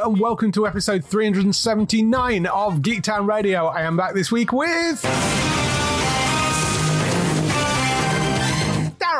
And 0.00 0.18
welcome 0.18 0.52
to 0.52 0.66
episode 0.66 1.04
379 1.04 2.46
of 2.46 2.76
Geektown 2.76 3.28
Radio. 3.28 3.66
I 3.66 3.82
am 3.82 3.94
back 3.94 4.14
this 4.14 4.32
week 4.32 4.50
with 4.50 5.51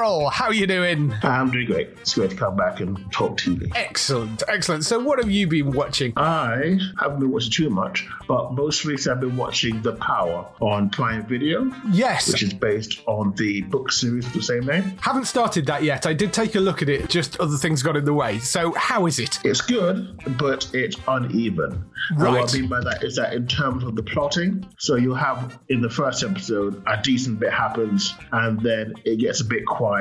Darryl. 0.03 0.31
How 0.33 0.47
are 0.47 0.55
you 0.55 0.67
doing? 0.67 1.13
I'm 1.23 1.51
doing 1.51 1.67
great. 1.67 1.89
It's 2.01 2.15
great 2.15 2.31
to 2.31 2.37
come 2.37 2.57
back 2.57 2.81
and 2.81 2.99
talk 3.13 3.39
TV. 3.39 3.71
Excellent, 3.75 4.43
excellent. 4.49 4.85
So, 4.85 4.99
what 4.99 5.19
have 5.19 5.31
you 5.31 5.47
been 5.47 5.71
watching? 5.73 6.13
I 6.17 6.79
haven't 7.01 7.21
been 7.21 7.31
watching 7.31 7.51
too 7.53 7.71
much, 7.71 8.07
but 8.27 8.53
most 8.53 8.85
weeks 8.85 9.07
I've 9.07 9.21
been 9.21 9.37
watching 9.37 9.81
The 9.83 9.93
Power 9.95 10.47
on 10.61 10.91
Prime 10.91 11.27
Video, 11.27 11.71
Yes, 11.93 12.29
which 12.31 12.43
is 12.43 12.53
based 12.53 13.01
on 13.07 13.35
the 13.37 13.63
book 13.63 13.93
series 13.93 14.27
of 14.27 14.33
the 14.33 14.43
same 14.43 14.67
name. 14.67 14.97
haven't 15.01 15.27
started 15.27 15.67
that 15.67 15.83
yet. 15.85 16.07
I 16.07 16.13
did 16.13 16.33
take 16.33 16.55
a 16.57 16.61
look 16.61 16.83
at 16.83 16.89
it, 16.89 17.09
just 17.09 17.39
other 17.41 17.57
things 17.57 17.83
got 17.83 17.97
in 17.97 18.05
the 18.05 18.15
way. 18.15 18.39
So, 18.41 18.73
how 18.77 19.07
is 19.07 19.19
it? 19.19 19.39
It's 19.45 19.61
good, 19.61 20.19
but 20.39 20.69
it's 20.75 20.97
uneven. 21.07 21.85
And 22.11 22.21
Right. 22.21 22.41
what 22.41 22.55
I 22.55 22.59
mean 22.59 22.69
by 22.69 22.81
that 22.81 23.05
is 23.05 23.17
that 23.17 23.33
in 23.35 23.47
terms 23.47 23.85
of 23.85 23.95
the 23.95 24.03
plotting, 24.03 24.67
so 24.79 24.97
you'll 24.97 25.15
have 25.15 25.59
in 25.69 25.81
the 25.81 25.91
first 25.91 26.25
episode 26.25 26.83
a 26.87 27.01
decent 27.01 27.39
bit 27.39 27.53
happens, 27.53 28.15
and 28.33 28.61
then 28.61 28.95
it 29.05 29.19
gets 29.21 29.41
a 29.41 29.45
bit 29.45 29.65
quiet 29.67 29.92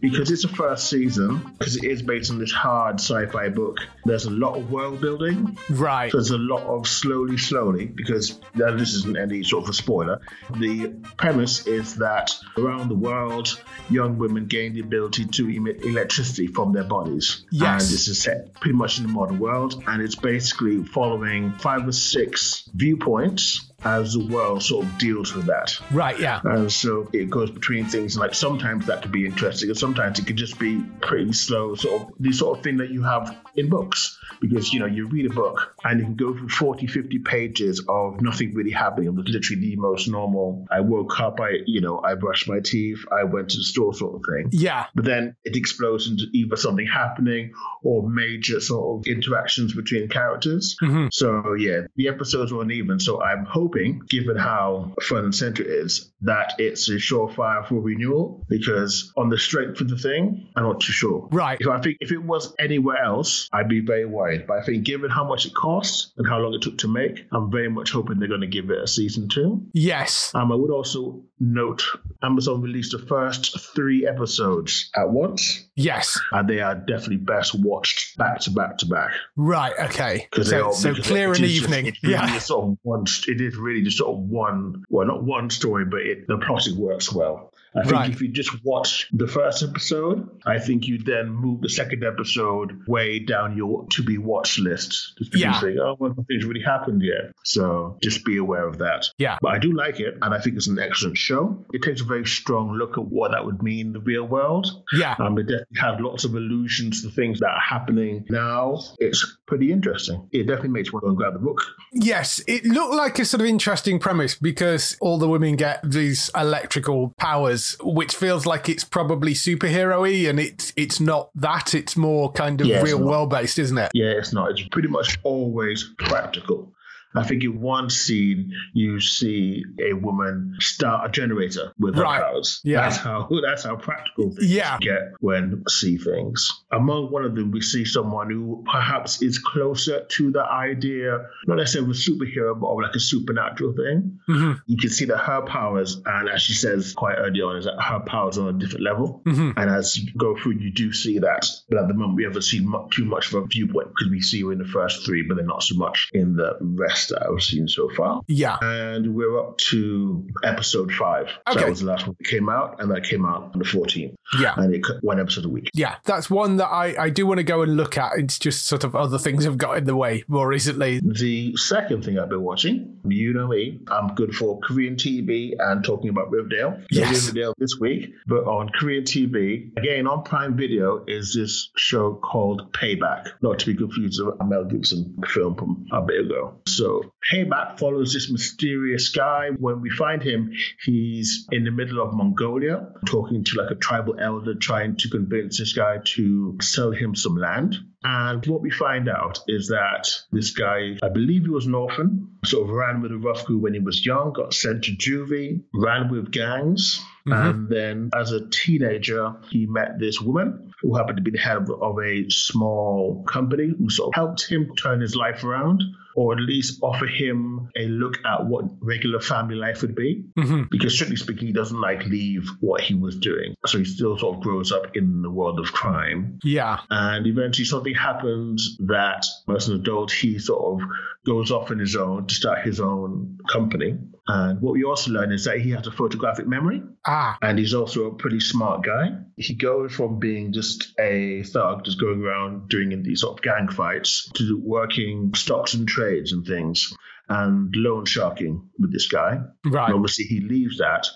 because 0.00 0.30
it's 0.30 0.42
the 0.42 0.48
first 0.48 0.88
season. 0.88 1.38
Because 1.58 1.76
it 1.76 1.84
is 1.84 2.02
based 2.02 2.30
on 2.30 2.38
this 2.38 2.52
hard 2.52 2.96
sci-fi 2.96 3.48
book. 3.48 3.78
There's 4.04 4.24
a 4.24 4.30
lot 4.30 4.56
of 4.56 4.70
world 4.70 5.00
building, 5.00 5.58
Right. 5.70 6.10
There's 6.12 6.30
a 6.30 6.38
lot 6.38 6.62
of 6.62 6.86
slowly, 6.86 7.38
slowly, 7.38 7.86
because 7.86 8.40
now 8.54 8.76
this 8.76 8.94
isn't 8.94 9.16
any 9.16 9.42
sort 9.42 9.64
of 9.64 9.70
a 9.70 9.72
spoiler. 9.72 10.20
The 10.58 10.88
premise 11.16 11.66
is 11.66 11.96
that 11.96 12.34
around 12.58 12.88
the 12.88 12.94
world, 12.94 13.62
young 13.88 14.18
women 14.18 14.46
gain 14.46 14.74
the 14.74 14.80
ability 14.80 15.26
to 15.26 15.48
emit 15.48 15.84
electricity 15.84 16.48
from 16.48 16.72
their 16.72 16.84
bodies. 16.84 17.44
Yes. 17.50 17.82
And 17.82 17.92
this 17.92 18.08
is 18.08 18.22
set 18.22 18.54
pretty 18.54 18.76
much 18.76 18.98
in 18.98 19.06
the 19.06 19.12
modern 19.12 19.38
world, 19.38 19.82
and 19.86 20.02
it's 20.02 20.16
basically 20.16 20.82
following 20.84 21.52
five 21.52 21.86
or 21.86 21.92
six 21.92 22.68
viewpoints 22.74 23.69
as 23.84 24.14
the 24.14 24.24
world 24.26 24.62
sort 24.62 24.86
of 24.86 24.98
deals 24.98 25.34
with 25.34 25.46
that. 25.46 25.78
Right, 25.90 26.18
yeah. 26.18 26.40
And 26.44 26.70
so 26.70 27.08
it 27.12 27.30
goes 27.30 27.50
between 27.50 27.86
things 27.86 28.16
like 28.16 28.34
sometimes 28.34 28.86
that 28.86 29.02
could 29.02 29.12
be 29.12 29.26
interesting 29.26 29.68
and 29.70 29.78
sometimes 29.78 30.18
it 30.18 30.26
could 30.26 30.36
just 30.36 30.58
be 30.58 30.82
pretty 31.00 31.32
slow, 31.32 31.74
sort 31.74 32.02
of 32.02 32.12
the 32.18 32.32
sort 32.32 32.58
of 32.58 32.64
thing 32.64 32.78
that 32.78 32.90
you 32.90 33.02
have 33.02 33.36
in 33.54 33.68
books. 33.68 34.18
Because, 34.40 34.72
you 34.72 34.80
know, 34.80 34.86
you 34.86 35.06
read 35.06 35.26
a 35.26 35.34
book 35.34 35.74
and 35.84 36.00
you 36.00 36.06
can 36.06 36.14
go 36.16 36.32
through 36.32 36.48
40, 36.48 36.86
50 36.86 37.18
pages 37.18 37.84
of 37.88 38.22
nothing 38.22 38.54
really 38.54 38.70
happening. 38.70 39.08
It 39.08 39.14
was 39.14 39.28
literally 39.28 39.60
the 39.60 39.76
most 39.76 40.08
normal. 40.08 40.66
I 40.70 40.80
woke 40.80 41.20
up, 41.20 41.40
I, 41.40 41.58
you 41.66 41.82
know, 41.82 42.00
I 42.02 42.14
brushed 42.14 42.48
my 42.48 42.60
teeth, 42.60 43.04
I 43.12 43.24
went 43.24 43.50
to 43.50 43.58
the 43.58 43.64
store 43.64 43.92
sort 43.92 44.14
of 44.14 44.22
thing. 44.22 44.48
Yeah. 44.52 44.86
But 44.94 45.04
then 45.04 45.36
it 45.44 45.56
explodes 45.56 46.08
into 46.08 46.24
either 46.32 46.56
something 46.56 46.86
happening 46.86 47.52
or 47.82 48.08
major 48.08 48.60
sort 48.60 49.00
of 49.00 49.06
interactions 49.06 49.74
between 49.74 50.08
characters. 50.08 50.76
Mm-hmm. 50.80 51.08
So 51.12 51.54
yeah, 51.54 51.82
the 51.96 52.08
episodes 52.08 52.50
were 52.50 52.62
uneven. 52.62 52.98
So 52.98 53.22
I'm 53.22 53.44
hoping, 53.44 53.69
given 54.08 54.36
how 54.36 54.92
front 55.02 55.24
and 55.24 55.34
center 55.34 55.62
it 55.62 55.68
is, 55.70 56.10
that 56.22 56.54
it's 56.58 56.88
a 56.88 56.92
surefire 56.94 57.66
for 57.66 57.76
renewal. 57.80 58.44
Because 58.48 59.12
on 59.16 59.28
the 59.28 59.38
strength 59.38 59.80
of 59.80 59.88
the 59.88 59.96
thing, 59.98 60.48
I'm 60.56 60.64
not 60.64 60.80
too 60.80 60.92
sure. 60.92 61.28
Right. 61.32 61.58
If 61.60 61.68
I 61.68 61.80
think 61.80 61.98
if 62.00 62.12
it 62.12 62.22
was 62.22 62.54
anywhere 62.58 63.02
else, 63.02 63.48
I'd 63.52 63.68
be 63.68 63.80
very 63.80 64.04
worried. 64.06 64.46
But 64.46 64.58
I 64.58 64.62
think 64.62 64.84
given 64.84 65.10
how 65.10 65.24
much 65.24 65.46
it 65.46 65.54
costs 65.54 66.12
and 66.16 66.26
how 66.28 66.38
long 66.38 66.54
it 66.54 66.62
took 66.62 66.78
to 66.78 66.88
make, 66.88 67.26
I'm 67.32 67.50
very 67.50 67.68
much 67.70 67.90
hoping 67.90 68.18
they're 68.18 68.28
going 68.28 68.40
to 68.42 68.46
give 68.46 68.70
it 68.70 68.78
a 68.82 68.86
season 68.86 69.28
two. 69.28 69.66
Yes. 69.72 70.32
Um, 70.34 70.52
I 70.52 70.54
would 70.54 70.70
also 70.70 71.22
note 71.38 71.82
Amazon 72.22 72.60
released 72.60 72.92
the 72.92 72.98
first 72.98 73.58
three 73.74 74.06
episodes 74.06 74.90
at 74.94 75.10
once, 75.10 75.68
Yes. 75.74 76.18
and 76.32 76.48
they 76.48 76.60
are 76.60 76.74
definitely 76.74 77.16
best 77.16 77.54
watched 77.54 78.16
back 78.18 78.40
to 78.40 78.50
back 78.50 78.78
to 78.78 78.86
back. 78.86 79.10
Right, 79.36 79.72
okay. 79.78 80.28
So, 80.42 80.72
so 80.72 80.94
clear 80.94 81.32
it 81.32 81.36
in 81.36 81.42
the 81.44 81.48
is 81.48 81.60
just- 81.60 81.64
evening. 81.72 81.84
really 82.02 82.14
Yeah. 82.14 82.38
sort 82.38 82.68
of 82.72 82.78
one. 82.82 83.04
It 83.26 83.40
is 83.40 83.56
really 83.60 83.82
just 83.82 83.98
sort 83.98 84.16
of 84.16 84.18
one. 84.18 84.84
Well, 84.88 85.06
not 85.06 85.22
one 85.22 85.50
story, 85.50 85.84
but 85.84 86.00
it, 86.00 86.26
the 86.26 86.38
plotting 86.38 86.76
works 86.76 87.12
well. 87.12 87.52
I 87.74 87.82
think 87.82 87.92
Right. 87.92 88.10
if 88.10 88.20
you 88.20 88.28
just 88.28 88.50
watch 88.64 89.08
the 89.12 89.26
first 89.28 89.62
episode, 89.62 90.28
I 90.44 90.58
think 90.58 90.88
you 90.88 90.98
then 90.98 91.28
move 91.30 91.60
the 91.60 91.68
second 91.68 92.02
episode 92.04 92.80
way 92.88 93.20
down 93.20 93.56
your 93.56 93.86
to 93.92 94.02
be 94.02 94.18
watch 94.18 94.58
list. 94.58 95.14
Just 95.18 95.30
because 95.30 95.40
Yeah. 95.40 95.54
you 95.54 95.60
think, 95.60 95.78
oh, 95.80 95.96
well, 95.98 96.14
nothing's 96.16 96.44
really 96.44 96.62
happened 96.62 97.02
yet. 97.02 97.32
So 97.44 97.96
just 98.02 98.24
be 98.24 98.38
aware 98.38 98.66
of 98.66 98.78
that. 98.78 99.06
Yeah. 99.18 99.38
But 99.40 99.52
I 99.54 99.58
do 99.58 99.72
like 99.72 100.00
it, 100.00 100.14
and 100.20 100.34
I 100.34 100.40
think 100.40 100.56
it's 100.56 100.66
an 100.68 100.78
excellent 100.78 101.16
show. 101.16 101.64
It 101.72 101.82
takes 101.82 102.00
a 102.00 102.04
very 102.04 102.26
strong 102.26 102.72
look 102.72 102.98
at 102.98 103.04
what 103.04 103.30
that 103.32 103.44
would 103.44 103.62
mean 103.62 103.88
in 103.88 103.92
the 103.92 104.00
real 104.00 104.24
world. 104.26 104.66
Yeah. 104.92 105.14
Um, 105.18 105.38
it 105.38 105.44
definitely 105.44 105.78
has 105.80 106.00
lots 106.00 106.24
of 106.24 106.34
allusions 106.34 107.02
to 107.02 107.10
things 107.10 107.40
that 107.40 107.50
are 107.50 107.60
happening 107.60 108.24
now. 108.28 108.80
It's 108.98 109.38
pretty 109.46 109.70
interesting. 109.72 110.28
It 110.32 110.44
definitely 110.46 110.70
makes 110.70 110.90
to 110.90 110.98
go 111.00 111.08
and 111.08 111.16
grab 111.16 111.34
the 111.34 111.38
book. 111.38 111.62
Yes, 111.92 112.42
it 112.48 112.64
looked 112.64 112.94
like 112.94 113.18
a 113.18 113.24
sort 113.24 113.40
of 113.40 113.46
interesting 113.46 113.98
premise 113.98 114.34
because 114.34 114.96
all 115.00 115.18
the 115.18 115.28
women 115.28 115.56
get 115.56 115.80
these 115.84 116.30
electrical 116.36 117.12
powers, 117.18 117.59
which 117.82 118.14
feels 118.14 118.46
like 118.46 118.68
it's 118.68 118.84
probably 118.84 119.34
superhero-y, 119.34 120.28
and 120.28 120.38
it's 120.40 120.72
it's 120.76 121.00
not 121.00 121.30
that. 121.34 121.74
It's 121.74 121.96
more 121.96 122.30
kind 122.32 122.60
of 122.60 122.66
Yeah, 122.66 122.82
real 122.82 122.98
world 123.02 123.30
based, 123.30 123.58
isn't 123.58 123.78
it? 123.78 123.90
Yeah, 123.94 124.10
it's 124.10 124.32
not. 124.32 124.50
It's 124.50 124.62
pretty 124.68 124.88
much 124.88 125.18
always 125.22 125.90
practical. 125.98 126.72
I 127.14 127.24
think 127.24 127.42
in 127.44 127.60
one 127.60 127.90
scene 127.90 128.52
you 128.72 129.00
see 129.00 129.64
a 129.80 129.92
woman 129.94 130.56
start 130.60 131.08
a 131.08 131.10
generator 131.10 131.72
with 131.78 131.94
her 131.96 132.02
Right. 132.02 132.22
powers. 132.22 132.60
Yeah. 132.64 132.82
That's 132.82 132.96
how 132.98 133.28
that's 133.44 133.64
how 133.64 133.76
practical 133.76 134.30
things 134.30 134.52
Yeah. 134.52 134.78
get 134.80 135.12
when 135.20 135.64
see 135.68 135.98
things. 135.98 136.48
Among 136.70 137.10
one 137.10 137.24
of 137.24 137.34
them 137.34 137.50
we 137.50 137.60
see 137.62 137.84
someone 137.84 138.30
who 138.30 138.64
perhaps 138.70 139.22
is 139.22 139.38
closer 139.38 140.04
to 140.08 140.30
the 140.30 140.42
idea, 140.44 141.26
not 141.46 141.56
necessarily 141.56 141.90
of 141.90 141.96
a 141.96 141.98
superhero, 141.98 142.58
but 142.60 142.66
of 142.68 142.78
like 142.80 142.94
a 142.94 143.00
supernatural 143.00 143.72
thing. 143.72 144.18
Mm-hmm. 144.28 144.52
You 144.66 144.76
can 144.76 144.90
see 144.90 145.06
that 145.06 145.18
her 145.18 145.42
powers, 145.42 146.00
and 146.04 146.28
as 146.28 146.42
she 146.42 146.52
says 146.54 146.92
quite 146.94 147.16
early 147.16 147.40
on, 147.40 147.56
is 147.56 147.64
that 147.64 147.80
her 147.80 148.00
powers 148.00 148.38
are 148.38 148.48
on 148.48 148.54
a 148.56 148.58
different 148.58 148.84
level. 148.84 149.22
Mm-hmm. 149.26 149.58
And 149.58 149.70
as 149.70 149.96
you 149.96 150.12
go 150.16 150.36
through, 150.36 150.52
you 150.60 150.70
do 150.70 150.92
see 150.92 151.18
that. 151.20 151.46
But 151.68 151.78
at 151.78 151.88
the 151.88 151.94
moment, 151.94 152.16
we 152.16 152.24
haven't 152.24 152.42
seen 152.42 152.72
too 152.92 153.04
much 153.04 153.28
of 153.32 153.42
a 153.42 153.46
viewpoint 153.46 153.88
because 153.88 154.10
we 154.10 154.20
see 154.20 154.42
her 154.42 154.52
in 154.52 154.58
the 154.58 154.64
first 154.64 155.04
three, 155.04 155.22
but 155.26 155.36
then 155.36 155.46
not 155.46 155.62
so 155.62 155.74
much 155.76 156.08
in 156.12 156.36
the 156.36 156.56
rest 156.60 156.99
that 157.08 157.26
I've 157.26 157.42
seen 157.42 157.68
so 157.68 157.88
far. 157.96 158.22
Yeah. 158.28 158.58
And 158.62 159.14
we're 159.14 159.38
up 159.38 159.58
to 159.58 160.26
episode 160.44 160.92
five. 160.92 161.28
So 161.28 161.52
Okay. 161.52 161.60
that 161.60 161.70
was 161.70 161.80
the 161.80 161.86
last 161.86 162.06
one 162.06 162.16
that 162.18 162.26
came 162.28 162.48
out, 162.48 162.80
and 162.80 162.90
that 162.90 163.04
came 163.04 163.24
out 163.26 163.50
on 163.52 163.58
the 163.58 163.64
14th. 163.64 164.14
Yeah. 164.40 164.54
And 164.56 164.74
it 164.74 164.82
cut 164.84 165.02
one 165.02 165.18
episode 165.20 165.44
a 165.44 165.48
week. 165.48 165.70
Yeah, 165.74 165.96
that's 166.04 166.30
one 166.30 166.56
that 166.58 166.68
I, 166.68 166.94
I 166.98 167.10
do 167.10 167.26
want 167.26 167.38
to 167.38 167.44
go 167.44 167.62
and 167.62 167.76
look 167.76 167.98
at. 167.98 168.12
It's 168.18 168.38
just 168.38 168.66
sort 168.66 168.84
of 168.84 168.94
other 168.94 169.18
things 169.18 169.44
have 169.44 169.58
got 169.58 169.78
in 169.78 169.84
the 169.84 169.96
way 169.96 170.22
more 170.28 170.46
recently. 170.48 171.00
The 171.02 171.56
second 171.56 172.04
thing 172.04 172.18
I've 172.18 172.28
been 172.28 172.42
watching, 172.42 172.98
you 173.04 173.32
know 173.32 173.48
me, 173.48 173.80
I'm 173.88 174.14
good 174.14 174.34
for 174.34 174.58
Korean 174.60 174.96
TV 174.96 175.52
and 175.58 175.84
talking 175.84 176.10
about 176.10 176.30
Riverdale. 176.30 176.80
Yes. 176.90 177.26
Riverdale 177.26 177.54
this 177.58 177.76
week, 177.80 178.14
but 178.26 178.44
on 178.44 178.68
Korean 178.68 179.04
TV, 179.04 179.76
again 179.76 180.06
on 180.06 180.22
Prime 180.22 180.56
Video, 180.56 181.04
is 181.06 181.34
this 181.34 181.70
show 181.76 182.14
called 182.14 182.72
Payback. 182.72 183.28
Not 183.42 183.58
to 183.60 183.66
be 183.66 183.74
confused 183.74 184.22
with 184.24 184.34
a 184.40 184.44
Mel 184.44 184.64
Gibson 184.64 185.16
film 185.26 185.54
from 185.56 185.86
a 185.92 186.02
bit 186.02 186.26
ago. 186.26 186.54
So 186.66 186.89
So 186.90 187.12
Payback 187.30 187.78
follows 187.78 188.12
this 188.12 188.30
mysterious 188.30 189.10
guy. 189.10 189.50
When 189.56 189.80
we 189.80 189.90
find 189.90 190.22
him, 190.22 190.52
he's 190.84 191.46
in 191.52 191.64
the 191.64 191.70
middle 191.70 192.02
of 192.02 192.14
Mongolia, 192.14 192.88
talking 193.06 193.44
to 193.44 193.62
like 193.62 193.70
a 193.70 193.76
tribal 193.76 194.18
elder, 194.18 194.54
trying 194.54 194.96
to 194.96 195.08
convince 195.08 195.58
this 195.58 195.72
guy 195.72 195.98
to 196.16 196.58
sell 196.60 196.90
him 196.90 197.14
some 197.14 197.36
land. 197.36 197.76
And 198.02 198.44
what 198.46 198.62
we 198.62 198.70
find 198.70 199.08
out 199.08 199.40
is 199.46 199.68
that 199.68 200.08
this 200.32 200.50
guy, 200.50 200.96
I 201.02 201.10
believe 201.10 201.42
he 201.42 201.50
was 201.50 201.66
an 201.66 201.74
orphan, 201.74 202.38
sort 202.44 202.68
of 202.68 202.74
ran 202.74 203.02
with 203.02 203.12
a 203.12 203.18
rough 203.18 203.44
crew 203.44 203.58
when 203.58 203.74
he 203.74 203.80
was 203.80 204.04
young, 204.04 204.32
got 204.32 204.54
sent 204.54 204.84
to 204.84 204.96
juvie, 204.96 205.62
ran 205.72 206.10
with 206.10 206.32
gangs. 206.32 207.00
Mm-hmm. 207.28 207.32
And 207.32 207.68
then 207.68 208.10
as 208.14 208.32
a 208.32 208.48
teenager, 208.48 209.36
he 209.50 209.66
met 209.66 209.98
this 210.00 210.20
woman 210.20 210.69
who 210.82 210.96
happened 210.96 211.16
to 211.16 211.22
be 211.22 211.30
the 211.30 211.38
head 211.38 211.56
of, 211.56 211.70
of 211.70 211.98
a 211.98 212.28
small 212.28 213.24
company 213.24 213.72
who 213.78 213.90
sort 213.90 214.08
of 214.08 214.14
helped 214.14 214.48
him 214.48 214.74
turn 214.76 215.00
his 215.00 215.14
life 215.14 215.44
around 215.44 215.82
or 216.14 216.32
at 216.32 216.40
least 216.40 216.80
offer 216.82 217.06
him 217.06 217.68
a 217.76 217.86
look 217.86 218.18
at 218.24 218.44
what 218.46 218.64
regular 218.80 219.20
family 219.20 219.54
life 219.54 219.82
would 219.82 219.94
be. 219.94 220.24
Mm-hmm. 220.36 220.64
Because 220.70 220.94
strictly 220.94 221.16
speaking, 221.16 221.46
he 221.46 221.52
doesn't 221.52 221.80
like 221.80 222.04
leave 222.06 222.48
what 222.60 222.80
he 222.80 222.94
was 222.94 223.16
doing. 223.16 223.54
So 223.66 223.78
he 223.78 223.84
still 223.84 224.18
sort 224.18 224.36
of 224.36 224.42
grows 224.42 224.72
up 224.72 224.96
in 224.96 225.22
the 225.22 225.30
world 225.30 225.60
of 225.60 225.72
crime. 225.72 226.38
Yeah. 226.42 226.80
And 226.90 227.26
eventually 227.26 227.64
something 227.64 227.94
happens 227.94 228.76
that 228.80 229.26
as 229.54 229.68
an 229.68 229.76
adult, 229.76 230.10
he 230.12 230.38
sort 230.38 230.82
of 230.82 230.88
goes 231.26 231.50
off 231.50 231.70
on 231.70 231.78
his 231.78 231.96
own 231.96 232.26
to 232.26 232.34
start 232.34 232.66
his 232.66 232.80
own 232.80 233.38
company. 233.48 233.96
And 234.26 234.60
what 234.60 234.74
we 234.74 234.84
also 234.84 235.10
learn 235.10 235.32
is 235.32 235.44
that 235.44 235.60
he 235.60 235.70
has 235.70 235.86
a 235.86 235.90
photographic 235.90 236.46
memory. 236.46 236.82
Ah. 237.06 237.36
And 237.42 237.58
he's 237.58 237.74
also 237.74 238.06
a 238.06 238.14
pretty 238.14 238.40
smart 238.40 238.84
guy. 238.84 239.10
He 239.36 239.54
goes 239.54 239.92
from 239.92 240.18
being 240.18 240.52
just 240.52 240.92
a 240.98 241.42
thug, 241.42 241.84
just 241.84 242.00
going 242.00 242.22
around 242.22 242.68
doing 242.68 243.02
these 243.02 243.22
sort 243.22 243.38
of 243.38 243.42
gang 243.42 243.68
fights, 243.68 244.30
to 244.34 244.60
working 244.62 245.32
stocks 245.34 245.74
and 245.74 245.88
trades 245.88 246.32
and 246.32 246.46
things, 246.46 246.92
and 247.28 247.74
loan 247.74 248.04
sharking 248.04 248.68
with 248.78 248.92
this 248.92 249.08
guy. 249.08 249.40
Right. 249.64 249.86
And 249.86 249.94
obviously, 249.94 250.26
he 250.26 250.40
leaves 250.40 250.78
that. 250.78 251.08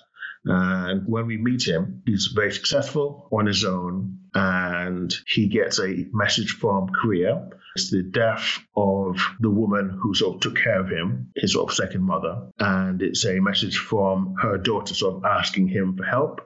And 0.47 1.06
when 1.06 1.27
we 1.27 1.39
meet 1.39 1.67
him, 1.67 2.03
he's 2.05 2.33
very 2.35 2.53
successful 2.53 3.29
on 3.33 3.47
his 3.47 3.65
own, 3.65 4.19
and 4.34 5.14
he 5.26 5.48
gets 5.48 5.78
a 5.78 6.06
message 6.12 6.50
from 6.50 6.88
Korea 6.88 7.48
it's 7.75 7.90
the 7.90 8.02
death 8.02 8.60
of 8.76 9.19
the 9.40 9.50
woman 9.50 9.98
who 10.00 10.14
sort 10.14 10.36
of 10.36 10.40
took 10.40 10.56
care 10.62 10.81
of 10.81 10.88
him, 10.88 11.32
his 11.34 11.54
sort 11.54 11.70
of 11.70 11.76
second 11.76 12.02
mother. 12.02 12.46
And 12.58 13.02
it's 13.02 13.25
a 13.25 13.40
message 13.40 13.78
from 13.78 14.36
her 14.40 14.58
daughter 14.58 14.94
sort 14.94 15.16
of 15.16 15.25
asking 15.25 15.69
him 15.69 15.96
for 15.96 16.04
help 16.04 16.40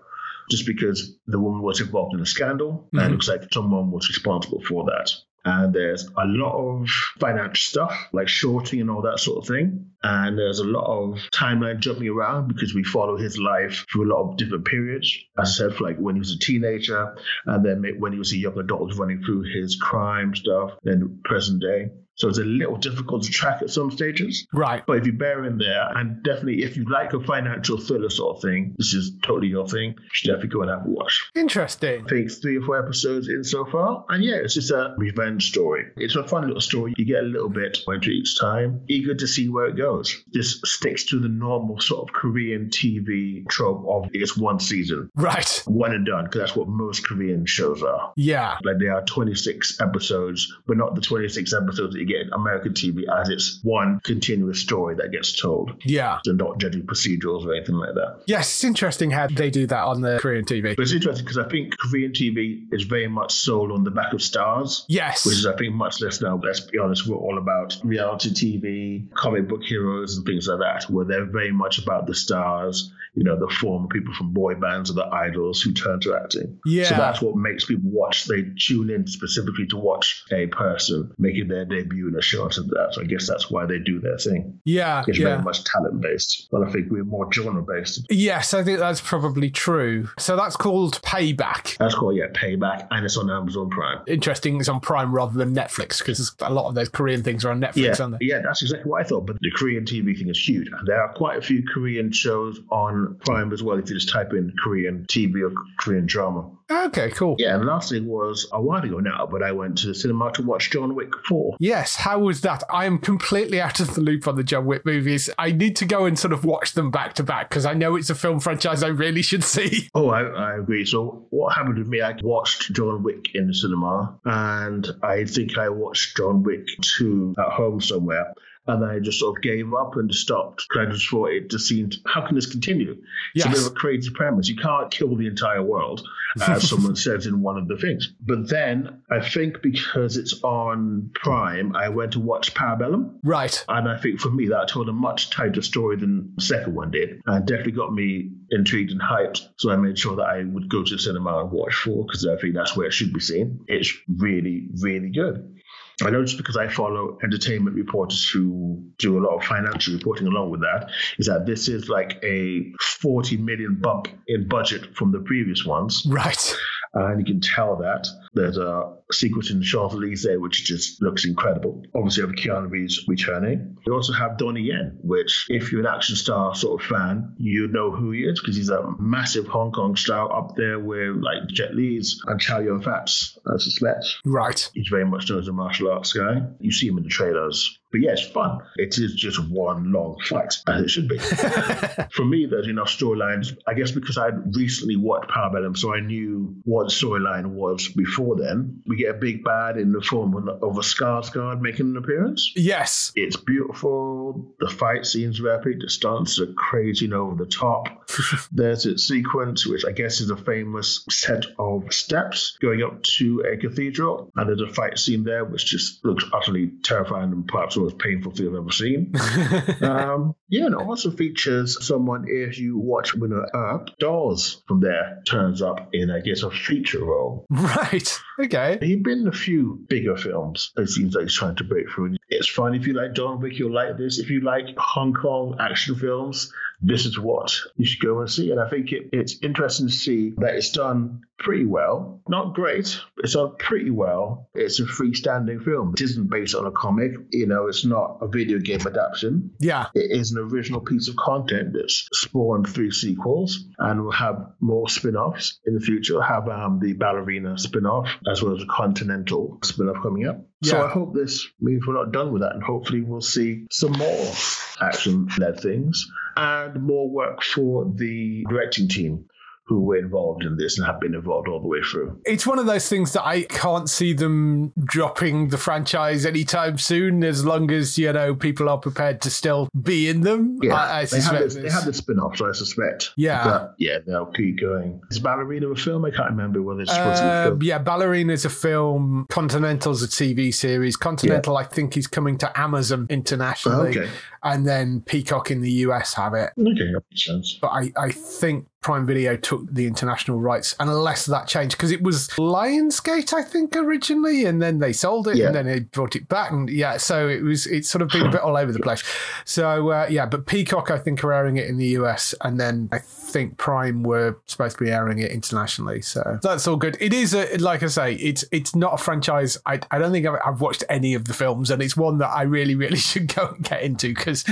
just 0.50 0.64
because 0.64 1.14
the 1.26 1.38
woman 1.38 1.60
was 1.60 1.82
involved 1.82 2.14
in 2.14 2.20
a 2.20 2.26
scandal 2.26 2.86
mm-hmm. 2.86 2.98
and 2.98 3.08
it 3.08 3.12
looks 3.12 3.28
like 3.28 3.52
someone 3.52 3.90
was 3.90 4.08
responsible 4.08 4.62
for 4.62 4.86
that. 4.86 5.12
And 5.48 5.74
there's 5.74 6.06
a 6.16 6.26
lot 6.26 6.58
of 6.58 6.88
financial 7.18 7.54
stuff 7.54 8.08
like 8.12 8.28
shorting 8.28 8.82
and 8.82 8.90
all 8.90 9.02
that 9.02 9.18
sort 9.18 9.38
of 9.38 9.48
thing. 9.48 9.86
And 10.02 10.38
there's 10.38 10.58
a 10.58 10.64
lot 10.64 10.84
of 10.86 11.18
timeline 11.30 11.80
jumping 11.80 12.08
around 12.08 12.48
because 12.48 12.74
we 12.74 12.84
follow 12.84 13.16
his 13.16 13.38
life 13.38 13.86
through 13.90 14.04
a 14.04 14.12
lot 14.14 14.30
of 14.30 14.36
different 14.36 14.66
periods. 14.66 15.16
As 15.38 15.48
I 15.48 15.68
said, 15.68 15.80
like 15.80 15.96
when 15.96 16.16
he 16.16 16.18
was 16.18 16.32
a 16.32 16.38
teenager, 16.38 17.16
and 17.46 17.64
then 17.64 17.82
when 17.98 18.12
he 18.12 18.18
was 18.18 18.32
a 18.32 18.36
young 18.36 18.58
adult, 18.58 18.94
running 18.96 19.22
through 19.22 19.44
his 19.44 19.76
crime 19.76 20.34
stuff, 20.34 20.72
then 20.82 21.20
present 21.24 21.62
day. 21.62 21.92
So 22.18 22.28
it's 22.28 22.38
a 22.38 22.44
little 22.44 22.76
difficult 22.76 23.22
to 23.22 23.30
track 23.30 23.62
at 23.62 23.70
some 23.70 23.90
stages. 23.90 24.46
Right. 24.52 24.84
But 24.84 24.98
if 24.98 25.06
you 25.06 25.12
bear 25.12 25.44
in 25.44 25.58
there, 25.58 25.88
and 25.96 26.22
definitely 26.22 26.64
if 26.64 26.76
you 26.76 26.84
like 26.84 27.12
a 27.12 27.20
financial 27.20 27.78
thriller 27.78 28.10
sort 28.10 28.36
of 28.36 28.42
thing, 28.42 28.74
this 28.76 28.92
is 28.92 29.12
totally 29.22 29.48
your 29.48 29.66
thing. 29.68 29.94
You 29.96 30.08
should 30.12 30.28
definitely 30.28 30.48
go 30.48 30.62
and 30.62 30.70
have 30.70 30.84
a 30.84 30.88
watch. 30.88 31.30
Interesting. 31.36 32.04
I 32.04 32.08
think 32.08 32.32
three 32.32 32.58
or 32.58 32.62
four 32.62 32.78
episodes 32.78 33.28
in 33.28 33.44
so 33.44 33.64
far. 33.64 34.04
And 34.08 34.24
yeah, 34.24 34.36
it's 34.36 34.54
just 34.54 34.72
a 34.72 34.94
revenge 34.98 35.48
story. 35.50 35.86
It's 35.96 36.16
a 36.16 36.26
fun 36.26 36.46
little 36.46 36.60
story. 36.60 36.94
You 36.96 37.04
get 37.04 37.22
a 37.22 37.26
little 37.26 37.48
bit 37.48 37.78
into 37.86 38.10
each 38.10 38.38
time. 38.38 38.80
Eager 38.88 39.14
to 39.14 39.26
see 39.26 39.48
where 39.48 39.66
it 39.66 39.76
goes. 39.76 40.24
This 40.32 40.60
sticks 40.64 41.04
to 41.06 41.20
the 41.20 41.28
normal 41.28 41.80
sort 41.80 42.08
of 42.08 42.14
Korean 42.14 42.68
TV 42.70 43.48
trope 43.48 43.86
of 43.88 44.10
it's 44.12 44.36
one 44.36 44.58
season. 44.58 45.10
Right. 45.14 45.62
One 45.66 45.92
and 45.92 46.04
done, 46.04 46.24
because 46.24 46.40
that's 46.40 46.56
what 46.56 46.68
most 46.68 47.06
Korean 47.06 47.46
shows 47.46 47.82
are. 47.82 48.12
Yeah. 48.16 48.58
Like 48.64 48.78
there 48.80 48.94
are 48.94 49.04
26 49.04 49.80
episodes, 49.80 50.52
but 50.66 50.76
not 50.76 50.96
the 50.96 51.00
26 51.00 51.52
episodes 51.54 51.94
that 51.94 52.00
you 52.00 52.07
get 52.08 52.32
American 52.32 52.72
TV 52.72 53.04
as 53.08 53.28
it's 53.28 53.60
one 53.62 54.00
continuous 54.02 54.60
story 54.60 54.96
that 54.96 55.12
gets 55.12 55.38
told. 55.40 55.82
Yeah. 55.84 56.18
And 56.24 56.38
not 56.38 56.58
judging 56.58 56.82
procedurals 56.82 57.46
or 57.46 57.54
anything 57.54 57.76
like 57.76 57.94
that. 57.94 58.22
Yes, 58.26 58.48
it's 58.48 58.64
interesting 58.64 59.10
how 59.10 59.28
they 59.28 59.50
do 59.50 59.66
that 59.66 59.84
on 59.84 60.00
the 60.00 60.18
Korean 60.20 60.44
TV. 60.44 60.74
But 60.76 60.82
it's 60.82 60.92
interesting 60.92 61.24
because 61.24 61.38
I 61.38 61.48
think 61.48 61.78
Korean 61.78 62.12
TV 62.12 62.72
is 62.72 62.84
very 62.84 63.08
much 63.08 63.32
sold 63.32 63.70
on 63.70 63.84
the 63.84 63.90
back 63.90 64.12
of 64.12 64.22
stars. 64.22 64.84
Yes. 64.88 65.26
Which 65.26 65.36
is, 65.36 65.46
I 65.46 65.56
think, 65.56 65.74
much 65.74 66.00
less 66.00 66.20
now. 66.20 66.40
Let's 66.42 66.60
be 66.60 66.78
honest, 66.78 67.06
we're 67.06 67.16
all 67.16 67.38
about 67.38 67.76
reality 67.84 68.30
TV, 68.30 69.12
comic 69.14 69.48
book 69.48 69.62
heroes, 69.62 70.16
and 70.16 70.26
things 70.26 70.48
like 70.48 70.60
that, 70.60 70.90
where 70.90 71.04
they're 71.04 71.26
very 71.26 71.52
much 71.52 71.78
about 71.78 72.06
the 72.06 72.14
stars, 72.14 72.92
you 73.14 73.24
know, 73.24 73.38
the 73.38 73.52
former 73.52 73.88
people 73.88 74.14
from 74.14 74.32
boy 74.32 74.54
bands 74.54 74.90
or 74.90 74.94
the 74.94 75.06
idols 75.06 75.60
who 75.60 75.72
turn 75.72 76.00
to 76.00 76.14
acting. 76.14 76.58
Yeah. 76.64 76.84
So 76.84 76.94
that's 76.94 77.20
what 77.20 77.36
makes 77.36 77.64
people 77.64 77.90
watch. 77.90 78.26
They 78.26 78.44
tune 78.58 78.90
in 78.90 79.06
specifically 79.06 79.66
to 79.68 79.76
watch 79.76 80.24
a 80.30 80.46
person 80.46 81.12
making 81.18 81.48
their 81.48 81.64
debut 81.64 81.97
in 82.06 82.14
a 82.14 82.22
show 82.22 82.46
to 82.48 82.62
that. 82.62 82.90
So 82.92 83.02
I 83.02 83.04
guess 83.04 83.26
that's 83.26 83.50
why 83.50 83.66
they 83.66 83.78
do 83.78 83.98
their 83.98 84.16
thing. 84.18 84.60
Yeah. 84.64 85.02
It's 85.08 85.18
yeah. 85.18 85.30
very 85.30 85.42
much 85.42 85.64
talent 85.64 86.00
based. 86.00 86.48
But 86.52 86.62
I 86.62 86.70
think 86.70 86.90
we're 86.90 87.02
more 87.04 87.32
genre 87.32 87.62
based. 87.62 88.06
Yes, 88.10 88.54
I 88.54 88.62
think 88.62 88.78
that's 88.78 89.00
probably 89.00 89.50
true. 89.50 90.08
So 90.18 90.36
that's 90.36 90.56
called 90.56 91.02
Payback. 91.02 91.76
That's 91.78 91.94
called, 91.94 92.16
yeah, 92.16 92.28
Payback. 92.28 92.86
And 92.90 93.04
it's 93.04 93.16
on 93.16 93.30
Amazon 93.30 93.70
Prime. 93.70 94.02
Interesting, 94.06 94.60
it's 94.60 94.68
on 94.68 94.80
Prime 94.80 95.12
rather 95.12 95.36
than 95.36 95.54
Netflix 95.54 95.98
because 95.98 96.34
a 96.40 96.52
lot 96.52 96.68
of 96.68 96.74
those 96.74 96.88
Korean 96.88 97.22
things 97.22 97.44
are 97.44 97.50
on 97.50 97.60
Netflix, 97.60 97.98
yeah. 97.98 98.02
aren't 98.02 98.18
they? 98.20 98.26
Yeah, 98.26 98.40
that's 98.44 98.62
exactly 98.62 98.88
what 98.88 99.00
I 99.00 99.04
thought. 99.08 99.26
But 99.26 99.38
the 99.40 99.50
Korean 99.50 99.84
TV 99.84 100.16
thing 100.16 100.28
is 100.28 100.48
huge. 100.48 100.68
And 100.68 100.86
there 100.86 101.02
are 101.02 101.12
quite 101.14 101.38
a 101.38 101.42
few 101.42 101.62
Korean 101.74 102.12
shows 102.12 102.60
on 102.70 103.18
Prime 103.24 103.52
as 103.52 103.62
well 103.62 103.78
if 103.78 103.88
you 103.88 103.96
just 103.96 104.08
type 104.08 104.32
in 104.32 104.52
Korean 104.62 105.06
TV 105.08 105.42
or 105.42 105.52
Korean 105.78 106.06
drama. 106.06 106.50
Okay, 106.70 107.10
cool. 107.10 107.36
Yeah, 107.38 107.54
and 107.56 107.64
last 107.64 107.90
thing 107.90 108.06
was 108.06 108.46
a 108.52 108.60
while 108.60 108.82
ago 108.82 108.98
now, 108.98 109.26
but 109.30 109.42
I 109.42 109.52
went 109.52 109.78
to 109.78 109.86
the 109.86 109.94
cinema 109.94 110.30
to 110.32 110.42
watch 110.42 110.70
John 110.70 110.94
Wick 110.94 111.12
4. 111.26 111.56
Yes, 111.58 111.96
how 111.96 112.18
was 112.18 112.42
that? 112.42 112.62
I 112.70 112.84
am 112.84 112.98
completely 112.98 113.60
out 113.60 113.80
of 113.80 113.94
the 113.94 114.02
loop 114.02 114.28
on 114.28 114.36
the 114.36 114.44
John 114.44 114.66
Wick 114.66 114.84
movies. 114.84 115.30
I 115.38 115.52
need 115.52 115.76
to 115.76 115.86
go 115.86 116.04
and 116.04 116.18
sort 116.18 116.32
of 116.32 116.44
watch 116.44 116.74
them 116.74 116.90
back 116.90 117.14
to 117.14 117.22
back 117.22 117.48
because 117.48 117.64
I 117.64 117.72
know 117.72 117.96
it's 117.96 118.10
a 118.10 118.14
film 118.14 118.38
franchise 118.40 118.82
I 118.82 118.88
really 118.88 119.22
should 119.22 119.44
see. 119.58 119.88
Oh, 119.94 120.10
I, 120.10 120.22
I 120.24 120.56
agree. 120.58 120.84
So, 120.84 121.26
what 121.30 121.54
happened 121.54 121.78
with 121.78 121.88
me, 121.88 122.02
I 122.02 122.14
watched 122.22 122.72
John 122.74 123.02
Wick 123.02 123.34
in 123.34 123.46
the 123.46 123.54
cinema, 123.54 124.18
and 124.24 124.86
I 125.02 125.24
think 125.24 125.56
I 125.56 125.70
watched 125.70 126.16
John 126.16 126.42
Wick 126.42 126.66
2 126.82 127.34
at 127.38 127.52
home 127.52 127.80
somewhere 127.80 128.34
and 128.68 128.84
I 128.84 128.98
just 128.98 129.18
sort 129.18 129.38
of 129.38 129.42
gave 129.42 129.72
up 129.72 129.96
and 129.96 130.14
stopped 130.14 130.66
because 130.68 130.86
I 130.86 130.90
just 130.92 131.08
thought 131.08 131.30
it 131.30 131.50
just 131.50 131.66
seemed, 131.66 131.96
how 132.06 132.26
can 132.26 132.34
this 132.34 132.46
continue? 132.46 133.02
It's 133.34 133.46
a 133.46 133.48
bit 133.48 133.58
of 133.58 133.66
a 133.66 133.70
crazy 133.70 134.10
premise. 134.10 134.48
You 134.48 134.56
can't 134.56 134.90
kill 134.90 135.16
the 135.16 135.26
entire 135.26 135.62
world, 135.62 136.06
uh, 136.40 136.52
as 136.52 136.68
someone 136.68 136.94
says 136.94 137.26
in 137.26 137.40
one 137.40 137.56
of 137.56 137.66
the 137.66 137.78
things. 137.78 138.12
But 138.20 138.48
then 138.48 139.02
I 139.10 139.26
think 139.26 139.62
because 139.62 140.18
it's 140.18 140.42
on 140.42 141.10
Prime, 141.14 141.74
I 141.74 141.88
went 141.88 142.12
to 142.12 142.20
watch 142.20 142.52
Parabellum. 142.52 143.18
Right. 143.24 143.64
And 143.68 143.88
I 143.88 143.96
think 143.96 144.20
for 144.20 144.30
me, 144.30 144.48
that 144.48 144.68
told 144.68 144.88
a 144.88 144.92
much 144.92 145.30
tighter 145.30 145.62
story 145.62 145.96
than 145.96 146.34
the 146.36 146.42
second 146.42 146.74
one 146.74 146.90
did. 146.90 147.22
And 147.26 147.46
definitely 147.46 147.72
got 147.72 147.92
me 147.92 148.30
intrigued 148.50 148.90
and 148.90 149.00
hyped. 149.00 149.48
So 149.56 149.70
I 149.70 149.76
made 149.76 149.98
sure 149.98 150.16
that 150.16 150.26
I 150.26 150.44
would 150.44 150.68
go 150.68 150.84
to 150.84 150.94
the 150.94 151.00
cinema 151.00 151.40
and 151.40 151.50
watch 151.50 151.74
four 151.74 152.04
because 152.04 152.26
I 152.26 152.36
think 152.36 152.54
that's 152.54 152.76
where 152.76 152.86
it 152.86 152.92
should 152.92 153.14
be 153.14 153.20
seen. 153.20 153.64
It's 153.66 153.92
really, 154.08 154.68
really 154.82 155.10
good. 155.10 155.57
I 156.04 156.10
know 156.10 156.22
just 156.22 156.36
because 156.36 156.56
I 156.56 156.68
follow 156.68 157.18
entertainment 157.24 157.74
reporters 157.76 158.28
who 158.28 158.80
do 158.98 159.18
a 159.18 159.20
lot 159.20 159.36
of 159.36 159.44
financial 159.44 159.94
reporting 159.94 160.28
along 160.28 160.50
with 160.50 160.60
that, 160.60 160.90
is 161.18 161.26
that 161.26 161.46
this 161.46 161.68
is 161.68 161.88
like 161.88 162.18
a 162.22 162.72
40 162.80 163.38
million 163.38 163.78
bump 163.80 164.08
in 164.28 164.46
budget 164.46 164.94
from 164.96 165.10
the 165.10 165.18
previous 165.20 165.64
ones. 165.64 166.06
Right. 166.08 166.54
Uh, 166.94 167.06
and 167.06 167.20
you 167.20 167.24
can 167.24 167.40
tell 167.40 167.76
that 167.76 168.06
there's 168.34 168.58
a 168.58 168.94
sequence 169.12 169.50
in 169.50 169.62
Champs 169.62 169.94
Elysees 169.94 170.38
which 170.38 170.64
just 170.64 171.02
looks 171.02 171.24
incredible. 171.24 171.82
Obviously, 171.94 172.22
you 172.22 172.28
have 172.28 172.36
Keanu 172.36 172.70
Reeves 172.70 173.04
returning. 173.08 173.76
You 173.86 173.94
also 173.94 174.12
have 174.12 174.38
Donnie 174.38 174.62
Yen, 174.62 174.98
which, 175.02 175.46
if 175.48 175.72
you're 175.72 175.80
an 175.80 175.86
action 175.86 176.16
star 176.16 176.54
sort 176.54 176.82
of 176.82 176.88
fan, 176.88 177.34
you 177.38 177.68
know 177.68 177.90
who 177.90 178.10
he 178.12 178.20
is 178.20 178.40
because 178.40 178.56
he's 178.56 178.68
a 178.70 178.94
massive 178.98 179.46
Hong 179.46 179.72
Kong 179.72 179.96
star 179.96 180.32
up 180.34 180.56
there 180.56 180.78
with 180.78 181.16
like 181.16 181.46
Jet 181.48 181.74
Li's 181.74 182.20
and 182.26 182.40
Chow 182.40 182.60
Yun 182.60 182.82
Fat's, 182.82 183.38
I 183.46 183.58
suspect. 183.58 184.04
Right. 184.24 184.70
He's 184.74 184.88
very 184.88 185.06
much 185.06 185.30
known 185.30 185.40
as 185.40 185.48
a 185.48 185.52
martial 185.52 185.90
arts 185.90 186.12
guy. 186.12 186.42
You 186.60 186.72
see 186.72 186.88
him 186.88 186.98
in 186.98 187.04
the 187.04 187.10
trailers. 187.10 187.77
But 187.90 188.02
yeah, 188.02 188.12
it's 188.12 188.26
fun. 188.26 188.60
It 188.76 188.98
is 188.98 189.14
just 189.14 189.38
one 189.50 189.92
long 189.92 190.16
fight, 190.24 190.54
as 190.66 190.82
it 190.82 190.90
should 190.90 191.08
be. 191.08 191.18
For 192.12 192.24
me, 192.24 192.46
there's 192.46 192.68
enough 192.68 192.88
storylines. 192.88 193.56
I 193.66 193.74
guess 193.74 193.92
because 193.92 194.18
I'd 194.18 194.54
recently 194.54 194.96
watched 194.96 195.30
Parabellum, 195.30 195.76
so 195.76 195.94
I 195.94 196.00
knew 196.00 196.54
what 196.64 196.88
storyline 196.88 197.46
was 197.52 197.88
before 197.88 198.36
then. 198.36 198.82
We 198.86 198.96
get 198.96 199.14
a 199.14 199.18
big 199.18 199.42
bad 199.42 199.78
in 199.78 199.92
the 199.92 200.02
form 200.02 200.36
of 200.36 200.76
a 200.76 200.80
Skarsgård 200.80 201.60
making 201.60 201.86
an 201.86 201.96
appearance. 201.96 202.52
Yes. 202.54 203.12
It's 203.14 203.36
beautiful. 203.36 204.54
The 204.60 204.68
fight 204.68 205.06
scenes 205.06 205.40
are 205.40 205.48
epic. 205.50 205.80
The 205.80 205.88
stunts 205.88 206.38
are 206.40 206.52
crazy 206.52 207.06
and 207.06 207.14
over 207.14 207.42
the 207.42 207.50
top. 207.50 208.08
there's 208.52 208.84
a 208.84 208.98
sequence, 208.98 209.66
which 209.66 209.84
I 209.86 209.92
guess 209.92 210.20
is 210.20 210.30
a 210.30 210.36
famous 210.36 211.04
set 211.10 211.46
of 211.58 211.92
steps 211.92 212.58
going 212.60 212.82
up 212.82 213.02
to 213.02 213.40
a 213.50 213.56
cathedral. 213.56 214.30
And 214.36 214.48
there's 214.48 214.70
a 214.70 214.72
fight 214.74 214.98
scene 214.98 215.24
there, 215.24 215.44
which 215.44 215.64
just 215.64 216.04
looks 216.04 216.24
utterly 216.32 216.72
terrifying 216.82 217.32
and 217.32 217.48
perhaps 217.48 217.77
the 217.78 217.84
most 217.84 217.98
painful 217.98 218.32
thing 218.32 218.48
I've 218.48 218.54
ever 218.54 218.70
seen. 218.70 219.12
um, 219.82 220.34
yeah, 220.48 220.66
and 220.66 220.74
it 220.74 220.80
also 220.80 221.10
features 221.10 221.84
someone, 221.86 222.24
if 222.28 222.58
you 222.58 222.78
watch 222.78 223.14
Winner 223.14 223.46
Up, 223.54 223.96
Dawes 223.98 224.62
from 224.66 224.80
there 224.80 225.22
turns 225.26 225.62
up 225.62 225.88
in, 225.92 226.10
I 226.10 226.20
guess, 226.20 226.42
a 226.42 226.50
feature 226.50 227.04
role. 227.04 227.46
Right. 227.50 228.18
Okay. 228.40 228.78
He's 228.80 229.02
been 229.02 229.20
in 229.20 229.28
a 229.28 229.32
few 229.32 229.84
bigger 229.88 230.16
films. 230.16 230.72
It 230.76 230.88
seems 230.88 231.14
like 231.14 231.24
he's 231.24 231.34
trying 231.34 231.56
to 231.56 231.64
break 231.64 231.90
through. 231.90 232.16
It's 232.28 232.48
fun 232.48 232.74
if 232.74 232.86
you 232.86 232.94
like 232.94 233.14
John 233.14 233.40
Wick, 233.40 233.58
you'll 233.58 233.74
like 233.74 233.96
this. 233.96 234.18
If 234.18 234.30
you 234.30 234.40
like 234.40 234.66
Hong 234.76 235.14
Kong 235.14 235.56
action 235.58 235.94
films, 235.94 236.52
this 236.80 237.06
is 237.06 237.18
what 237.18 237.54
you 237.76 237.86
should 237.86 238.04
go 238.04 238.20
and 238.20 238.30
see. 238.30 238.50
And 238.50 238.60
I 238.60 238.68
think 238.68 238.92
it, 238.92 239.10
it's 239.12 239.36
interesting 239.42 239.88
to 239.88 239.92
see 239.92 240.34
that 240.38 240.54
it's 240.54 240.70
done 240.70 241.22
pretty 241.38 241.64
well. 241.64 242.20
Not 242.28 242.54
great, 242.54 243.00
but 243.16 243.24
it's 243.24 243.34
done 243.34 243.56
pretty 243.58 243.90
well. 243.90 244.48
It's 244.54 244.80
a 244.80 244.84
freestanding 244.84 245.64
film. 245.64 245.94
It 245.96 246.02
isn't 246.02 246.30
based 246.30 246.54
on 246.54 246.66
a 246.66 246.70
comic. 246.70 247.12
You 247.30 247.46
know, 247.46 247.66
it's 247.68 247.84
not 247.84 248.18
a 248.20 248.28
video 248.28 248.58
game 248.58 248.80
adaptation. 248.80 249.52
Yeah. 249.60 249.86
It 249.94 250.18
is 250.18 250.32
an 250.32 250.38
original 250.38 250.80
piece 250.80 251.08
of 251.08 251.16
content 251.16 251.72
that's 251.74 252.08
spawned 252.12 252.68
three 252.68 252.90
sequels 252.90 253.64
and 253.78 254.04
will 254.04 254.12
have 254.12 254.52
more 254.60 254.88
spin-offs 254.88 255.60
in 255.66 255.74
the 255.74 255.80
future. 255.80 256.14
We'll 256.14 256.22
have 256.22 256.48
um, 256.48 256.80
the 256.80 256.92
ballerina 256.94 257.58
spin-off 257.58 258.08
as 258.30 258.42
well 258.42 258.56
as 258.56 258.62
a 258.62 258.66
continental 258.66 259.58
spin-off 259.62 260.02
coming 260.02 260.26
up. 260.26 260.44
So 260.62 260.84
I 260.84 260.88
hope 260.88 261.14
this 261.14 261.46
means 261.60 261.86
we're 261.86 261.94
not 261.94 262.12
done 262.12 262.32
with 262.32 262.42
that 262.42 262.52
and 262.52 262.62
hopefully 262.62 263.00
we'll 263.00 263.20
see 263.20 263.66
some 263.70 263.92
more 263.92 264.32
action-led 264.80 265.60
things 265.60 266.06
and 266.36 266.82
more 266.82 267.08
work 267.08 267.42
for 267.42 267.90
the 267.94 268.44
directing 268.48 268.88
team 268.88 269.26
who 269.68 269.80
were 269.80 269.96
involved 269.96 270.44
in 270.44 270.56
this 270.56 270.78
and 270.78 270.86
have 270.86 270.98
been 270.98 271.14
involved 271.14 271.46
all 271.46 271.60
the 271.60 271.66
way 271.68 271.80
through. 271.82 272.18
It's 272.24 272.46
one 272.46 272.58
of 272.58 272.64
those 272.66 272.88
things 272.88 273.12
that 273.12 273.24
I 273.26 273.42
can't 273.42 273.88
see 273.88 274.14
them 274.14 274.72
dropping 274.82 275.48
the 275.48 275.58
franchise 275.58 276.24
anytime 276.24 276.78
soon, 276.78 277.22
as 277.22 277.44
long 277.44 277.70
as 277.70 277.98
you 277.98 278.12
know 278.12 278.34
people 278.34 278.68
are 278.68 278.78
prepared 278.78 279.20
to 279.22 279.30
still 279.30 279.68
be 279.80 280.08
in 280.08 280.22
them. 280.22 280.58
Yeah, 280.62 280.74
I, 280.74 281.00
I 281.00 281.04
they, 281.04 281.20
have 281.20 281.38
suspect 281.42 281.62
they 281.62 281.70
have 281.70 281.84
the 281.84 281.92
spin-off, 281.92 282.36
so 282.38 282.48
I 282.48 282.52
suspect. 282.52 283.10
Yeah. 283.16 283.44
that, 283.44 283.74
yeah, 283.78 283.98
they'll 284.06 284.26
keep 284.32 284.60
going. 284.60 285.00
Is 285.10 285.18
Ballerina 285.18 285.68
a 285.68 285.76
film? 285.76 286.04
I 286.04 286.10
can't 286.10 286.30
remember 286.30 286.62
whether 286.62 286.80
it's 286.80 286.92
supposed 286.92 287.18
to 287.20 287.24
be 287.24 287.28
a 287.28 287.32
Uh, 287.32 287.44
film. 287.48 287.62
yeah, 287.62 287.78
Ballerina's 287.78 288.44
a 288.44 288.50
film. 288.50 289.26
Continental's 289.28 290.02
a 290.02 290.08
TV 290.08 290.52
series. 290.52 290.96
Continental, 290.96 291.56
I 291.56 291.64
think, 291.64 291.96
is 291.96 292.06
coming 292.06 292.38
to 292.38 292.58
Amazon 292.58 293.06
internationally, 293.10 293.90
Okay. 293.98 294.08
and 294.42 294.66
then 294.66 295.02
Peacock 295.02 295.50
in 295.50 295.60
the 295.60 295.70
US 295.86 296.14
have 296.14 296.32
it. 296.34 296.52
Okay, 296.58 296.92
that 296.92 297.02
makes 297.10 297.24
sense. 297.26 297.58
But 297.60 297.68
I, 297.68 297.92
I 297.96 298.10
think 298.10 298.66
Prime 298.80 299.06
Video 299.06 299.36
took 299.36 299.68
the 299.72 299.86
international 299.86 300.40
rights, 300.40 300.74
unless 300.80 301.26
that 301.26 301.48
changed 301.48 301.76
because 301.76 301.90
it 301.90 302.02
was 302.02 302.28
Lionsgate, 302.38 303.32
I 303.32 303.42
think, 303.42 303.74
originally, 303.76 304.44
and 304.44 304.62
then 304.62 304.78
they 304.78 304.92
sold 304.92 305.28
it, 305.28 305.36
Yeah. 305.36 305.46
and 305.46 305.54
then 305.54 305.66
they 305.66 305.80
brought 305.80 306.14
it 306.16 306.28
back, 306.28 306.50
and 306.52 306.68
yeah, 306.70 306.96
so 306.96 307.28
it 307.28 307.42
was 307.42 307.66
it's 307.66 307.88
sort 307.90 308.02
of 308.02 308.08
been 308.08 308.26
a 308.26 308.30
bit 308.30 308.40
all 308.40 308.56
over 308.56 308.70
the 308.72 308.78
place. 308.80 309.02
So 309.44 309.90
uh, 309.90 310.06
yeah, 310.08 310.26
but 310.26 310.46
Peacock, 310.46 310.90
I 310.90 310.98
think, 310.98 311.22
are 311.24 311.32
airing 311.32 311.56
it 311.56 311.66
in 311.68 311.76
the 311.76 311.86
US, 311.98 312.34
and 312.42 312.58
then 312.60 312.88
I 312.92 312.98
think 312.98 313.56
Prime 313.58 314.02
were 314.02 314.38
supposed 314.46 314.78
to 314.78 314.84
be 314.84 314.90
airing 314.90 315.18
it 315.18 315.30
internationally. 315.32 316.00
So 316.00 316.38
that's 316.42 316.66
all 316.66 316.76
good. 316.76 316.96
It 317.00 317.12
is 317.12 317.34
a, 317.34 317.56
like 317.58 317.82
I 317.82 317.86
say, 317.88 318.14
it's 318.14 318.44
it's 318.52 318.74
not 318.74 318.94
a 318.94 318.98
franchise. 318.98 319.58
I, 319.66 319.80
I 319.90 319.98
don't 319.98 320.12
think 320.12 320.26
I've, 320.26 320.38
I've 320.44 320.60
watched 320.60 320.84
any 320.88 321.14
of 321.14 321.24
the 321.24 321.34
films, 321.34 321.70
and 321.70 321.82
it's 321.82 321.96
one 321.96 322.18
that 322.18 322.28
I 322.30 322.42
really 322.42 322.74
really 322.74 322.96
should 323.08 323.34
go 323.34 323.48
and 323.48 323.64
get 323.64 323.82
into 323.82 324.08
because 324.14 324.44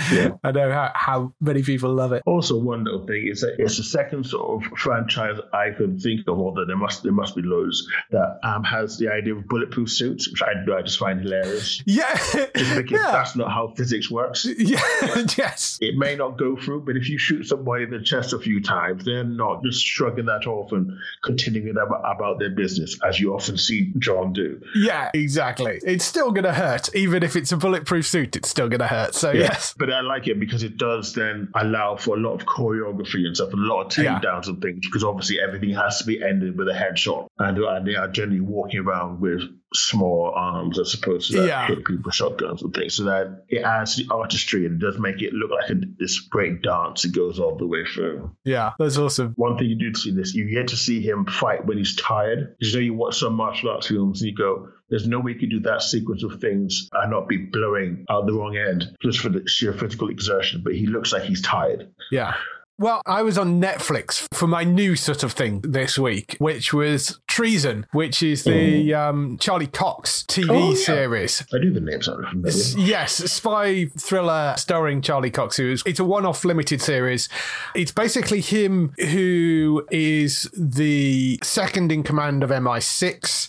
I 0.45 0.51
know 0.53 0.73
how, 0.73 0.91
how 0.95 1.33
many 1.41 1.63
people 1.63 1.93
love 1.95 2.13
it. 2.13 2.23
Also, 2.27 2.59
one 2.59 2.85
little 2.85 3.07
thing 3.07 3.29
is 3.29 3.41
that 3.43 3.57
it's 3.59 3.77
the 3.77 3.85
second 3.85 4.16
sort 4.25 4.65
of 4.65 4.79
franchise 4.79 5.39
I 5.53 5.71
could 5.71 6.01
think 6.01 6.27
of, 6.29 6.39
although 6.39 6.65
there 6.65 6.77
must 6.77 7.03
there 7.03 7.13
must 7.13 7.35
be 7.37 7.43
loads 7.43 7.87
that 8.11 8.39
um, 8.43 8.65
has 8.65 8.99
the 8.99 9.09
idea 9.13 9.35
of 9.35 9.47
bulletproof 9.49 9.91
suits, 9.91 10.29
which 10.31 10.43
I, 10.43 10.53
I 10.77 10.83
just 10.83 10.99
find 10.99 11.21
hilarious. 11.21 11.83
Yeah, 11.87 12.15
Just 12.17 12.77
because 12.77 12.91
yeah, 12.91 13.13
that's 13.13 13.37
not 13.37 13.51
how 13.51 13.69
physics 13.77 14.11
works. 14.11 14.45
yeah, 14.59 14.81
yes, 15.39 15.79
It 15.81 15.97
may 15.97 16.15
not 16.17 16.37
go 16.37 16.57
through, 16.57 16.83
but 16.83 16.97
if 16.97 17.09
you 17.09 17.19
shoot 17.19 17.45
somebody 17.45 17.85
in 17.85 17.91
the 17.91 18.01
chest 18.01 18.33
a 18.33 18.39
few 18.39 18.61
times, 18.63 19.05
they're 19.05 19.25
not 19.25 19.63
just 19.63 19.83
shrugging 19.85 20.27
that 20.27 20.47
off 20.47 20.73
and 20.73 20.91
continuing 21.25 21.71
about, 21.77 22.03
about 22.05 22.39
their 22.39 22.51
business, 22.51 22.99
as 23.05 23.19
you 23.21 23.35
often 23.35 23.57
see 23.57 23.93
John 23.99 24.33
do. 24.33 24.61
yeah, 24.75 25.11
exactly. 25.15 25.81
It's 25.85 26.05
still 26.05 26.33
gonna 26.33 26.53
hurt, 26.53 26.95
even 26.95 27.23
if 27.23 27.37
it's 27.37 27.53
a 27.53 27.57
bulletproof 27.57 28.07
suit. 28.07 28.37
It's 28.37 28.49
still 28.49 28.69
gonna 28.69 28.87
hurt. 28.87 29.15
So 29.15 29.31
yes, 29.33 29.75
But 29.79 29.93
I 29.93 30.01
like 30.01 30.27
it 30.29 30.39
because 30.41 30.63
it 30.63 30.77
does 30.77 31.15
then 31.15 31.49
allow 31.55 31.97
for 31.97 32.17
a 32.17 32.21
lot 32.21 32.35
of 32.35 32.47
choreography 32.47 33.27
and 33.27 33.37
stuff, 33.37 33.53
a 33.53 33.57
lot 33.57 33.83
of 33.83 33.93
Yeah. 34.07 34.21
takedowns 34.21 34.47
and 34.49 34.61
things, 34.63 34.81
because 34.87 35.05
obviously 35.05 35.41
everything 35.41 35.71
has 35.71 35.99
to 35.99 36.05
be 36.05 36.23
ended 36.23 36.57
with 36.57 36.69
a 36.69 36.73
headshot. 36.73 37.27
And, 37.39 37.59
and 37.59 37.87
they 37.87 37.95
are 37.97 38.09
generally 38.09 38.41
walking 38.41 38.81
around 38.81 39.21
with 39.21 39.43
small 39.75 40.33
arms 40.35 40.79
as 40.79 40.95
opposed 40.95 41.31
to 41.31 41.41
that 41.41 41.47
Yeah. 41.49 41.67
hit 41.67 41.79
people 41.85 41.99
with 42.05 42.15
shotguns 42.15 42.63
and 42.63 42.73
things. 42.73 42.95
So 42.95 43.05
that 43.05 43.45
it 43.49 43.63
adds 43.63 43.97
to 43.97 44.05
the 44.05 44.15
artistry 44.15 44.65
and 44.67 44.81
it 44.81 44.85
does 44.87 44.99
make 44.99 45.21
it 45.23 45.33
look 45.35 45.51
like 45.51 45.71
a, 45.71 45.75
this 45.99 46.21
great 46.21 46.63
dance 46.63 47.03
that 47.03 47.15
goes 47.15 47.39
all 47.39 47.57
the 47.57 47.67
way 47.67 47.85
through. 47.85 48.31
yeah, 48.45 48.73
that's 48.79 48.97
awesome. 48.97 49.33
One 49.37 49.59
thing 49.59 49.69
you 49.69 49.77
do 49.77 49.93
see 49.99 50.13
this, 50.13 50.35
you 50.35 50.49
get 50.49 50.69
to 50.69 50.77
see 50.77 51.01
him 51.01 51.27
fight 51.27 51.67
when 51.67 51.79
he's 51.79 51.95
tired. 51.97 52.57
You 52.61 52.73
know, 52.75 52.81
you 52.81 52.95
watch 52.95 53.19
some 53.19 53.35
martial 53.35 53.71
arts 53.71 53.89
films 53.89 54.23
and 54.23 54.31
you 54.31 54.37
go, 54.37 54.69
there's 54.89 55.07
no 55.09 55.19
way 55.21 55.33
you 55.33 55.39
could 55.39 55.51
do 55.51 55.61
that 55.61 55.83
sequence 55.83 56.23
of 56.23 56.41
things 56.41 56.89
and 56.93 57.11
not 57.11 57.29
be 57.29 57.37
blowing 57.39 58.05
out 58.09 58.27
the 58.27 58.33
wrong 58.33 58.57
end 58.57 58.97
just 59.03 59.19
for 59.19 59.29
the 59.29 59.43
sheer 59.49 59.73
physical 59.73 60.09
exertion. 60.09 60.63
But 60.65 60.75
he 60.77 60.87
looks 60.87 61.13
like 61.13 61.25
he's 61.25 61.43
tired. 61.43 61.91
Yeah. 62.13 62.35
Well, 62.79 63.01
I 63.07 63.23
was 63.23 63.39
on 63.39 63.59
Netflix 63.61 64.29
for 64.35 64.47
my 64.47 64.63
new 64.63 64.97
sort 64.97 65.23
of 65.23 65.33
thing 65.33 65.61
this 65.63 65.99
week, 65.99 66.37
which 66.39 66.75
was 66.75 67.19
Treason, 67.27 67.87
which 67.93 68.23
is 68.23 68.45
the 68.45 68.93
um, 68.93 69.39
Charlie 69.39 69.67
Cox 69.67 70.25
TV 70.29 70.51
Oh, 70.51 70.71
yeah. 70.71 70.77
series. 70.77 71.43
I 71.55 71.59
do 71.59 71.73
the 71.73 71.81
names 71.81 72.07
out 72.07 72.17
familiar. 72.29 72.49
S- 72.49 72.75
Yes, 72.77 73.13
spy 73.33 73.87
thriller 73.99 74.55
starring 74.59 75.01
Charlie 75.01 75.31
Cox. 75.31 75.57
Who's 75.57 75.83
it's 75.87 76.01
a 76.01 76.05
one-off 76.05 76.45
limited 76.45 76.83
series. 76.83 77.31
It's 77.75 77.93
basically 77.93 78.43
him 78.43 78.93
who 78.99 79.87
is 79.91 80.47
the 80.55 81.39
second 81.43 81.91
in 81.93 82.03
command 82.03 82.43
of 82.43 82.51
MI6, 82.51 83.49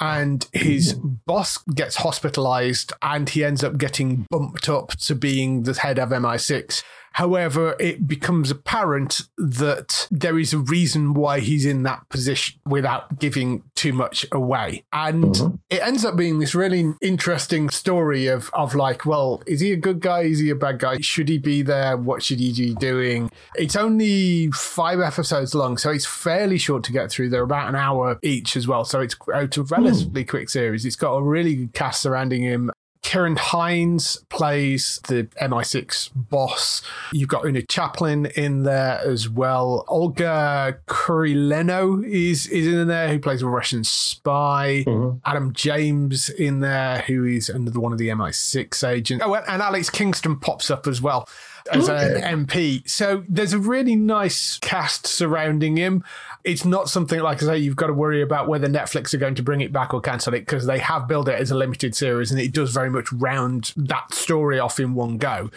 and 0.00 0.46
his 0.52 0.92
boss 0.92 1.56
gets 1.74 1.96
hospitalized, 1.96 2.92
and 3.00 3.30
he 3.30 3.42
ends 3.42 3.64
up 3.64 3.78
getting 3.78 4.26
bumped 4.28 4.68
up 4.68 4.90
to 4.98 5.14
being 5.14 5.62
the 5.62 5.72
head 5.72 5.98
of 5.98 6.10
MI6. 6.10 6.82
However, 7.16 7.74
it 7.80 8.06
becomes 8.06 8.50
apparent 8.50 9.22
that 9.38 10.06
there 10.10 10.38
is 10.38 10.52
a 10.52 10.58
reason 10.58 11.14
why 11.14 11.40
he's 11.40 11.64
in 11.64 11.82
that 11.84 12.06
position 12.10 12.60
without 12.66 13.18
giving 13.18 13.62
too 13.74 13.94
much 13.94 14.26
away. 14.32 14.84
And 14.92 15.24
mm-hmm. 15.24 15.54
it 15.70 15.80
ends 15.80 16.04
up 16.04 16.16
being 16.16 16.40
this 16.40 16.54
really 16.54 16.92
interesting 17.00 17.70
story 17.70 18.26
of, 18.26 18.50
of 18.52 18.74
like, 18.74 19.06
well, 19.06 19.42
is 19.46 19.60
he 19.60 19.72
a 19.72 19.76
good 19.76 20.00
guy? 20.00 20.24
Is 20.24 20.40
he 20.40 20.50
a 20.50 20.54
bad 20.54 20.78
guy? 20.78 20.98
Should 21.00 21.30
he 21.30 21.38
be 21.38 21.62
there? 21.62 21.96
What 21.96 22.22
should 22.22 22.38
he 22.38 22.52
be 22.52 22.74
doing? 22.74 23.30
It's 23.54 23.76
only 23.76 24.50
five 24.50 25.00
episodes 25.00 25.54
long, 25.54 25.78
so 25.78 25.90
it's 25.90 26.04
fairly 26.04 26.58
short 26.58 26.84
to 26.84 26.92
get 26.92 27.10
through. 27.10 27.30
They're 27.30 27.44
about 27.44 27.70
an 27.70 27.76
hour 27.76 28.18
each 28.20 28.58
as 28.58 28.68
well. 28.68 28.84
So 28.84 29.00
it's 29.00 29.16
it's 29.28 29.56
a 29.56 29.62
hmm. 29.62 29.74
relatively 29.74 30.24
quick 30.26 30.50
series. 30.50 30.84
It's 30.84 30.96
got 30.96 31.14
a 31.14 31.22
really 31.22 31.54
good 31.54 31.72
cast 31.72 32.02
surrounding 32.02 32.42
him. 32.42 32.70
Ciarán 33.06 33.38
Hinds 33.38 34.16
plays 34.30 35.00
the 35.06 35.28
MI6 35.40 36.10
boss. 36.16 36.82
You've 37.12 37.28
got 37.28 37.44
Oona 37.44 37.62
Chaplin 37.62 38.26
in 38.34 38.64
there 38.64 38.98
as 38.98 39.28
well. 39.28 39.84
Olga 39.86 40.80
Kurylenko 40.88 42.04
is, 42.04 42.48
is 42.48 42.66
in 42.66 42.88
there, 42.88 43.08
who 43.08 43.20
plays 43.20 43.42
a 43.42 43.46
Russian 43.46 43.84
spy. 43.84 44.82
Mm-hmm. 44.84 45.18
Adam 45.24 45.52
James 45.52 46.28
in 46.30 46.58
there, 46.58 47.04
who 47.06 47.24
is 47.24 47.48
another 47.48 47.78
one 47.78 47.92
of 47.92 47.98
the 47.98 48.08
MI6 48.08 48.88
agents. 48.88 49.24
Oh, 49.24 49.36
and 49.36 49.62
Alex 49.62 49.88
Kingston 49.88 50.40
pops 50.40 50.68
up 50.68 50.88
as 50.88 51.00
well 51.00 51.28
as 51.70 51.88
an 51.88 52.46
MP. 52.46 52.88
So 52.88 53.24
there's 53.28 53.52
a 53.52 53.58
really 53.58 53.94
nice 53.94 54.58
cast 54.58 55.06
surrounding 55.06 55.76
him. 55.76 56.02
It's 56.46 56.64
not 56.64 56.88
something 56.88 57.20
like 57.20 57.42
I 57.42 57.46
say 57.46 57.58
you've 57.58 57.74
got 57.74 57.88
to 57.88 57.92
worry 57.92 58.22
about 58.22 58.46
whether 58.46 58.68
Netflix 58.68 59.12
are 59.12 59.18
going 59.18 59.34
to 59.34 59.42
bring 59.42 59.60
it 59.60 59.72
back 59.72 59.92
or 59.92 60.00
cancel 60.00 60.32
it 60.34 60.40
because 60.40 60.64
they 60.64 60.78
have 60.78 61.08
built 61.08 61.28
it 61.28 61.40
as 61.40 61.50
a 61.50 61.56
limited 61.56 61.96
series 61.96 62.30
and 62.30 62.40
it 62.40 62.52
does 62.52 62.72
very 62.72 62.88
much 62.88 63.12
round 63.12 63.72
that 63.76 64.14
story 64.14 64.60
off 64.60 64.78
in 64.78 64.94
one 64.94 65.18
go. 65.18 65.50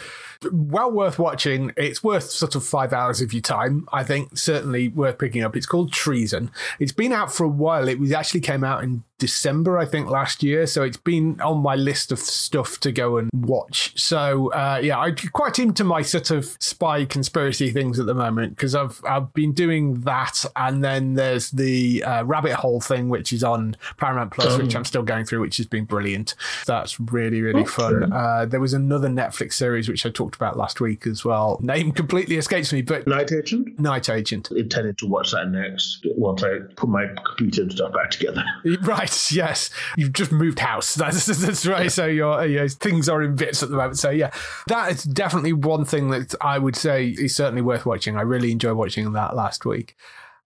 Well 0.50 0.90
worth 0.90 1.18
watching. 1.18 1.72
It's 1.76 2.02
worth 2.02 2.30
sort 2.30 2.56
of 2.56 2.66
five 2.66 2.92
hours 2.92 3.20
of 3.20 3.32
your 3.32 3.42
time. 3.42 3.88
I 3.92 4.02
think 4.02 4.36
certainly 4.36 4.88
worth 4.88 5.18
picking 5.18 5.44
up. 5.44 5.56
It's 5.56 5.66
called 5.66 5.92
Treason. 5.92 6.50
It's 6.80 6.92
been 6.92 7.12
out 7.12 7.32
for 7.32 7.44
a 7.44 7.48
while. 7.48 7.86
It 7.86 8.00
was 8.00 8.10
actually 8.10 8.40
came 8.40 8.64
out 8.64 8.82
in 8.82 9.04
December, 9.20 9.78
I 9.78 9.84
think, 9.84 10.10
last 10.10 10.42
year. 10.42 10.66
So 10.66 10.82
it's 10.82 10.96
been 10.96 11.40
on 11.40 11.58
my 11.58 11.76
list 11.76 12.10
of 12.10 12.18
stuff 12.18 12.80
to 12.80 12.90
go 12.90 13.18
and 13.18 13.30
watch. 13.32 13.96
So 14.00 14.50
uh, 14.52 14.80
yeah, 14.82 14.98
I'm 14.98 15.14
quite 15.32 15.60
into 15.60 15.84
my 15.84 16.02
sort 16.02 16.32
of 16.32 16.56
spy 16.58 17.04
conspiracy 17.04 17.70
things 17.70 18.00
at 18.00 18.06
the 18.06 18.14
moment 18.14 18.56
because 18.56 18.74
I've 18.74 19.00
I've 19.04 19.32
been 19.34 19.52
doing 19.52 20.00
that 20.00 20.44
and 20.56 20.82
then 20.82 21.14
there's 21.14 21.50
the 21.50 22.02
uh, 22.02 22.24
Rabbit 22.24 22.54
Hole 22.54 22.80
thing, 22.80 23.08
which 23.08 23.32
is 23.32 23.44
on 23.44 23.76
Paramount 23.98 24.32
Plus, 24.32 24.58
which 24.58 24.74
I'm 24.74 24.84
still 24.84 25.02
going 25.02 25.26
through, 25.26 25.40
which 25.40 25.58
has 25.58 25.66
been 25.66 25.84
brilliant. 25.84 26.34
That's 26.66 26.98
really 26.98 27.42
really 27.42 27.66
fun. 27.66 28.12
Uh, 28.12 28.46
there 28.46 28.60
was 28.60 28.72
another 28.72 29.08
Netflix 29.08 29.52
series 29.52 29.88
which 29.88 30.04
I 30.06 30.10
talked 30.10 30.34
about 30.34 30.56
last 30.56 30.80
week 30.80 31.06
as 31.06 31.24
well. 31.24 31.58
Name 31.60 31.92
completely 31.92 32.36
escapes 32.36 32.72
me, 32.72 32.80
but 32.80 33.06
Night 33.06 33.30
Agent. 33.32 33.78
Night 33.78 34.08
Agent. 34.08 34.50
Intended 34.50 34.96
to 34.98 35.06
watch 35.06 35.32
that 35.32 35.48
next 35.50 36.06
once 36.16 36.42
I 36.42 36.60
put 36.76 36.88
my 36.88 37.06
computer 37.26 37.62
and 37.62 37.72
stuff 37.72 37.92
back 37.92 38.10
together. 38.10 38.42
Right, 38.82 39.09
yes. 39.30 39.70
You've 39.96 40.12
just 40.12 40.32
moved 40.32 40.58
house. 40.58 40.94
That's, 41.00 41.26
that's 41.26 41.66
right. 41.66 41.90
So 41.90 42.06
your 42.06 42.44
you 42.44 42.58
know, 42.58 42.68
things 42.68 43.08
are 43.08 43.22
in 43.22 43.36
bits 43.36 43.62
at 43.62 43.70
the 43.70 43.76
moment. 43.76 43.98
So 43.98 44.10
yeah, 44.10 44.30
that 44.66 44.92
is 44.92 45.04
definitely 45.04 45.52
one 45.52 45.84
thing 45.84 46.10
that 46.10 46.34
I 46.40 46.58
would 46.58 46.76
say 46.76 47.08
is 47.08 47.34
certainly 47.34 47.62
worth 47.62 47.86
watching. 47.86 48.16
I 48.16 48.22
really 48.22 48.52
enjoyed 48.52 48.76
watching 48.76 49.12
that 49.12 49.34
last 49.34 49.64
week. 49.64 49.96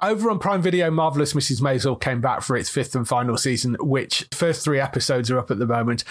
Over 0.01 0.31
on 0.31 0.39
Prime 0.39 0.61
Video, 0.61 0.91
Marvelous 0.91 1.33
Mrs. 1.33 1.63
Maisel 1.63 1.99
came 1.99 2.21
back 2.21 2.43
for 2.43 2.57
its 2.57 2.69
fifth 2.69 2.95
and 2.95 3.09
final 3.09 3.39
season, 3.39 3.77
which 3.81 4.29
first 4.33 4.63
three 4.63 4.81
episodes 4.81 5.31
are 5.31 5.39
up 5.39 5.51
at 5.51 5.59
the 5.59 5.67
moment. 5.67 6.05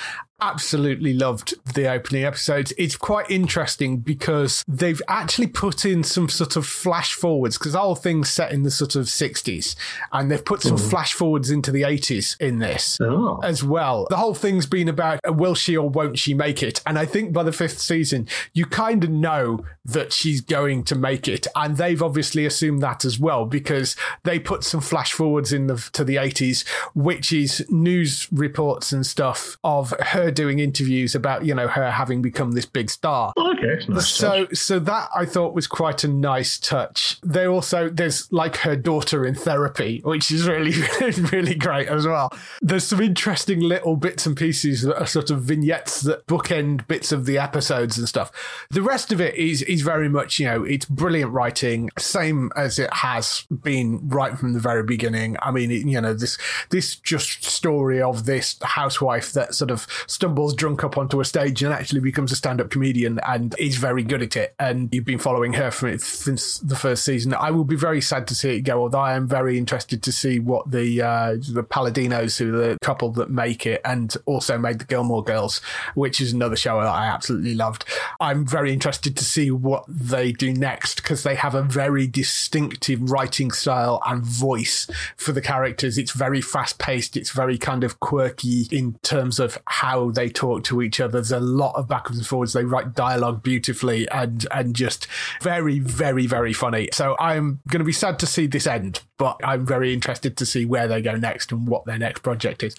Absolutely 0.48 1.14
loved 1.14 1.54
the 1.74 1.90
opening 1.90 2.26
episodes. 2.26 2.74
It's 2.78 2.98
quite 2.98 3.32
interesting 3.32 3.98
because 4.00 4.62
they've 4.68 5.02
actually 5.08 5.48
put 5.48 5.86
in 5.86 6.04
some 6.04 6.28
sort 6.28 6.58
of 6.58 6.66
flash 6.68 7.14
forwards 7.14 7.58
because 7.58 7.72
the 7.72 7.80
whole 7.80 7.96
thing's 7.96 8.30
set 8.30 8.52
in 8.52 8.64
the 8.64 8.70
sort 8.72 8.98
of 8.98 9.06
60s 9.06 9.76
and 10.12 10.30
they've 10.30 10.44
put 10.44 10.62
some 10.62 10.78
flash 10.78 11.14
forwards 11.14 11.50
into 11.50 11.72
the 11.72 11.84
80s 11.84 12.36
in 12.42 12.60
this 12.60 12.98
Oh. 13.00 13.40
as 13.42 13.64
well. 13.64 14.06
The 14.10 14.18
whole 14.18 14.34
thing's 14.34 14.66
been 14.66 14.90
about 14.90 15.22
uh, 15.26 15.32
will 15.32 15.56
she 15.56 15.78
or 15.78 15.90
won't 15.90 16.20
she 16.20 16.34
make 16.34 16.62
it? 16.62 16.82
And 16.86 17.00
I 17.00 17.06
think 17.06 17.32
by 17.32 17.44
the 17.44 17.54
fifth 17.54 17.80
season, 17.80 18.28
you 18.54 18.66
kind 18.66 19.02
of 19.06 19.10
know 19.12 19.66
that 19.86 20.12
she's 20.12 20.42
going 20.42 20.84
to 20.86 20.96
make 20.96 21.30
it. 21.30 21.48
And 21.56 21.78
they've 21.78 22.02
obviously 22.04 22.46
assumed 22.46 22.82
that 22.84 23.06
as 23.06 23.18
well 23.18 23.46
because 23.46 23.96
they 24.24 24.40
put 24.40 24.66
some 24.66 24.82
flash 24.82 25.14
forwards 25.14 25.54
in 25.54 25.68
the 25.68 25.78
to 25.94 26.04
the 26.04 26.18
80s, 26.18 26.68
which 26.94 27.32
is 27.32 27.66
news 27.70 28.28
reports 28.32 28.92
and 28.92 29.06
stuff 29.06 29.58
of 29.64 29.94
her 30.02 30.33
doing 30.34 30.60
interviews 30.60 31.16
about, 31.16 31.46
you 31.46 31.54
know, 31.54 31.68
her 31.68 31.92
having 31.92 32.22
become 32.22 32.52
this 32.52 32.66
big 32.66 32.90
star. 32.90 33.34
Okay, 33.38 33.80
nice. 33.88 34.08
So, 34.08 34.48
so 34.54 34.80
that 34.80 35.10
I 35.16 35.26
thought 35.26 35.54
was 35.54 35.68
quite 35.68 36.04
a 36.04 36.08
nice 36.08 36.58
touch. 36.60 37.20
They 37.22 37.46
also 37.46 37.90
there's 37.90 38.32
like 38.32 38.58
her 38.58 38.76
daughter 38.76 39.26
in 39.26 39.36
therapy, 39.36 40.02
which 40.04 40.32
is 40.32 40.48
really, 40.48 40.74
really 41.32 41.56
great 41.56 41.88
as 41.88 42.06
well. 42.06 42.32
There's 42.62 42.84
some 42.84 43.02
interesting 43.02 43.60
little 43.60 43.96
bits 43.96 44.26
and 44.26 44.36
pieces 44.36 44.82
that 44.82 45.00
are 45.00 45.06
sort 45.06 45.30
of 45.30 45.42
vignettes 45.44 46.02
that 46.02 46.26
bookend 46.28 46.88
bits 46.88 47.12
of 47.12 47.26
the 47.26 47.38
episodes 47.38 47.98
and 47.98 48.08
stuff. 48.08 48.32
The 48.72 48.82
rest 48.82 49.12
of 49.12 49.22
it 49.22 49.36
is 49.36 49.62
is 49.64 49.82
very 49.82 50.10
much 50.10 50.40
you 50.40 50.46
know 50.46 50.64
it's 50.64 50.86
brilliant 50.86 51.32
writing, 51.32 51.90
same 51.98 52.52
as 52.56 52.80
it 52.80 52.92
has 52.94 53.46
been 53.62 54.08
right 54.10 54.38
from 54.38 54.54
the 54.54 54.60
very 54.60 54.84
beginning. 54.84 55.38
I 55.42 55.52
mean, 55.52 55.72
it, 55.72 55.86
you 55.86 56.00
know 56.02 56.14
this 56.14 56.38
this 56.70 56.96
just 56.96 57.44
story 57.44 58.02
of 58.02 58.26
this 58.26 58.58
housewife 58.62 59.32
that 59.34 59.56
sort 59.56 59.72
of 59.72 59.88
stumbles 60.24 60.56
drunk 60.56 60.86
up 60.86 60.98
onto 60.98 61.20
a 61.20 61.26
stage 61.26 61.62
and 61.64 61.74
actually 61.74 62.00
becomes 62.00 62.32
a 62.32 62.36
stand 62.38 62.62
up 62.62 62.70
comedian 62.70 63.20
and 63.28 63.54
is 63.60 63.76
very 63.76 64.04
good 64.04 64.22
at 64.22 64.38
it. 64.38 64.56
And 64.58 64.88
you've 64.94 65.04
been 65.04 65.20
following 65.20 65.52
her 65.52 65.70
from 65.70 65.90
it 65.90 66.02
since 66.02 66.60
the 66.60 66.78
first 66.78 67.04
season. 67.04 67.34
I 67.34 67.52
will 67.52 67.66
be 67.66 67.76
very 67.76 68.00
sad 68.00 68.26
to 68.28 68.36
see 68.36 68.52
it 68.52 68.62
go, 68.62 68.84
although 68.84 69.02
I 69.02 69.16
am 69.16 69.28
very 69.28 69.58
interested 69.58 70.02
to 70.02 70.14
see 70.14 70.40
what 70.40 70.72
the 70.72 71.02
uh, 71.02 71.34
the 71.34 71.62
Palladinos, 71.62 72.38
who 72.38 72.56
are 72.56 72.58
the 72.70 72.78
couple 72.82 73.12
that 73.12 73.32
make 73.32 73.66
it 73.66 73.82
and 73.84 74.16
also 74.26 74.58
made 74.58 74.80
the 74.80 74.86
Gilmore 74.86 75.26
Girls, 75.26 75.60
which 75.94 76.22
is 76.22 76.32
another 76.32 76.56
show 76.56 76.80
that 76.80 76.88
I 76.88 77.08
absolutely 77.08 77.56
loved. 77.56 77.84
I'm 78.22 78.48
very 78.48 78.72
interested 78.72 79.18
to 79.18 79.26
see 79.26 79.52
what 79.52 79.84
they 79.90 80.32
do 80.32 80.54
next 80.54 81.02
because 81.02 81.24
they 81.24 81.36
have 81.36 81.54
a 81.54 81.64
very 81.64 82.08
distinctive 82.08 83.12
writing 83.12 83.52
style 83.52 84.02
and 84.06 84.24
voice 84.24 84.90
for 85.18 85.34
the 85.34 85.42
characters. 85.42 85.98
It's 85.98 86.14
very 86.14 86.40
fast 86.40 86.80
paced. 86.80 87.18
It's 87.18 87.32
very 87.32 87.58
kind 87.58 87.84
of 87.84 88.00
quirky 88.00 88.70
in 88.72 88.96
terms 89.04 89.38
of 89.38 89.58
how 89.68 90.03
they 90.12 90.30
talk 90.30 90.64
to 90.66 90.82
each 90.82 91.00
other. 91.00 91.14
There's 91.14 91.32
a 91.32 91.40
lot 91.40 91.76
of 91.76 91.88
backwards 91.88 92.18
and 92.20 92.28
forwards. 92.28 92.54
They 92.54 92.66
write 92.66 92.94
dialogue 92.94 93.44
beautifully 93.44 94.08
and 94.10 94.46
and 94.52 94.76
just 94.76 95.08
very 95.42 95.80
very 95.80 96.28
very 96.28 96.54
funny. 96.54 96.90
So 96.94 97.16
I'm 97.20 97.60
going 97.70 97.80
to 97.80 97.86
be 97.86 97.92
sad 97.94 98.20
to 98.20 98.26
see 98.26 98.48
this 98.48 98.68
end, 98.68 99.02
but 99.18 99.40
I'm 99.44 99.66
very 99.66 99.94
interested 99.94 100.38
to 100.38 100.46
see 100.46 100.66
where 100.66 100.88
they 100.88 101.02
go 101.02 101.16
next 101.16 101.52
and 101.52 101.68
what 101.68 101.86
their 101.86 101.98
next 101.98 102.22
project 102.24 102.64
is. 102.64 102.76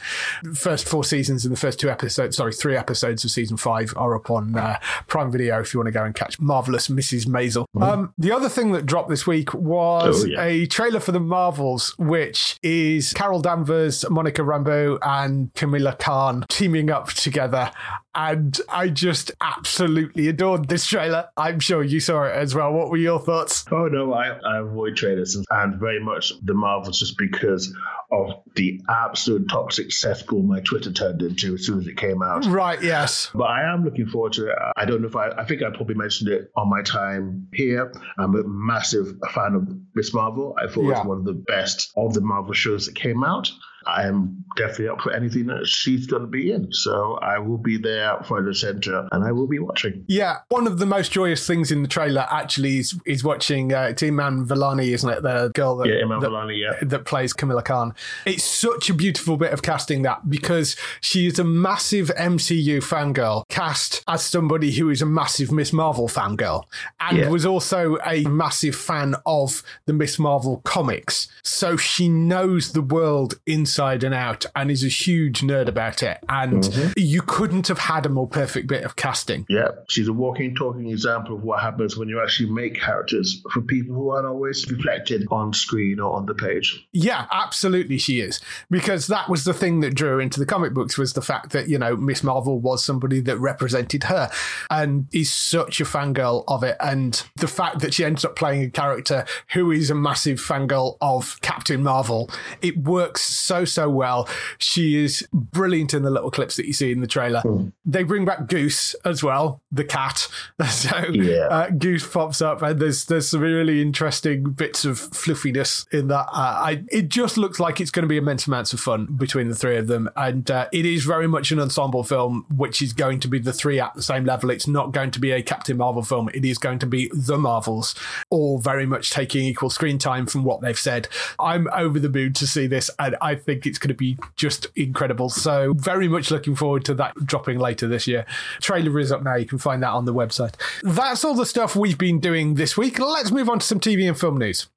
First 0.54 0.88
four 0.88 1.04
seasons 1.04 1.44
and 1.44 1.52
the 1.52 1.58
first 1.60 1.78
two 1.80 1.90
episodes, 1.90 2.36
sorry, 2.36 2.52
three 2.52 2.76
episodes 2.76 3.24
of 3.24 3.30
season 3.30 3.56
five 3.56 3.92
are 3.96 4.14
up 4.14 4.30
on 4.30 4.56
uh, 4.56 4.78
Prime 5.06 5.30
Video 5.32 5.60
if 5.60 5.72
you 5.72 5.80
want 5.80 5.88
to 5.88 5.92
go 5.92 6.04
and 6.04 6.14
catch 6.14 6.38
Marvelous 6.40 6.88
Mrs. 6.88 7.26
Maisel. 7.26 7.66
Um, 7.80 8.12
the 8.18 8.32
other 8.32 8.48
thing 8.48 8.72
that 8.72 8.86
dropped 8.86 9.08
this 9.08 9.26
week 9.26 9.52
was 9.54 10.24
Oh, 10.24 10.26
yeah. 10.26 10.42
a 10.44 10.66
trailer 10.66 11.00
for 11.00 11.12
the 11.12 11.20
Marvels, 11.20 11.94
which 11.98 12.56
is 12.62 13.12
Carol 13.12 13.40
Danvers, 13.40 14.04
Monica 14.10 14.42
Rambeau, 14.42 14.98
and 15.02 15.52
Kamala 15.54 15.94
Khan 15.96 16.44
teaming 16.48 16.90
up 16.90 17.13
together. 17.22 17.70
And 18.14 18.58
I 18.68 18.88
just 18.88 19.32
absolutely 19.40 20.28
adored 20.28 20.68
this 20.68 20.86
trailer. 20.86 21.28
I'm 21.36 21.58
sure 21.60 21.82
you 21.82 21.98
saw 22.00 22.22
it 22.24 22.32
as 22.36 22.54
well. 22.54 22.72
What 22.72 22.90
were 22.90 22.96
your 22.96 23.18
thoughts? 23.18 23.64
Oh 23.72 23.86
no, 23.88 24.12
I, 24.12 24.28
I 24.28 24.58
avoid 24.58 24.96
trailers 24.96 25.36
and, 25.50 25.74
very 25.80 25.98
much 26.02 26.32
the 26.42 26.54
Marvels 26.54 27.00
just 27.00 27.18
because 27.18 27.74
of 28.12 28.42
the 28.54 28.80
absolute 28.88 29.48
toxic 29.48 29.90
cesspool 29.90 30.42
my 30.42 30.60
Twitter 30.60 30.92
turned 30.92 31.22
into 31.22 31.54
as 31.54 31.66
soon 31.66 31.80
as 31.80 31.86
it 31.88 31.96
came 31.96 32.22
out. 32.22 32.44
Right, 32.46 32.80
yes. 32.80 33.30
But 33.34 33.44
I 33.44 33.62
am 33.72 33.84
looking 33.84 34.06
forward 34.06 34.34
to 34.34 34.48
it. 34.50 34.56
I 34.76 34.84
don't 34.84 35.00
know 35.00 35.08
if 35.08 35.16
I, 35.16 35.30
I 35.30 35.44
think 35.44 35.62
I 35.62 35.70
probably 35.70 35.96
mentioned 35.96 36.30
it 36.30 36.52
on 36.56 36.68
my 36.70 36.82
time 36.82 37.48
here. 37.52 37.92
I'm 38.18 38.36
a 38.36 38.44
massive 38.44 39.14
fan 39.34 39.54
of 39.54 39.68
Miss 39.94 40.14
Marvel. 40.14 40.54
I 40.62 40.68
thought 40.68 40.82
Yeah. 40.84 40.98
was 40.98 41.06
one 41.06 41.18
of 41.18 41.24
the 41.24 41.32
best 41.32 41.92
of 41.96 42.14
the 42.14 42.20
Marvel 42.20 42.52
shows 42.52 42.86
that 42.86 42.94
came 42.94 43.24
out. 43.24 43.50
I 43.86 44.06
am 44.06 44.44
definitely 44.56 44.88
up 44.88 45.00
for 45.00 45.12
anything 45.12 45.46
that 45.46 45.66
she's 45.66 46.06
going 46.06 46.22
to 46.22 46.28
be 46.28 46.52
in. 46.52 46.72
So 46.72 47.14
I 47.20 47.38
will 47.38 47.58
be 47.58 47.76
there 47.76 48.16
front 48.24 48.46
and 48.46 48.56
center 48.56 49.08
and 49.12 49.24
I 49.24 49.32
will 49.32 49.46
be 49.48 49.58
watching. 49.58 50.04
Yeah, 50.08 50.36
one 50.48 50.66
of 50.66 50.78
the 50.78 50.86
most 50.86 51.12
joyous 51.12 51.46
things 51.46 51.70
in 51.72 51.82
the 51.82 51.88
trailer 51.88 52.26
actually 52.30 52.78
is, 52.78 52.98
is 53.04 53.24
watching 53.24 53.72
uh, 53.72 53.92
Iman 54.00 54.46
Vellani, 54.46 54.88
isn't 54.94 55.08
it? 55.10 55.22
The 55.22 55.50
girl 55.54 55.76
that, 55.78 55.88
Yeah, 55.88 56.04
Iman 56.04 56.20
that, 56.20 56.30
Vellani, 56.30 56.58
yeah. 56.60 56.72
that 56.88 57.04
plays 57.04 57.32
Kamala 57.32 57.62
Khan. 57.62 57.94
It's 58.24 58.44
such 58.44 58.88
a 58.90 58.94
beautiful 58.94 59.36
bit 59.36 59.52
of 59.52 59.62
casting 59.62 60.02
that 60.02 60.30
because 60.30 60.76
she 61.00 61.26
is 61.26 61.38
a 61.38 61.44
massive 61.44 62.08
MCU 62.16 62.78
fangirl, 62.78 63.42
cast 63.48 64.02
as 64.08 64.24
somebody 64.24 64.72
who 64.72 64.88
is 64.90 65.02
a 65.02 65.06
massive 65.06 65.50
Miss 65.52 65.72
Marvel 65.72 66.08
fangirl, 66.08 66.62
and 67.00 67.18
Yeah. 67.18 67.28
was 67.28 67.44
also 67.44 67.98
a 68.06 68.22
massive 68.24 68.76
fan 68.76 69.16
of 69.26 69.62
the 69.86 69.92
Miss 69.92 70.18
Marvel 70.18 70.60
comics. 70.64 71.28
So 71.42 71.76
she 71.76 72.08
knows 72.08 72.72
the 72.72 72.82
world 72.82 73.34
inside 73.46 73.73
and 73.78 74.14
out 74.14 74.46
and 74.54 74.70
is 74.70 74.84
a 74.84 74.88
huge 74.88 75.40
nerd 75.40 75.68
about 75.68 76.02
it. 76.02 76.18
And 76.28 76.54
Mm-hmm. 76.64 76.92
you 76.96 77.20
couldn't 77.22 77.68
have 77.68 77.78
had 77.78 78.06
a 78.06 78.08
more 78.08 78.26
perfect 78.28 78.66
bit 78.68 78.84
of 78.84 78.96
casting. 78.96 79.44
Yeah, 79.48 79.68
she's 79.88 80.08
a 80.08 80.12
walking, 80.12 80.54
talking 80.54 80.88
example 80.90 81.36
of 81.36 81.42
what 81.42 81.60
happens 81.60 81.96
when 81.96 82.08
you 82.08 82.22
actually 82.22 82.50
make 82.50 82.80
characters 82.80 83.42
for 83.52 83.60
people 83.62 83.94
who 83.94 84.10
aren't 84.10 84.26
always 84.26 84.68
reflected 84.70 85.26
on 85.30 85.52
screen 85.52 86.00
or 86.00 86.14
on 86.16 86.26
the 86.26 86.34
page. 86.34 86.86
Yeah, 86.92 87.26
absolutely 87.32 87.98
she 87.98 88.20
is. 88.20 88.40
Because 88.70 89.06
that 89.08 89.28
was 89.28 89.44
the 89.44 89.52
thing 89.54 89.80
that 89.80 89.94
drew 89.94 90.10
her 90.10 90.20
into 90.20 90.40
the 90.40 90.46
comic 90.46 90.72
books 90.74 90.96
was 90.96 91.12
the 91.12 91.22
fact 91.22 91.50
that, 91.52 91.68
you 91.68 91.78
know, 91.78 91.96
Miss 91.96 92.22
Marvel 92.22 92.58
was 92.60 92.84
somebody 92.84 93.20
that 93.20 93.38
represented 93.38 94.04
her 94.04 94.30
and 94.70 95.06
is 95.12 95.32
such 95.32 95.80
a 95.80 95.84
fangirl 95.84 96.44
of 96.48 96.62
it. 96.62 96.76
And 96.80 97.22
the 97.36 97.48
fact 97.48 97.80
that 97.80 97.94
she 97.94 98.04
ends 98.04 98.24
up 98.24 98.36
playing 98.36 98.62
a 98.64 98.70
character 98.70 99.24
who 99.52 99.70
is 99.70 99.90
a 99.90 99.94
massive 99.94 100.38
fangirl 100.40 100.96
of 101.00 101.40
Captain 101.42 101.82
Marvel, 101.82 102.30
it 102.62 102.76
works 102.78 103.22
so, 103.22 103.63
so 103.66 103.88
well. 103.88 104.28
She 104.58 105.02
is 105.02 105.26
brilliant 105.32 105.94
in 105.94 106.02
the 106.02 106.10
little 106.10 106.30
clips 106.30 106.56
that 106.56 106.66
you 106.66 106.72
see 106.72 106.92
in 106.92 107.00
the 107.00 107.06
trailer. 107.06 107.42
They 107.84 108.02
bring 108.02 108.24
back 108.24 108.46
Goose 108.48 108.94
as 109.04 109.22
well, 109.22 109.62
the 109.72 109.84
cat. 109.84 110.28
So 110.68 110.96
Yeah. 111.12 111.46
uh, 111.50 111.70
Goose 111.70 112.06
pops 112.06 112.40
up, 112.42 112.62
and 112.62 112.80
there's 112.80 113.04
there's 113.06 113.28
some 113.28 113.40
really 113.40 113.80
interesting 113.82 114.44
bits 114.52 114.84
of 114.84 114.98
fluffiness 114.98 115.86
in 115.92 116.08
that. 116.08 116.26
Uh, 116.32 116.54
I 116.64 116.84
it 116.88 117.08
just 117.08 117.36
looks 117.38 117.60
like 117.60 117.80
it's 117.80 117.90
going 117.90 118.02
to 118.04 118.08
be 118.08 118.16
immense 118.16 118.46
amounts 118.46 118.72
of 118.72 118.80
fun 118.80 119.06
between 119.16 119.48
the 119.48 119.54
three 119.54 119.76
of 119.76 119.86
them, 119.86 120.08
and 120.16 120.50
uh, 120.50 120.68
it 120.72 120.86
is 120.86 121.04
very 121.04 121.26
much 121.26 121.50
an 121.52 121.60
ensemble 121.60 122.02
film, 122.04 122.44
which 122.54 122.82
is 122.82 122.92
going 122.92 123.20
to 123.20 123.28
be 123.28 123.38
the 123.38 123.52
three 123.52 123.80
at 123.80 123.94
the 123.94 124.02
same 124.02 124.24
level. 124.24 124.50
It's 124.50 124.66
not 124.66 124.92
going 124.92 125.10
to 125.12 125.20
be 125.20 125.30
a 125.32 125.42
Captain 125.42 125.76
Marvel 125.76 126.02
film. 126.02 126.28
It 126.34 126.44
is 126.44 126.58
going 126.58 126.78
to 126.80 126.86
be 126.86 127.10
the 127.14 127.38
Marvels, 127.38 127.94
all 128.30 128.58
very 128.58 128.86
much 128.86 129.10
taking 129.10 129.44
equal 129.44 129.70
screen 129.70 129.98
time 129.98 130.26
from 130.26 130.44
what 130.44 130.60
they've 130.60 130.78
said. 130.78 131.08
I'm 131.38 131.68
over 131.72 131.98
the 131.98 132.08
moon 132.08 132.32
to 132.34 132.46
see 132.46 132.66
this, 132.66 132.90
and 132.98 133.16
I 133.20 133.34
think 133.36 133.53
it's 133.62 133.78
going 133.78 133.88
to 133.88 133.94
be 133.94 134.16
just 134.36 134.66
incredible. 134.76 135.30
So 135.30 135.72
very 135.74 136.08
much 136.08 136.30
looking 136.30 136.54
forward 136.56 136.84
to 136.86 136.94
that 136.94 137.14
dropping 137.26 137.58
later 137.58 137.88
this 137.88 138.06
year. 138.06 138.26
Trailer 138.60 138.98
is 138.98 139.12
up 139.12 139.22
now. 139.22 139.36
You 139.36 139.46
can 139.46 139.58
find 139.58 139.82
that 139.82 139.90
on 139.90 140.04
the 140.04 140.14
website. 140.14 140.54
That's 140.82 141.24
all 141.24 141.34
the 141.34 141.46
stuff 141.46 141.76
we've 141.76 141.98
been 141.98 142.20
doing 142.20 142.54
this 142.54 142.76
week. 142.76 142.98
Let's 142.98 143.30
move 143.30 143.48
on 143.48 143.58
to 143.60 143.66
some 143.66 143.80
TV 143.80 144.06
and 144.08 144.18
film 144.18 144.38
news. 144.38 144.68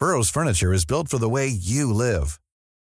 Burrow's 0.00 0.30
furniture 0.30 0.72
is 0.72 0.84
built 0.84 1.08
for 1.08 1.18
the 1.18 1.28
way 1.28 1.48
you 1.48 1.92
live. 1.92 2.38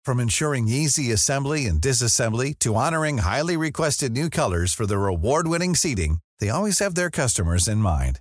From 0.04 0.20
ensuring 0.20 0.68
easy 0.68 1.10
assembly 1.10 1.66
and 1.66 1.80
disassembly 1.80 2.58
to 2.60 2.74
honoring 2.74 3.18
highly 3.18 3.56
requested 3.56 4.12
new 4.12 4.30
colors 4.30 4.74
for 4.74 4.86
their 4.86 5.06
award-winning 5.06 5.74
seating, 5.74 6.18
they 6.38 6.50
always 6.50 6.78
have 6.80 6.94
their 6.94 7.10
customers 7.10 7.66
in 7.66 7.78
mind. 7.78 8.20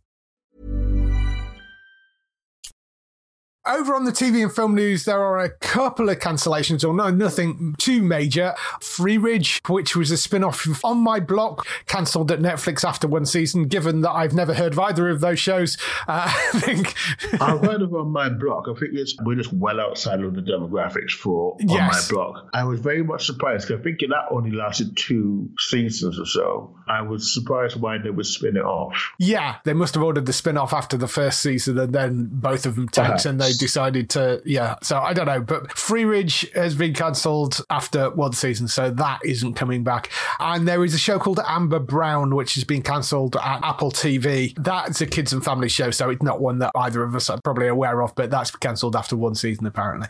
Over 3.63 3.93
on 3.93 4.05
the 4.05 4.11
TV 4.11 4.41
and 4.41 4.51
film 4.51 4.73
news, 4.73 5.05
there 5.05 5.21
are 5.21 5.39
a 5.39 5.51
couple 5.51 6.09
of 6.09 6.17
cancellations, 6.17 6.87
or 6.87 6.95
no, 6.95 7.11
nothing 7.11 7.75
too 7.77 8.01
major. 8.01 8.55
Freeridge, 8.79 9.61
which 9.69 9.95
was 9.95 10.09
a 10.09 10.17
spin 10.17 10.43
off 10.43 10.67
On 10.83 10.97
My 10.97 11.19
Block, 11.19 11.67
cancelled 11.85 12.31
at 12.31 12.39
Netflix 12.39 12.83
after 12.83 13.07
one 13.07 13.23
season, 13.27 13.67
given 13.67 14.01
that 14.01 14.11
I've 14.13 14.33
never 14.33 14.55
heard 14.55 14.73
of 14.73 14.79
either 14.79 15.09
of 15.09 15.21
those 15.21 15.39
shows. 15.39 15.77
Uh, 16.07 16.23
I 16.53 16.59
think. 16.59 16.95
I've 17.39 17.61
heard 17.61 17.83
of 17.83 17.93
On 17.93 18.11
My 18.11 18.29
Block. 18.29 18.65
I 18.67 18.73
think 18.79 18.93
it's 18.95 19.15
we're 19.21 19.35
just 19.35 19.53
well 19.53 19.79
outside 19.79 20.21
of 20.21 20.33
the 20.33 20.41
demographics 20.41 21.11
for 21.11 21.53
On 21.61 21.69
Yes. 21.69 22.09
My 22.09 22.15
Block. 22.15 22.49
I 22.55 22.63
was 22.63 22.79
very 22.79 23.03
much 23.03 23.27
surprised 23.27 23.67
because 23.67 23.79
I 23.81 23.83
think 23.83 23.99
that 23.99 24.25
only 24.31 24.51
lasted 24.51 24.97
two 24.97 25.51
seasons 25.59 26.19
or 26.19 26.25
so. 26.25 26.75
I 26.87 27.03
was 27.03 27.31
surprised 27.31 27.79
why 27.79 27.99
they 27.99 28.09
would 28.09 28.25
spin 28.25 28.57
it 28.57 28.63
off. 28.65 29.11
Yeah, 29.19 29.57
they 29.65 29.73
must 29.73 29.93
have 29.93 30.03
ordered 30.03 30.25
the 30.25 30.33
spin 30.33 30.57
off 30.57 30.73
after 30.73 30.97
the 30.97 31.07
first 31.07 31.41
season 31.41 31.77
and 31.77 31.93
then 31.93 32.27
both 32.31 32.65
of 32.65 32.75
them 32.75 32.89
tanked 32.89 33.25
and 33.25 33.39
they 33.39 33.50
Perhaps. 33.51 33.59
decided 33.59 34.09
to, 34.11 34.41
yeah. 34.45 34.75
So 34.81 34.99
I 34.99 35.13
don't 35.13 35.25
know. 35.25 35.41
But 35.41 35.69
Freeridge 35.69 36.53
has 36.53 36.75
been 36.75 36.93
cancelled 36.93 37.61
after 37.69 38.09
one 38.09 38.33
season, 38.33 38.67
so 38.67 38.89
that 38.89 39.19
isn't 39.25 39.53
coming 39.53 39.83
back. 39.83 40.09
And 40.39 40.67
there 40.67 40.83
is 40.83 40.93
a 40.93 40.99
show 40.99 41.19
called 41.19 41.39
Amber 41.45 41.79
Brown, 41.79 42.35
which 42.35 42.55
has 42.55 42.63
been 42.63 42.81
cancelled 42.81 43.35
at 43.35 43.63
Apple 43.63 43.91
TV. 43.91 44.53
That's 44.57 45.01
a 45.01 45.05
kids 45.05 45.33
and 45.33 45.43
family 45.43 45.69
show, 45.69 45.91
so 45.91 46.09
it's 46.09 46.23
not 46.23 46.41
one 46.41 46.59
that 46.59 46.71
either 46.75 47.03
of 47.03 47.15
us 47.15 47.29
are 47.29 47.39
probably 47.43 47.67
aware 47.67 48.01
of, 48.01 48.15
but 48.15 48.29
that's 48.29 48.51
cancelled 48.51 48.95
after 48.95 49.15
one 49.15 49.35
season, 49.35 49.65
apparently. 49.65 50.07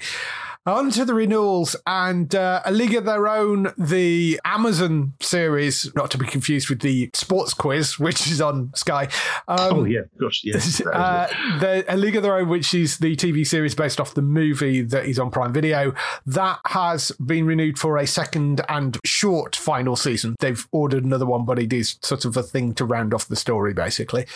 On 0.68 0.92
to 0.92 1.06
the 1.06 1.16
renewals 1.16 1.76
and 1.88 2.36
uh, 2.36 2.62
A 2.66 2.72
League 2.72 2.94
of 2.94 3.04
Their 3.04 3.28
Own, 3.28 3.74
the 3.80 4.40
Amazon 4.46 5.14
series, 5.20 5.92
not 5.96 6.12
to 6.12 6.20
be 6.20 6.28
confused 6.28 6.70
with 6.70 6.82
the 6.82 7.10
sports 7.16 7.56
quiz, 7.56 7.98
which 7.98 8.28
is 8.28 8.40
on 8.40 8.72
Sky. 8.76 9.08
Um, 9.48 9.58
oh 9.72 9.84
yeah, 9.86 10.02
gosh, 10.20 10.42
yes. 10.44 10.80
uh, 10.94 11.28
the 11.60 11.84
A 11.88 11.98
League 11.98 12.16
of 12.16 12.22
Their 12.22 12.38
Own, 12.38 12.48
which 12.48 12.76
is 12.76 13.00
the 13.00 13.16
TV 13.16 13.46
series 13.46 13.74
based 13.74 14.00
off 14.00 14.14
the 14.14 14.22
movie 14.22 14.84
that 14.84 15.08
is 15.08 15.18
on 15.18 15.32
Prime 15.32 15.52
Video, 15.52 15.96
that 16.28 16.60
has 16.68 17.12
been 17.14 17.48
renewed 17.48 17.80
for 17.80 17.98
a 17.98 18.06
second 18.06 18.62
and 18.70 19.00
short 19.04 19.56
final 19.56 19.96
season. 19.96 20.36
They've 20.42 20.68
ordered 20.72 21.04
another 21.04 21.26
one, 21.26 21.44
but 21.44 21.58
it 21.58 21.74
is 21.74 21.98
sort 22.04 22.24
of 22.24 22.38
a 22.38 22.44
thing 22.44 22.76
to 22.76 22.86
round 22.86 23.16
off 23.16 23.28
the 23.28 23.36
story, 23.36 23.74
basically. 23.74 24.28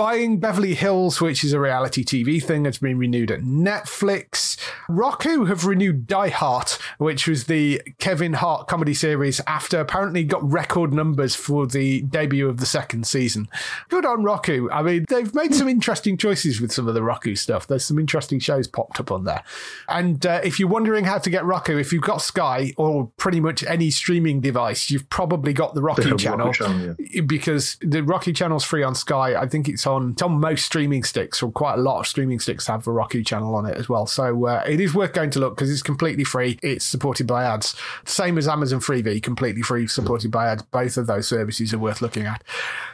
Buying 0.00 0.38
Beverly 0.38 0.72
Hills, 0.72 1.20
which 1.20 1.44
is 1.44 1.52
a 1.52 1.60
reality 1.60 2.02
TV 2.02 2.42
thing, 2.42 2.62
that's 2.62 2.78
been 2.78 2.96
renewed 2.96 3.30
at 3.30 3.40
Netflix. 3.40 4.56
Roku 4.88 5.44
have 5.44 5.66
renewed 5.66 6.06
Die 6.06 6.30
Hart, 6.30 6.78
which 6.96 7.28
was 7.28 7.44
the 7.44 7.82
Kevin 7.98 8.32
Hart 8.32 8.66
comedy 8.66 8.94
series 8.94 9.42
after 9.46 9.78
apparently 9.78 10.24
got 10.24 10.42
record 10.50 10.94
numbers 10.94 11.34
for 11.34 11.66
the 11.66 12.00
debut 12.00 12.48
of 12.48 12.56
the 12.56 12.64
second 12.64 13.06
season. 13.06 13.46
Good 13.90 14.06
on 14.06 14.24
Roku. 14.24 14.70
I 14.70 14.82
mean, 14.82 15.04
they've 15.06 15.34
made 15.34 15.54
some 15.54 15.68
interesting 15.68 16.16
choices 16.16 16.62
with 16.62 16.72
some 16.72 16.88
of 16.88 16.94
the 16.94 17.02
Roku 17.02 17.34
stuff. 17.34 17.66
There's 17.66 17.84
some 17.84 17.98
interesting 17.98 18.38
shows 18.38 18.66
popped 18.66 19.00
up 19.00 19.12
on 19.12 19.24
there. 19.24 19.44
And 19.86 20.24
uh, 20.24 20.40
if 20.42 20.58
you're 20.58 20.70
wondering 20.70 21.04
how 21.04 21.18
to 21.18 21.28
get 21.28 21.44
Roku, 21.44 21.76
if 21.76 21.92
you've 21.92 22.00
got 22.00 22.22
Sky 22.22 22.72
or 22.78 23.12
pretty 23.18 23.40
much 23.40 23.62
any 23.64 23.90
streaming 23.90 24.40
device, 24.40 24.90
you've 24.90 25.10
probably 25.10 25.52
got 25.52 25.74
the 25.74 25.82
Roku 25.82 26.16
channel 26.16 26.54
channel, 26.54 26.96
because 27.26 27.76
the 27.82 28.02
Roku 28.02 28.32
channel's 28.32 28.64
free 28.64 28.82
on 28.82 28.94
Sky. 28.94 29.38
I 29.38 29.46
think 29.46 29.68
it's 29.68 29.89
on 29.94 30.12
it's 30.12 30.22
on 30.22 30.40
most 30.40 30.64
streaming 30.64 31.04
sticks, 31.04 31.42
or 31.42 31.50
quite 31.52 31.74
a 31.74 31.80
lot 31.80 32.00
of 32.00 32.06
streaming 32.06 32.40
sticks 32.40 32.66
have 32.66 32.84
the 32.84 32.92
Roku 32.92 33.22
channel 33.22 33.54
on 33.54 33.66
it 33.66 33.76
as 33.76 33.88
well. 33.88 34.06
So 34.06 34.46
uh, 34.46 34.64
it 34.66 34.80
is 34.80 34.94
worth 34.94 35.12
going 35.12 35.30
to 35.30 35.38
look 35.38 35.56
because 35.56 35.70
it's 35.70 35.82
completely 35.82 36.24
free. 36.24 36.58
It's 36.62 36.84
supported 36.84 37.26
by 37.26 37.44
ads, 37.44 37.76
same 38.04 38.38
as 38.38 38.48
Amazon 38.48 38.80
Freevee, 38.80 39.22
completely 39.22 39.62
free, 39.62 39.86
supported 39.86 40.30
by 40.30 40.48
ads. 40.48 40.62
Both 40.62 40.96
of 40.96 41.06
those 41.06 41.28
services 41.28 41.74
are 41.74 41.78
worth 41.78 42.00
looking 42.02 42.26
at. 42.26 42.42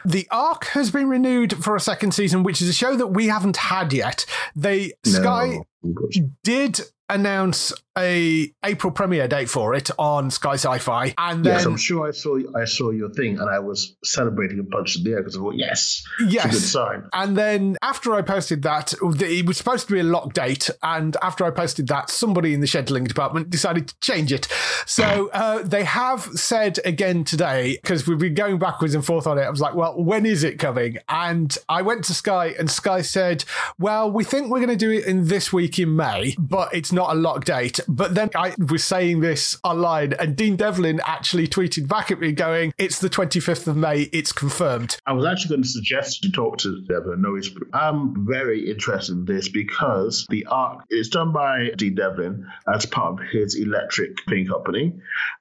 The 0.05 0.27
Ark 0.31 0.65
has 0.67 0.91
been 0.91 1.09
renewed 1.09 1.63
for 1.63 1.75
a 1.75 1.79
second 1.79 2.13
season, 2.13 2.43
which 2.43 2.61
is 2.61 2.69
a 2.69 2.73
show 2.73 2.95
that 2.95 3.07
we 3.07 3.27
haven't 3.27 3.57
had 3.57 3.93
yet. 3.93 4.25
They 4.55 4.93
Sky 5.05 5.59
No, 5.83 5.93
gosh. 5.93 6.19
did 6.43 6.81
announce 7.09 7.73
a 7.97 8.51
April 8.63 8.91
premiere 8.91 9.27
date 9.27 9.49
for 9.49 9.73
it 9.73 9.89
on 9.97 10.29
Sky 10.29 10.53
Sci-Fi, 10.53 11.15
and 11.17 11.43
then 11.43 11.53
Yes, 11.53 11.65
I'm 11.65 11.77
sure 11.77 12.07
I 12.07 12.11
saw 12.11 12.37
I 12.55 12.65
saw 12.65 12.91
your 12.91 13.09
thing 13.09 13.39
and 13.39 13.49
I 13.49 13.59
was 13.59 13.95
celebrating 14.03 14.57
a 14.59 14.61
and 14.61 14.69
punching 14.69 15.03
the 15.03 15.11
air 15.11 15.17
because 15.17 15.35
I 15.35 15.39
thought, 15.39 15.55
yes, 15.55 16.03
Yes. 16.27 16.51
good 16.51 16.61
sign. 16.61 17.03
And 17.13 17.35
then 17.35 17.75
after 17.81 18.13
I 18.13 18.21
posted 18.21 18.61
that, 18.63 18.93
it 19.01 19.45
was 19.47 19.57
supposed 19.57 19.87
to 19.87 19.93
be 19.93 19.99
a 19.99 20.03
lock 20.03 20.33
date. 20.33 20.69
And 20.83 21.17
after 21.23 21.43
I 21.43 21.49
posted 21.49 21.87
that, 21.87 22.09
somebody 22.11 22.53
in 22.53 22.59
the 22.59 22.67
scheduling 22.67 23.07
department 23.07 23.49
decided 23.49 23.87
to 23.87 23.95
change 23.99 24.31
it. 24.31 24.47
So 24.85 25.29
uh, 25.33 25.63
they 25.63 25.83
have 25.85 26.21
said 26.21 26.79
again 26.85 27.23
today, 27.23 27.79
because 27.81 28.07
we've 28.07 28.19
been 28.19 28.35
going 28.35 28.59
backwards 28.59 28.93
and 28.93 29.03
forth 29.03 29.25
on 29.25 29.39
it. 29.39 29.43
I 29.43 29.49
was 29.49 29.61
like, 29.61 29.73
well, 29.73 30.01
when 30.01 30.25
is 30.25 30.43
it 30.43 30.59
coming? 30.59 30.97
And 31.09 31.57
I 31.67 31.81
went 31.81 32.03
to 32.05 32.13
Sky, 32.13 32.53
and 32.59 32.69
Sky 32.69 33.01
said, 33.01 33.43
well, 33.79 34.11
we 34.11 34.23
think 34.23 34.49
we're 34.51 34.59
going 34.59 34.69
to 34.69 34.75
do 34.75 34.91
it 34.91 35.05
in 35.07 35.27
this 35.27 35.51
week 35.51 35.79
in 35.79 35.95
May, 35.95 36.35
but 36.37 36.73
it's 36.75 36.91
not 36.97 37.15
a 37.15 37.19
lock 37.19 37.45
date. 37.45 37.79
But 37.87 38.15
then 38.15 38.29
I 38.35 38.53
was 38.57 38.83
saying 38.83 39.21
this 39.21 39.57
online, 39.63 40.13
and 40.13 40.35
Dean 40.35 40.55
Devlin 40.57 40.99
actually 41.05 41.47
tweeted 41.47 41.87
back 41.87 42.11
at 42.11 42.19
me 42.19 42.31
going, 42.31 42.73
it's 42.77 42.99
the 42.99 43.09
25th 43.09 43.67
of 43.67 43.77
May, 43.77 44.09
it's 44.11 44.31
confirmed. 44.31 44.97
I 45.05 45.13
was 45.13 45.25
actually 45.25 45.49
going 45.49 45.63
to 45.63 45.69
suggest 45.69 46.25
you 46.25 46.31
talk 46.31 46.57
to 46.59 46.81
Devlin. 46.81 47.21
No, 47.21 47.35
he's, 47.35 47.51
I'm 47.71 48.25
very 48.27 48.69
interested 48.69 49.13
in 49.13 49.25
this 49.25 49.47
because 49.47 50.25
the 50.29 50.47
Ark 50.47 50.85
is 50.89 51.09
done 51.09 51.31
by 51.31 51.69
Dean 51.77 51.95
Devlin 51.95 52.47
as 52.67 52.85
part 52.87 53.13
of 53.13 53.27
his 53.31 53.55
electric 53.55 54.23
thing 54.27 54.47
company, 54.47 54.93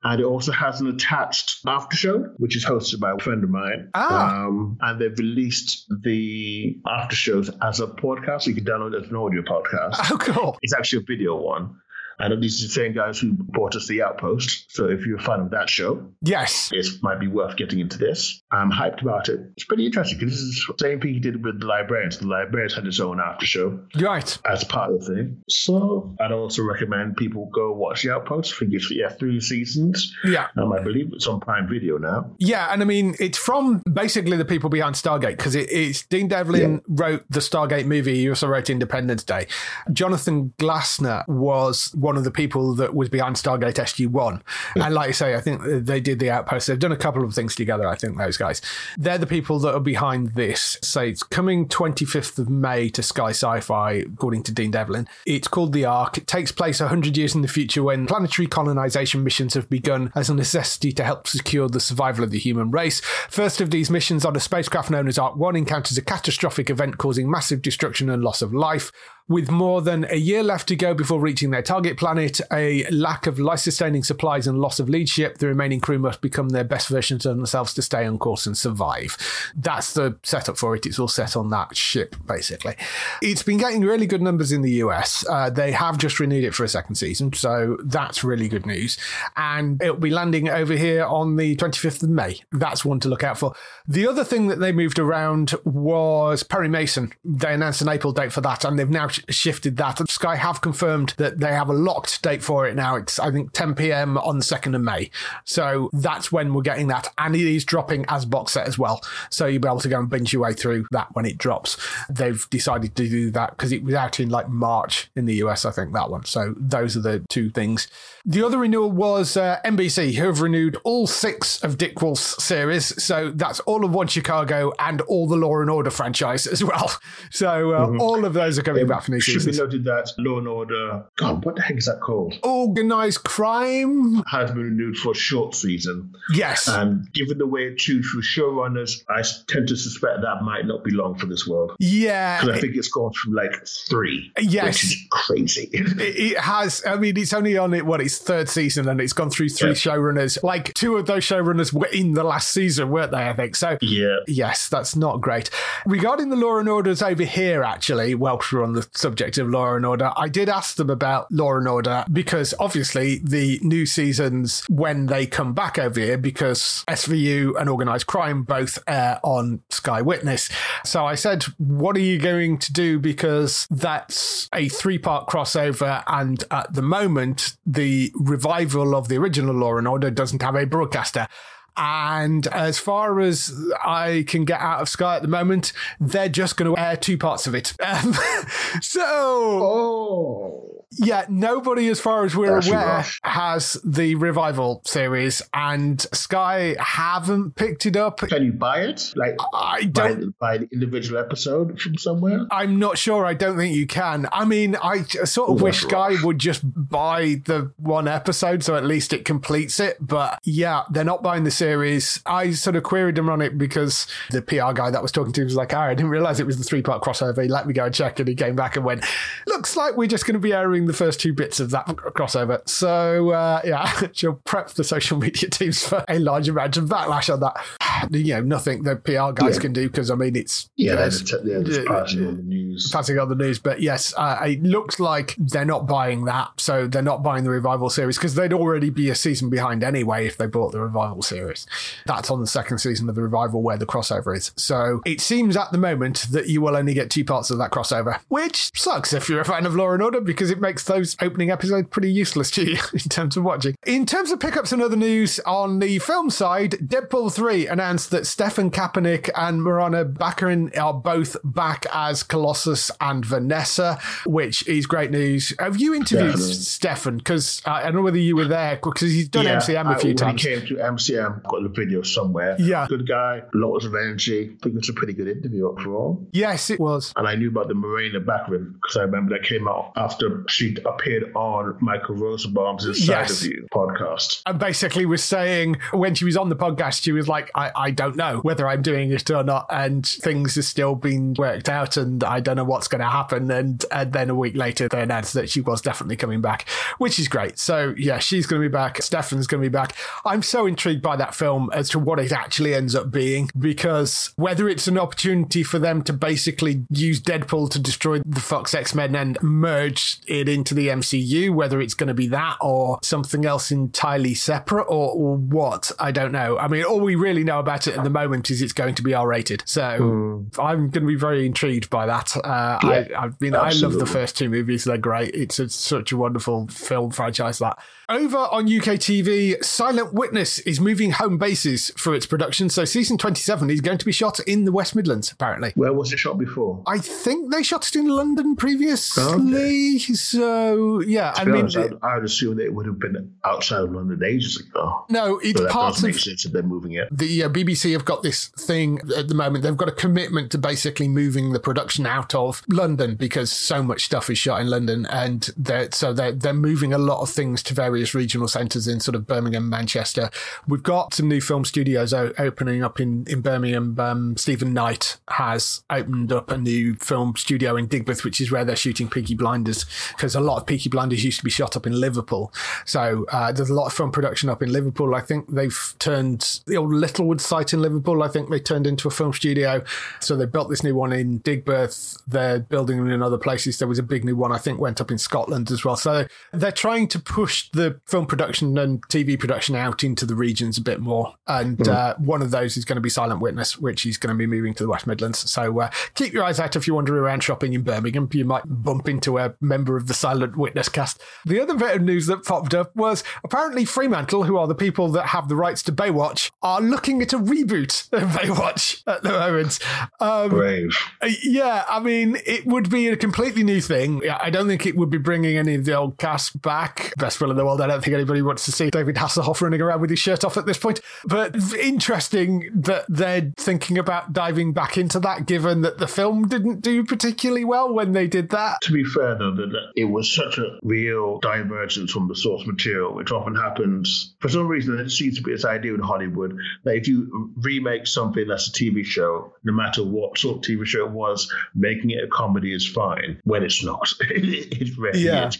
and 0.04 0.20
it 0.20 0.24
also 0.24 0.52
has 0.52 0.80
an 0.80 0.88
attached 0.88 1.60
after 1.66 1.96
show, 1.96 2.18
which 2.36 2.54
is 2.54 2.64
hosted 2.66 3.00
by 3.00 3.12
a 3.12 3.18
friend 3.18 3.42
of 3.42 3.50
mine. 3.50 3.90
Ah. 3.94 4.44
Um, 4.44 4.76
and 4.82 5.00
they've 5.00 5.18
released 5.18 5.86
the 6.02 6.78
after 6.86 7.16
shows 7.16 7.50
as 7.62 7.80
a 7.80 7.86
podcast, 7.86 8.42
so 8.42 8.50
you 8.50 8.56
can 8.56 8.64
download 8.64 8.92
it 8.94 9.04
as 9.04 9.10
an 9.10 9.16
audio 9.16 9.42
podcast. 9.42 9.96
Oh, 10.16 10.18
cool. 10.18 10.58
It's 10.62 10.72
actually 10.72 11.02
a 11.02 11.06
video 11.06 11.36
one. 11.46 11.80
And 12.18 12.42
these 12.42 12.62
are 12.62 12.66
the 12.66 12.72
same 12.72 12.92
guys 12.94 13.18
who 13.18 13.32
brought 13.32 13.76
us 13.76 13.86
the 13.88 14.02
Outpost. 14.02 14.66
So 14.70 14.88
if 14.88 15.04
you're 15.06 15.18
a 15.18 15.22
fan 15.22 15.40
of 15.40 15.50
that 15.50 15.68
show, 15.68 16.12
Yes. 16.22 16.70
it 16.72 16.86
might 17.02 17.20
be 17.20 17.26
worth 17.26 17.56
getting 17.56 17.80
into 17.80 17.98
this. 17.98 18.40
I'm 18.50 18.70
hyped 18.70 19.02
about 19.02 19.28
it. 19.28 19.40
It's 19.56 19.64
pretty 19.66 19.86
interesting 19.86 20.18
because 20.18 20.32
this 20.34 20.40
is 20.40 20.64
the 20.68 20.74
same 20.80 21.00
thing 21.00 21.14
he 21.14 21.20
did 21.20 21.44
with 21.44 21.60
the 21.60 21.66
Librarians. 21.66 22.18
The 22.18 22.26
Librarians 22.26 22.74
had 22.74 22.86
its 22.86 23.00
own 23.00 23.20
after 23.20 23.44
show 23.46 23.80
Right. 23.98 24.38
as 24.50 24.64
part 24.64 24.92
of 24.92 25.04
the 25.04 25.14
thing. 25.14 25.42
So 25.48 26.14
I'd 26.20 26.32
also 26.32 26.62
recommend 26.62 27.16
people 27.16 27.50
go 27.54 27.72
watch 27.72 28.02
the 28.02 28.12
Outpost. 28.14 28.54
I 28.54 28.58
think 28.60 28.74
it's 28.74 28.90
yeah 28.90 29.10
three 29.10 29.40
seasons. 29.40 30.12
Yeah. 30.24 30.46
Um, 30.56 30.72
I 30.72 30.82
believe 30.82 31.10
it's 31.12 31.26
on 31.26 31.40
Prime 31.40 31.68
Video 31.68 31.98
now. 31.98 32.30
Yeah, 32.38 32.72
and 32.72 32.82
I 32.82 32.84
mean, 32.84 33.14
it's 33.20 33.38
from 33.38 33.82
basically 33.92 34.36
the 34.36 34.44
people 34.44 34.70
behind 34.70 34.94
Stargate 34.94 35.36
because 35.36 35.54
it, 35.54 35.70
it's 35.70 36.04
Dean 36.06 36.28
Devlin 36.28 36.82
wrote 36.88 37.24
the 37.30 37.40
Stargate 37.40 37.86
movie. 37.86 38.16
He 38.16 38.28
also 38.28 38.46
wrote 38.46 38.70
Independence 38.70 39.24
Day. 39.24 39.46
Jonathan 39.92 40.52
Glassner 40.58 41.26
was 41.28 41.92
one 42.06 42.16
of 42.16 42.24
the 42.24 42.30
people 42.30 42.74
that 42.76 42.94
was 42.94 43.08
behind 43.08 43.36
Stargate 43.36 43.74
SG 43.74 44.06
One, 44.06 44.42
and 44.76 44.94
like 44.94 45.08
I 45.08 45.12
say, 45.12 45.34
I 45.34 45.40
think 45.40 45.60
they 45.62 46.00
did 46.00 46.20
the 46.20 46.30
Outpost. 46.30 46.68
They've 46.68 46.78
done 46.78 46.92
a 46.92 46.96
couple 46.96 47.24
of 47.24 47.34
things 47.34 47.54
together. 47.54 47.86
I 47.86 47.96
think 47.96 48.16
those 48.16 48.36
guys, 48.36 48.62
they're 48.96 49.18
the 49.18 49.26
people 49.26 49.58
that 49.58 49.74
are 49.74 49.80
behind 49.80 50.34
this. 50.34 50.78
So 50.82 51.02
it's 51.02 51.22
coming 51.22 51.66
25th 51.68 52.38
of 52.38 52.48
May 52.48 52.88
to 52.90 53.02
Sky 53.02 53.30
Sci-Fi, 53.30 53.92
according 53.92 54.44
to 54.44 54.52
Dean 54.52 54.70
Devlin. 54.70 55.08
It's 55.26 55.48
called 55.48 55.72
the 55.72 55.84
Ark. 55.84 56.16
It 56.16 56.26
takes 56.26 56.52
place 56.52 56.80
100 56.80 57.16
years 57.16 57.34
in 57.34 57.42
the 57.42 57.48
future 57.48 57.82
when 57.82 58.06
planetary 58.06 58.46
colonization 58.46 59.24
missions 59.24 59.54
have 59.54 59.68
begun 59.68 60.12
as 60.14 60.30
a 60.30 60.34
necessity 60.34 60.92
to 60.92 61.04
help 61.04 61.26
secure 61.26 61.68
the 61.68 61.80
survival 61.80 62.24
of 62.24 62.30
the 62.30 62.38
human 62.38 62.70
race. 62.70 63.00
First 63.28 63.60
of 63.60 63.70
these 63.70 63.90
missions 63.90 64.24
on 64.24 64.36
a 64.36 64.40
spacecraft 64.40 64.90
known 64.90 65.08
as 65.08 65.18
Ark 65.18 65.36
1 65.36 65.56
encounters 65.56 65.98
a 65.98 66.02
catastrophic 66.02 66.70
event 66.70 66.98
causing 66.98 67.30
massive 67.30 67.62
destruction 67.62 68.08
and 68.08 68.22
loss 68.22 68.42
of 68.42 68.54
life. 68.54 68.92
With 69.28 69.50
more 69.50 69.82
than 69.82 70.06
a 70.08 70.16
year 70.16 70.44
left 70.44 70.68
to 70.68 70.76
go 70.76 70.94
before 70.94 71.18
reaching 71.18 71.50
their 71.50 71.62
target 71.62 71.98
planet, 71.98 72.40
a 72.52 72.88
lack 72.90 73.26
of 73.26 73.40
life 73.40 73.58
sustaining 73.58 74.04
supplies 74.04 74.46
and 74.46 74.60
loss 74.60 74.78
of 74.78 74.88
leadership, 74.88 75.38
the 75.38 75.48
remaining 75.48 75.80
crew 75.80 75.98
must 75.98 76.20
become 76.20 76.50
their 76.50 76.62
best 76.62 76.86
versions 76.86 77.26
of 77.26 77.36
themselves 77.36 77.74
to 77.74 77.82
stay 77.82 78.06
on 78.06 78.18
course 78.18 78.46
and 78.46 78.56
survive. 78.56 79.16
That's 79.56 79.94
the 79.94 80.16
setup 80.22 80.56
for 80.56 80.76
it. 80.76 80.86
It's 80.86 81.00
all 81.00 81.08
set 81.08 81.36
on 81.36 81.50
that 81.50 81.76
ship, 81.76 82.14
basically. 82.24 82.76
It's 83.20 83.42
been 83.42 83.58
getting 83.58 83.80
really 83.80 84.06
good 84.06 84.22
numbers 84.22 84.52
in 84.52 84.62
the 84.62 84.70
US. 84.74 85.26
Uh, 85.28 85.50
they 85.50 85.72
have 85.72 85.98
just 85.98 86.20
renewed 86.20 86.44
it 86.44 86.54
for 86.54 86.62
a 86.62 86.68
second 86.68 86.94
season, 86.94 87.32
so 87.32 87.78
that's 87.82 88.22
really 88.22 88.46
good 88.46 88.64
news. 88.64 88.96
And 89.36 89.82
it'll 89.82 89.96
be 89.96 90.10
landing 90.10 90.48
over 90.48 90.74
here 90.74 91.04
on 91.04 91.34
the 91.34 91.56
25th 91.56 92.04
of 92.04 92.10
May. 92.10 92.42
That's 92.52 92.84
one 92.84 93.00
to 93.00 93.08
look 93.08 93.24
out 93.24 93.38
for. 93.38 93.56
The 93.88 94.06
other 94.06 94.22
thing 94.22 94.46
that 94.46 94.60
they 94.60 94.70
moved 94.70 95.00
around 95.00 95.54
was 95.64 96.44
Perry 96.44 96.68
Mason. 96.68 97.12
They 97.24 97.54
announced 97.54 97.82
an 97.82 97.88
April 97.88 98.12
date 98.12 98.32
for 98.32 98.40
that, 98.42 98.64
and 98.64 98.78
they've 98.78 98.88
now 98.88 99.08
shifted 99.28 99.76
that. 99.78 100.08
Sky 100.08 100.36
have 100.36 100.60
confirmed 100.60 101.14
that 101.16 101.38
they 101.38 101.52
have 101.52 101.68
a 101.68 101.72
locked 101.72 102.22
date 102.22 102.42
for 102.42 102.66
it 102.66 102.74
now. 102.74 102.96
It's, 102.96 103.18
I 103.18 103.30
think, 103.30 103.52
10 103.52 103.74
p.m. 103.74 104.18
on 104.18 104.38
the 104.38 104.44
2nd 104.44 104.74
of 104.74 104.80
May. 104.80 105.10
So 105.44 105.90
that's 105.92 106.30
when 106.30 106.54
we're 106.54 106.62
getting 106.62 106.88
that. 106.88 107.08
And 107.18 107.34
it 107.34 107.40
is 107.40 107.64
dropping 107.64 108.04
as 108.08 108.24
box 108.24 108.52
set 108.52 108.66
as 108.66 108.78
well. 108.78 109.02
So 109.30 109.46
you'll 109.46 109.62
be 109.62 109.68
able 109.68 109.80
to 109.80 109.88
go 109.88 109.98
and 109.98 110.08
binge 110.08 110.32
your 110.32 110.42
way 110.42 110.52
through 110.52 110.86
that 110.90 111.14
when 111.14 111.26
it 111.26 111.38
drops. 111.38 111.76
They've 112.08 112.48
decided 112.50 112.94
to 112.96 113.08
do 113.08 113.30
that 113.32 113.50
because 113.50 113.72
it 113.72 113.82
was 113.82 113.94
out 113.94 114.20
in 114.20 114.28
like 114.28 114.48
March 114.48 115.10
in 115.16 115.26
the 115.26 115.34
US, 115.36 115.64
I 115.64 115.70
think, 115.70 115.92
that 115.92 116.10
one. 116.10 116.24
So 116.24 116.54
those 116.56 116.96
are 116.96 117.00
the 117.00 117.20
two 117.28 117.50
things. 117.50 117.88
The 118.24 118.44
other 118.44 118.58
renewal 118.58 118.90
was 118.90 119.36
uh, 119.36 119.60
NBC, 119.64 120.14
who 120.14 120.26
have 120.26 120.40
renewed 120.40 120.76
all 120.82 121.06
six 121.06 121.62
of 121.62 121.78
Dick 121.78 122.02
Wolf's 122.02 122.42
series. 122.42 123.02
So 123.02 123.30
that's 123.30 123.60
all 123.60 123.84
of 123.84 123.94
One 123.94 124.08
Chicago 124.08 124.72
and 124.80 125.00
all 125.02 125.28
the 125.28 125.36
Law 125.36 125.60
and 125.60 125.70
Order 125.70 125.90
franchise 125.90 126.46
as 126.46 126.62
well. 126.62 126.92
So 127.30 127.72
uh, 127.72 127.86
mm-hmm. 127.86 128.00
all 128.00 128.24
of 128.24 128.34
those 128.34 128.58
are 128.58 128.62
coming 128.62 128.86
back 128.86 129.05
for. 129.06 129.20
Should 129.20 129.44
be 129.44 129.56
noted 129.56 129.84
that 129.84 130.12
Law 130.18 130.38
and 130.38 130.48
Order, 130.48 131.04
God, 131.16 131.44
what 131.44 131.56
the 131.56 131.62
heck 131.62 131.76
is 131.76 131.86
that 131.86 132.00
called? 132.00 132.34
Organized 132.42 133.24
crime 133.24 134.22
has 134.30 134.50
been 134.50 134.62
renewed 134.62 134.96
for 134.96 135.12
a 135.12 135.14
short 135.14 135.54
season. 135.54 136.14
Yes. 136.32 136.68
And 136.68 137.12
given 137.12 137.38
the 137.38 137.46
way 137.46 137.62
it 137.62 137.78
chews 137.78 138.10
through 138.10 138.22
showrunners, 138.22 139.02
I 139.08 139.22
tend 139.46 139.68
to 139.68 139.76
suspect 139.76 140.22
that 140.22 140.42
might 140.42 140.66
not 140.66 140.84
be 140.84 140.90
long 140.90 141.16
for 141.16 141.26
this 141.26 141.46
world. 141.46 141.76
Yeah. 141.78 142.40
Because 142.40 142.56
I 142.56 142.60
think 142.60 142.76
it's 142.76 142.88
gone 142.88 143.12
through 143.12 143.36
like 143.36 143.66
three. 143.88 144.32
Yes. 144.38 144.66
Which 144.66 144.84
is 144.84 144.96
crazy. 145.10 145.70
it, 145.72 146.00
it, 146.00 146.38
has. 146.38 146.84
I 146.86 146.96
mean, 146.96 147.16
it's 147.16 147.32
only 147.32 147.56
on 147.56 147.74
it, 147.74 147.84
what, 147.84 148.00
its 148.00 148.18
third 148.18 148.48
season 148.48 148.88
and 148.88 149.00
it's 149.00 149.12
gone 149.12 149.30
through 149.30 149.50
three 149.50 149.70
yeah. 149.70 149.74
showrunners. 149.74 150.42
Like 150.42 150.74
two 150.74 150.96
of 150.96 151.06
those 151.06 151.24
showrunners 151.24 151.72
were 151.72 151.86
in 151.86 152.14
the 152.14 152.24
last 152.24 152.50
season, 152.50 152.90
weren't 152.90 153.12
they? 153.12 153.28
I 153.28 153.32
think. 153.34 153.56
So, 153.56 153.78
yeah. 153.80 154.16
Yes, 154.26 154.68
that's 154.68 154.96
not 154.96 155.20
great. 155.20 155.50
Regarding 155.86 156.30
the 156.30 156.36
Law 156.36 156.58
and 156.58 156.68
Orders 156.68 157.02
over 157.02 157.24
here, 157.24 157.62
actually, 157.62 158.14
whilst 158.14 158.52
we're 158.52 158.62
on 158.62 158.74
the 158.74 158.88
subject 158.96 159.38
of 159.38 159.48
Law 159.48 159.74
and 159.74 159.86
Order, 159.86 160.12
I 160.16 160.28
did 160.28 160.48
ask 160.48 160.76
them 160.76 160.90
about 160.90 161.30
Law 161.30 161.56
and 161.56 161.68
Order 161.68 162.04
because 162.12 162.54
obviously 162.58 163.18
the 163.18 163.58
new 163.62 163.86
seasons, 163.86 164.64
when 164.68 165.06
they 165.06 165.26
come 165.26 165.54
back 165.54 165.78
over 165.78 166.00
here, 166.00 166.18
because 166.18 166.84
SVU 166.88 167.60
and 167.60 167.68
Organised 167.68 168.06
Crime 168.06 168.42
both 168.42 168.78
air 168.86 169.20
on 169.22 169.62
Sky 169.70 170.02
Witness. 170.02 170.50
So 170.84 171.04
I 171.04 171.14
said, 171.14 171.44
What 171.58 171.96
are 171.96 172.00
you 172.00 172.18
going 172.18 172.58
to 172.58 172.72
do? 172.72 172.98
Because 172.98 173.66
that's 173.70 174.48
a 174.52 174.68
three 174.68 174.98
part 174.98 175.28
crossover. 175.28 176.02
And 176.06 176.42
at 176.50 176.72
the 176.72 176.82
moment, 176.82 177.56
the 177.64 178.12
revival 178.14 178.94
of 178.94 179.08
the 179.08 179.16
original 179.16 179.54
Law 179.54 179.76
and 179.76 179.88
Order 179.88 180.10
doesn't 180.10 180.42
have 180.42 180.56
a 180.56 180.66
broadcaster. 180.66 181.28
And 181.76 182.46
as 182.48 182.78
far 182.78 183.20
as 183.20 183.52
I 183.84 184.24
can 184.26 184.44
get 184.44 184.60
out 184.60 184.80
of 184.80 184.88
Sky 184.88 185.16
at 185.16 185.22
the 185.22 185.28
moment, 185.28 185.72
they're 186.00 186.28
just 186.28 186.56
going 186.56 186.74
to 186.74 186.80
air 186.80 186.96
two 186.96 187.18
parts 187.18 187.46
of 187.46 187.54
it. 187.54 187.74
Um, 187.84 188.14
so, 188.80 189.02
oh. 189.02 190.84
yeah, 190.92 191.26
nobody, 191.28 191.88
as 191.88 192.00
far 192.00 192.24
as 192.24 192.34
we're 192.34 192.54
That's 192.54 192.68
aware, 192.68 193.04
has 193.24 193.74
the 193.84 194.14
revival 194.14 194.82
series, 194.84 195.42
and 195.52 196.00
Sky 196.12 196.76
haven't 196.78 197.56
picked 197.56 197.86
it 197.86 197.96
up. 197.96 198.18
Can 198.18 198.44
you 198.44 198.52
buy 198.52 198.80
it? 198.80 199.12
Like, 199.16 199.36
I 199.52 199.84
don't 199.84 200.34
buy, 200.38 200.58
buy 200.58 200.58
the 200.58 200.68
individual 200.72 201.18
episode 201.20 201.80
from 201.80 201.98
somewhere. 201.98 202.46
I'm 202.50 202.78
not 202.78 202.98
sure. 202.98 203.26
I 203.26 203.34
don't 203.34 203.56
think 203.56 203.74
you 203.74 203.86
can. 203.86 204.28
I 204.32 204.44
mean, 204.44 204.76
I 204.76 205.02
sort 205.02 205.50
of 205.50 205.60
Ooh, 205.60 205.64
wish 205.64 205.82
Sky 205.82 206.10
rough. 206.10 206.22
would 206.24 206.38
just 206.38 206.62
buy 206.64 207.42
the 207.44 207.72
one 207.76 208.08
episode 208.08 208.62
so 208.62 208.76
at 208.76 208.84
least 208.84 209.12
it 209.12 209.24
completes 209.24 209.80
it. 209.80 209.96
But 210.00 210.38
yeah, 210.44 210.84
they're 210.90 211.04
not 211.04 211.22
buying 211.22 211.44
the 211.44 211.50
series 211.50 211.65
series, 211.66 212.20
I 212.26 212.52
sort 212.52 212.76
of 212.76 212.84
queried 212.84 213.18
him 213.18 213.28
on 213.28 213.42
it 213.42 213.58
because 213.58 214.06
the 214.30 214.40
PR 214.40 214.72
guy 214.72 214.88
that 214.88 215.02
was 215.02 215.10
talking 215.10 215.32
to 215.32 215.40
him 215.40 215.46
was 215.46 215.56
like, 215.56 215.74
oh, 215.74 215.80
I 215.80 215.94
didn't 215.94 216.10
realize 216.10 216.38
it 216.38 216.46
was 216.46 216.58
the 216.58 216.64
three 216.64 216.80
part 216.80 217.02
crossover. 217.02 217.42
He 217.42 217.48
let 217.48 217.66
me 217.66 217.74
go 217.74 217.86
and 217.86 217.94
check, 217.94 218.20
and 218.20 218.28
he 218.28 218.36
came 218.36 218.54
back 218.54 218.76
and 218.76 218.84
went, 218.84 219.04
looks 219.48 219.74
like 219.74 219.96
we're 219.96 220.06
just 220.06 220.26
going 220.26 220.34
to 220.34 220.40
be 220.40 220.52
airing 220.52 220.86
the 220.86 220.92
first 220.92 221.20
two 221.20 221.32
bits 221.32 221.58
of 221.58 221.70
that 221.70 221.86
crossover. 221.86 222.66
So, 222.68 223.30
uh, 223.30 223.62
yeah, 223.64 224.08
she'll 224.12 224.40
prep 224.44 224.68
the 224.70 224.84
social 224.84 225.18
media 225.18 225.50
teams 225.50 225.84
for 225.84 226.04
a 226.08 226.20
large 226.20 226.48
amount 226.48 226.76
of 226.76 226.84
backlash 226.84 227.32
on 227.32 227.40
that. 227.40 227.56
You 228.10 228.34
know, 228.34 228.42
nothing 228.42 228.82
the 228.82 228.94
PR 228.94 229.32
guys 229.32 229.56
yeah. 229.56 229.62
can 229.62 229.72
do 229.72 229.88
because, 229.88 230.10
I 230.10 230.16
mean, 230.16 230.36
it's. 230.36 230.68
Yeah, 230.76 230.92
you 230.92 230.96
know, 230.98 231.04
it's, 231.06 231.32
yeah, 231.32 231.38
it's 231.60 231.88
passing 231.88 232.26
on 232.26 232.36
the 232.36 232.42
news. 232.42 232.90
Passing 232.90 233.18
on 233.18 233.28
the 233.30 233.34
news. 233.34 233.58
But 233.58 233.80
yes, 233.80 234.12
uh, 234.18 234.38
it 234.46 234.62
looks 234.62 235.00
like 235.00 235.34
they're 235.38 235.64
not 235.64 235.86
buying 235.86 236.26
that. 236.26 236.60
So 236.60 236.86
they're 236.86 237.00
not 237.00 237.22
buying 237.22 237.44
the 237.44 237.50
revival 237.50 237.88
series 237.88 238.18
because 238.18 238.34
they'd 238.34 238.52
already 238.52 238.90
be 238.90 239.08
a 239.08 239.14
season 239.14 239.48
behind 239.48 239.82
anyway 239.82 240.26
if 240.26 240.36
they 240.36 240.46
bought 240.46 240.72
the 240.72 240.80
revival 240.80 241.22
series. 241.56 242.02
That's 242.06 242.30
on 242.30 242.40
the 242.40 242.46
second 242.46 242.78
season 242.78 243.08
of 243.08 243.14
the 243.14 243.22
revival 243.22 243.62
where 243.62 243.76
the 243.76 243.86
crossover 243.86 244.36
is. 244.36 244.52
So 244.56 245.00
it 245.04 245.20
seems 245.20 245.56
at 245.56 245.72
the 245.72 245.78
moment 245.78 246.26
that 246.30 246.48
you 246.48 246.60
will 246.60 246.76
only 246.76 246.94
get 246.94 247.10
two 247.10 247.24
parts 247.24 247.50
of 247.50 247.58
that 247.58 247.70
crossover, 247.70 248.20
which 248.28 248.70
sucks 248.78 249.12
if 249.12 249.28
you're 249.28 249.40
a 249.40 249.44
fan 249.44 249.66
of 249.66 249.74
Law 249.74 249.92
and 249.92 250.02
Order 250.02 250.20
because 250.20 250.50
it 250.50 250.60
makes 250.60 250.84
those 250.84 251.16
opening 251.20 251.50
episodes 251.50 251.88
pretty 251.90 252.10
useless 252.10 252.50
to 252.52 252.64
you 252.64 252.78
in 252.92 253.00
terms 253.00 253.36
of 253.36 253.44
watching. 253.44 253.74
In 253.86 254.06
terms 254.06 254.30
of 254.30 254.40
pickups 254.40 254.72
and 254.72 254.82
other 254.82 254.96
news 254.96 255.40
on 255.40 255.78
the 255.78 255.98
film 255.98 256.30
side, 256.30 256.72
Deadpool 256.72 257.32
3 257.32 257.66
announced 257.66 258.10
that 258.10 258.26
Stefan 258.26 258.70
Kapičić 258.70 259.30
and 259.34 259.62
Morena 259.62 260.04
Baccarin 260.04 260.76
are 260.78 260.94
both 260.94 261.36
back 261.44 261.86
as 261.92 262.22
Colossus 262.22 262.90
and 263.00 263.24
Vanessa, 263.24 263.98
which 264.24 264.66
is 264.66 264.86
great 264.86 265.10
news. 265.10 265.54
Have 265.58 265.80
you 265.80 265.94
interviewed 265.94 266.32
Definitely. 266.32 266.54
Stefan? 266.54 267.18
Because 267.18 267.62
uh, 267.64 267.72
I 267.72 267.84
don't 267.84 267.96
know 267.96 268.02
whether 268.02 268.18
you 268.18 268.36
were 268.36 268.46
there 268.46 268.76
because 268.76 269.10
he's 269.10 269.28
done 269.28 269.44
yeah, 269.44 269.56
MCM 269.56 269.94
a 269.94 269.98
few 269.98 270.10
I, 270.10 270.14
times. 270.14 270.42
He 270.42 270.48
came 270.48 270.66
to 270.66 270.74
MCM 270.76 271.45
got 271.48 271.62
the 271.62 271.68
video 271.68 272.02
somewhere. 272.02 272.56
Yeah. 272.58 272.86
Good 272.88 273.08
guy, 273.08 273.42
lots 273.54 273.84
of 273.84 273.94
energy. 273.94 274.54
I 274.54 274.62
think 274.62 274.76
it's 274.76 274.88
a 274.88 274.92
pretty 274.92 275.12
good 275.12 275.28
interview 275.28 275.68
overall. 275.68 276.26
Yes, 276.32 276.70
it 276.70 276.80
was. 276.80 277.12
And 277.16 277.26
I 277.26 277.34
knew 277.34 277.48
about 277.48 277.68
the 277.68 277.74
Morena 277.74 278.20
Baccarin 278.20 278.74
because 278.74 278.96
I 278.96 279.02
remember 279.02 279.36
that 279.36 279.46
came 279.46 279.68
out 279.68 279.92
after 279.96 280.44
she 280.48 280.76
appeared 280.84 281.32
on 281.34 281.76
Michael 281.80 282.16
Rosenbaum's 282.16 282.84
Inside 282.86 283.06
yes. 283.06 283.42
of 283.42 283.48
You 283.48 283.66
podcast. 283.72 284.42
And 284.46 284.58
basically 284.58 285.06
was 285.06 285.22
saying 285.22 285.76
when 285.92 286.14
she 286.14 286.24
was 286.24 286.36
on 286.36 286.48
the 286.48 286.56
podcast, 286.56 287.02
she 287.02 287.12
was 287.12 287.28
like, 287.28 287.50
I, 287.54 287.70
I 287.74 287.90
don't 287.90 288.16
know 288.16 288.38
whether 288.38 288.68
I'm 288.68 288.82
doing 288.82 289.10
it 289.12 289.30
or 289.30 289.42
not. 289.42 289.66
And 289.70 290.06
things 290.06 290.56
are 290.56 290.62
still 290.62 290.94
being 290.94 291.34
worked 291.34 291.68
out 291.68 291.96
and 291.96 292.22
I 292.24 292.40
don't 292.40 292.56
know 292.56 292.64
what's 292.64 292.88
going 292.88 293.00
to 293.00 293.08
happen. 293.08 293.50
And, 293.50 293.84
and 293.90 294.12
then 294.12 294.30
a 294.30 294.34
week 294.34 294.56
later, 294.56 294.88
they 294.88 295.02
announced 295.02 295.34
that 295.34 295.50
she 295.50 295.60
was 295.60 295.80
definitely 295.80 296.16
coming 296.16 296.40
back, 296.40 296.68
which 296.98 297.18
is 297.18 297.28
great. 297.28 297.58
So 297.58 297.94
yeah, 297.96 298.18
she's 298.18 298.46
going 298.46 298.60
to 298.62 298.68
be 298.68 298.72
back. 298.72 299.00
Stefan's 299.02 299.46
going 299.46 299.62
to 299.62 299.68
be 299.68 299.72
back. 299.72 299.94
I'm 300.24 300.42
so 300.42 300.66
intrigued 300.66 301.02
by 301.02 301.16
that 301.16 301.34
film 301.36 301.70
as 301.72 301.88
to 301.90 301.98
what 301.98 302.18
it 302.18 302.32
actually 302.32 302.74
ends 302.74 302.94
up 302.94 303.10
being 303.10 303.50
because 303.58 304.32
whether 304.36 304.68
it's 304.68 304.88
an 304.88 304.98
opportunity 304.98 305.62
for 305.62 305.78
them 305.78 306.02
to 306.02 306.12
basically 306.12 306.84
use 306.90 307.20
Deadpool 307.20 307.70
to 307.70 307.78
destroy 307.78 308.20
the 308.24 308.40
Fox 308.40 308.74
X-Men 308.74 309.14
and 309.14 309.40
merge 309.42 310.18
it 310.26 310.48
into 310.48 310.74
the 310.74 310.88
MCU, 310.88 311.54
whether 311.54 311.80
it's 311.80 311.94
going 311.94 312.08
to 312.08 312.14
be 312.14 312.28
that 312.28 312.56
or 312.60 312.98
something 313.02 313.44
else 313.44 313.70
entirely 313.70 314.34
separate 314.34 314.84
or, 314.84 315.12
or 315.12 315.36
what, 315.36 315.92
I 315.98 316.10
don't 316.10 316.32
know. 316.32 316.58
I 316.58 316.68
mean, 316.68 316.84
all 316.84 317.00
we 317.00 317.14
really 317.14 317.44
know 317.44 317.58
about 317.58 317.86
it 317.86 317.96
at 317.96 318.04
the 318.04 318.10
moment 318.10 318.50
is 318.50 318.62
it's 318.62 318.72
going 318.72 318.94
to 318.94 319.02
be 319.02 319.14
R-rated. 319.14 319.62
So 319.66 319.82
mm. 319.82 320.58
I'm 320.58 320.90
going 320.90 321.04
to 321.04 321.08
be 321.08 321.16
very 321.16 321.46
intrigued 321.46 321.90
by 321.90 322.06
that. 322.06 322.36
Uh, 322.36 322.78
yeah, 322.84 323.18
I, 323.18 323.26
I 323.26 323.30
mean, 323.40 323.54
absolutely. 323.54 323.58
I 323.58 323.72
love 323.82 323.98
the 323.98 324.06
first 324.06 324.36
two 324.36 324.48
movies. 324.48 324.84
They're 324.84 324.98
great. 324.98 325.34
It's 325.34 325.58
a, 325.58 325.68
such 325.68 326.12
a 326.12 326.16
wonderful 326.16 326.68
film 326.68 327.10
franchise 327.10 327.58
that. 327.58 327.78
Over 328.08 328.36
on 328.36 328.66
UK 328.66 329.00
TV, 329.00 329.62
Silent 329.64 330.14
Witness 330.14 330.60
is 330.60 330.78
moving 330.78 331.10
home 331.16 331.38
bases 331.38 331.90
for 331.96 332.14
its 332.14 332.26
production. 332.26 332.68
So 332.68 332.84
season 332.84 333.18
27 333.18 333.70
is 333.70 333.80
going 333.80 333.98
to 333.98 334.04
be 334.04 334.12
shot 334.12 334.40
in 334.40 334.64
the 334.64 334.72
West 334.72 334.94
Midlands, 334.94 335.32
apparently. 335.32 335.72
Where 335.74 335.92
was 335.92 336.12
it 336.12 336.18
shot 336.18 336.38
before? 336.38 336.82
I 336.86 336.98
think 336.98 337.52
they 337.52 337.62
shot 337.62 337.86
it 337.86 337.96
in 337.96 338.08
London 338.08 338.56
previously. 338.56 339.22
Okay. 339.22 339.98
So, 339.98 341.00
yeah. 341.00 341.32
To 341.32 341.40
I 341.40 341.44
mean, 341.44 341.56
honest, 341.62 341.76
I'd, 341.76 341.94
I'd, 342.02 342.24
assume 342.24 342.56
that 342.56 342.64
it 342.64 342.74
would 342.74 342.86
have 342.86 342.98
been 342.98 343.34
outside 343.44 343.82
of 343.82 343.92
London 343.92 344.22
ages 344.24 344.58
ago. 344.58 345.06
No, 345.08 345.38
it's 345.38 345.60
so 345.60 345.68
part 345.68 345.96
of. 345.96 346.02
Make 346.02 346.18
sense 346.18 346.44
if 346.44 346.52
they're 346.52 346.62
moving 346.62 346.92
it. 346.92 347.08
The 347.10 347.44
uh, 347.44 347.48
BBC 347.48 347.92
have 347.92 348.04
got 348.04 348.22
this 348.22 348.48
thing 348.48 349.00
at 349.16 349.28
the 349.28 349.34
moment. 349.34 349.62
They've 349.64 349.76
got 349.76 349.88
a 349.88 349.92
commitment 349.92 350.50
to 350.52 350.58
basically 350.58 351.08
moving 351.08 351.52
the 351.52 351.60
production 351.60 352.06
out 352.06 352.34
of 352.34 352.62
London 352.68 353.14
because 353.14 353.50
so 353.50 353.82
much 353.82 354.04
stuff 354.04 354.28
is 354.28 354.38
shot 354.38 354.60
in 354.60 354.68
London. 354.68 355.06
And 355.06 355.48
they're, 355.56 355.90
so 355.92 356.12
they're, 356.12 356.32
they're 356.32 356.52
moving 356.52 356.92
a 356.92 356.98
lot 356.98 357.20
of 357.20 357.30
things 357.30 357.62
to 357.64 357.74
various 357.74 358.14
regional 358.14 358.48
centres 358.48 358.86
in 358.86 359.00
sort 359.00 359.14
of 359.14 359.26
Birmingham, 359.26 359.68
Manchester. 359.68 360.30
We've 360.66 360.82
got 360.82 361.05
some 361.14 361.28
new 361.28 361.40
film 361.40 361.64
studios 361.64 362.12
o- 362.12 362.32
opening 362.38 362.82
up 362.82 363.00
in, 363.00 363.26
in 363.28 363.40
Birmingham. 363.40 363.98
Um, 363.98 364.36
Steven 364.36 364.72
Knight 364.72 365.18
has 365.28 365.82
opened 365.90 366.32
up 366.32 366.50
a 366.50 366.58
new 366.58 366.94
film 366.96 367.34
studio 367.36 367.76
in 367.76 367.88
Digbeth, 367.88 368.24
which 368.24 368.40
is 368.40 368.50
where 368.50 368.64
they're 368.64 368.76
shooting 368.76 369.08
Peaky 369.08 369.34
Blinders, 369.34 369.86
because 370.16 370.34
a 370.34 370.40
lot 370.40 370.58
of 370.58 370.66
Peaky 370.66 370.88
Blinders 370.88 371.24
used 371.24 371.38
to 371.38 371.44
be 371.44 371.50
shot 371.50 371.76
up 371.76 371.86
in 371.86 371.98
Liverpool. 371.98 372.52
So 372.84 373.26
uh, 373.30 373.52
there's 373.52 373.70
a 373.70 373.74
lot 373.74 373.86
of 373.86 373.92
film 373.92 374.12
production 374.12 374.48
up 374.48 374.62
in 374.62 374.72
Liverpool. 374.72 375.14
I 375.14 375.20
think 375.20 375.48
they've 375.48 375.94
turned 375.98 376.60
the 376.66 376.76
old 376.76 376.92
Littlewood 376.92 377.40
site 377.40 377.72
in 377.72 377.82
Liverpool, 377.82 378.22
I 378.22 378.28
think 378.28 378.50
they 378.50 378.60
turned 378.60 378.86
into 378.86 379.08
a 379.08 379.10
film 379.10 379.32
studio. 379.32 379.82
So 380.20 380.36
they 380.36 380.46
built 380.46 380.68
this 380.68 380.82
new 380.82 380.94
one 380.94 381.12
in 381.12 381.40
Digbeth. 381.40 382.20
They're 382.26 382.60
building 382.60 383.06
in 383.10 383.22
other 383.22 383.38
places. 383.38 383.78
There 383.78 383.88
was 383.88 383.98
a 383.98 384.02
big 384.02 384.24
new 384.24 384.36
one, 384.36 384.52
I 384.52 384.58
think, 384.58 384.80
went 384.80 385.00
up 385.00 385.10
in 385.10 385.18
Scotland 385.18 385.70
as 385.70 385.84
well. 385.84 385.96
So 385.96 386.26
they're 386.52 386.72
trying 386.72 387.08
to 387.08 387.18
push 387.18 387.70
the 387.70 388.00
film 388.06 388.26
production 388.26 388.76
and 388.78 389.06
TV 389.08 389.38
production 389.38 389.74
out 389.74 390.04
into 390.04 390.26
the 390.26 390.34
regions 390.34 390.78
a 390.78 390.82
bit 390.82 390.95
more. 391.00 391.34
And 391.46 391.78
mm. 391.78 391.88
uh, 391.88 392.14
one 392.18 392.42
of 392.42 392.50
those 392.50 392.76
is 392.76 392.84
going 392.84 392.96
to 392.96 393.00
be 393.02 393.08
Silent 393.08 393.40
Witness, 393.40 393.78
which 393.78 394.06
is 394.06 394.16
going 394.16 394.34
to 394.34 394.38
be 394.38 394.46
moving 394.46 394.74
to 394.74 394.82
the 394.82 394.88
West 394.88 395.06
Midlands. 395.06 395.50
So 395.50 395.80
uh, 395.80 395.90
keep 396.14 396.32
your 396.32 396.44
eyes 396.44 396.60
out 396.60 396.76
if 396.76 396.86
you 396.86 396.94
wander 396.94 397.18
around 397.18 397.42
shopping 397.42 397.72
in 397.72 397.82
Birmingham. 397.82 398.28
You 398.32 398.44
might 398.44 398.64
bump 398.66 399.08
into 399.08 399.38
a 399.38 399.54
member 399.60 399.96
of 399.96 400.06
the 400.06 400.14
Silent 400.14 400.56
Witness 400.56 400.88
cast. 400.88 401.22
The 401.44 401.60
other 401.60 401.74
bit 401.74 401.96
of 401.96 402.02
news 402.02 402.26
that 402.26 402.44
popped 402.44 402.74
up 402.74 402.94
was 402.94 403.24
apparently 403.44 403.84
Fremantle, 403.84 404.44
who 404.44 404.56
are 404.56 404.66
the 404.66 404.74
people 404.74 405.08
that 405.10 405.26
have 405.26 405.48
the 405.48 405.56
rights 405.56 405.82
to 405.84 405.92
Baywatch, 405.92 406.50
are 406.62 406.80
looking 406.80 407.22
at 407.22 407.32
a 407.32 407.38
reboot 407.38 408.12
of 408.12 408.28
Baywatch 408.30 409.02
at 409.06 409.22
the 409.22 409.30
moment. 409.30 409.78
Um, 410.20 410.50
Brave. 410.50 410.96
Yeah, 411.42 411.84
I 411.88 412.00
mean, 412.00 412.38
it 412.46 412.66
would 412.66 412.90
be 412.90 413.08
a 413.08 413.16
completely 413.16 413.62
new 413.62 413.80
thing. 413.80 414.22
I 414.28 414.50
don't 414.50 414.66
think 414.66 414.86
it 414.86 414.96
would 414.96 415.10
be 415.10 415.18
bringing 415.18 415.56
any 415.56 415.74
of 415.74 415.84
the 415.84 415.94
old 415.94 416.18
cast 416.18 416.60
back. 416.62 417.12
Best 417.16 417.38
film 417.38 417.50
in 417.50 417.56
the 417.56 417.64
world. 417.64 417.80
I 417.80 417.86
don't 417.86 418.02
think 418.02 418.14
anybody 418.14 418.42
wants 418.42 418.64
to 418.66 418.72
see 418.72 418.90
David 418.90 419.16
Hasselhoff 419.16 419.60
running 419.60 419.80
around 419.80 420.00
with 420.00 420.10
his 420.10 420.18
shirt 420.18 420.44
off 420.44 420.56
at 420.56 420.66
this 420.66 420.78
point. 420.78 420.85
But 421.24 421.56
interesting 421.74 422.70
that 422.74 423.06
they're 423.08 423.52
thinking 423.56 423.98
about 423.98 424.32
diving 424.32 424.72
back 424.72 424.96
into 424.96 425.20
that, 425.20 425.46
given 425.46 425.82
that 425.82 425.98
the 425.98 426.06
film 426.06 426.48
didn't 426.48 426.80
do 426.80 427.04
particularly 427.04 427.64
well 427.64 427.92
when 427.92 428.12
they 428.12 428.26
did 428.26 428.50
that. 428.50 428.80
To 428.82 428.92
be 428.92 429.04
fair, 429.04 429.36
though, 429.36 429.54
that 429.54 429.92
it 429.96 430.04
was 430.04 430.32
such 430.32 430.58
a 430.58 430.78
real 430.82 431.38
divergence 431.40 432.12
from 432.12 432.28
the 432.28 432.36
source 432.36 432.66
material, 432.66 433.14
which 433.14 433.32
often 433.32 433.54
happens. 433.54 434.34
For 434.40 434.48
some 434.48 434.68
reason, 434.68 434.98
it 434.98 435.10
seems 435.10 435.36
to 435.36 435.42
be 435.42 435.52
this 435.52 435.64
idea 435.64 435.94
in 435.94 436.00
Hollywood 436.00 436.56
that 436.84 436.96
if 436.96 437.08
you 437.08 437.52
remake 437.56 438.06
something 438.06 438.46
that's 438.46 438.68
a 438.68 438.72
TV 438.72 439.04
show, 439.04 439.54
no 439.64 439.72
matter 439.72 440.04
what 440.04 440.38
sort 440.38 440.56
of 440.56 440.62
TV 440.62 440.84
show 440.86 441.06
it 441.06 441.10
was, 441.10 441.52
making 441.74 442.10
it 442.10 442.24
a 442.24 442.28
comedy 442.28 442.74
is 442.74 442.86
fine 442.86 443.40
when 443.44 443.62
it's 443.62 443.84
not. 443.84 444.12
it's 444.20 444.96
rarely 444.98 445.20
yeah. 445.20 445.50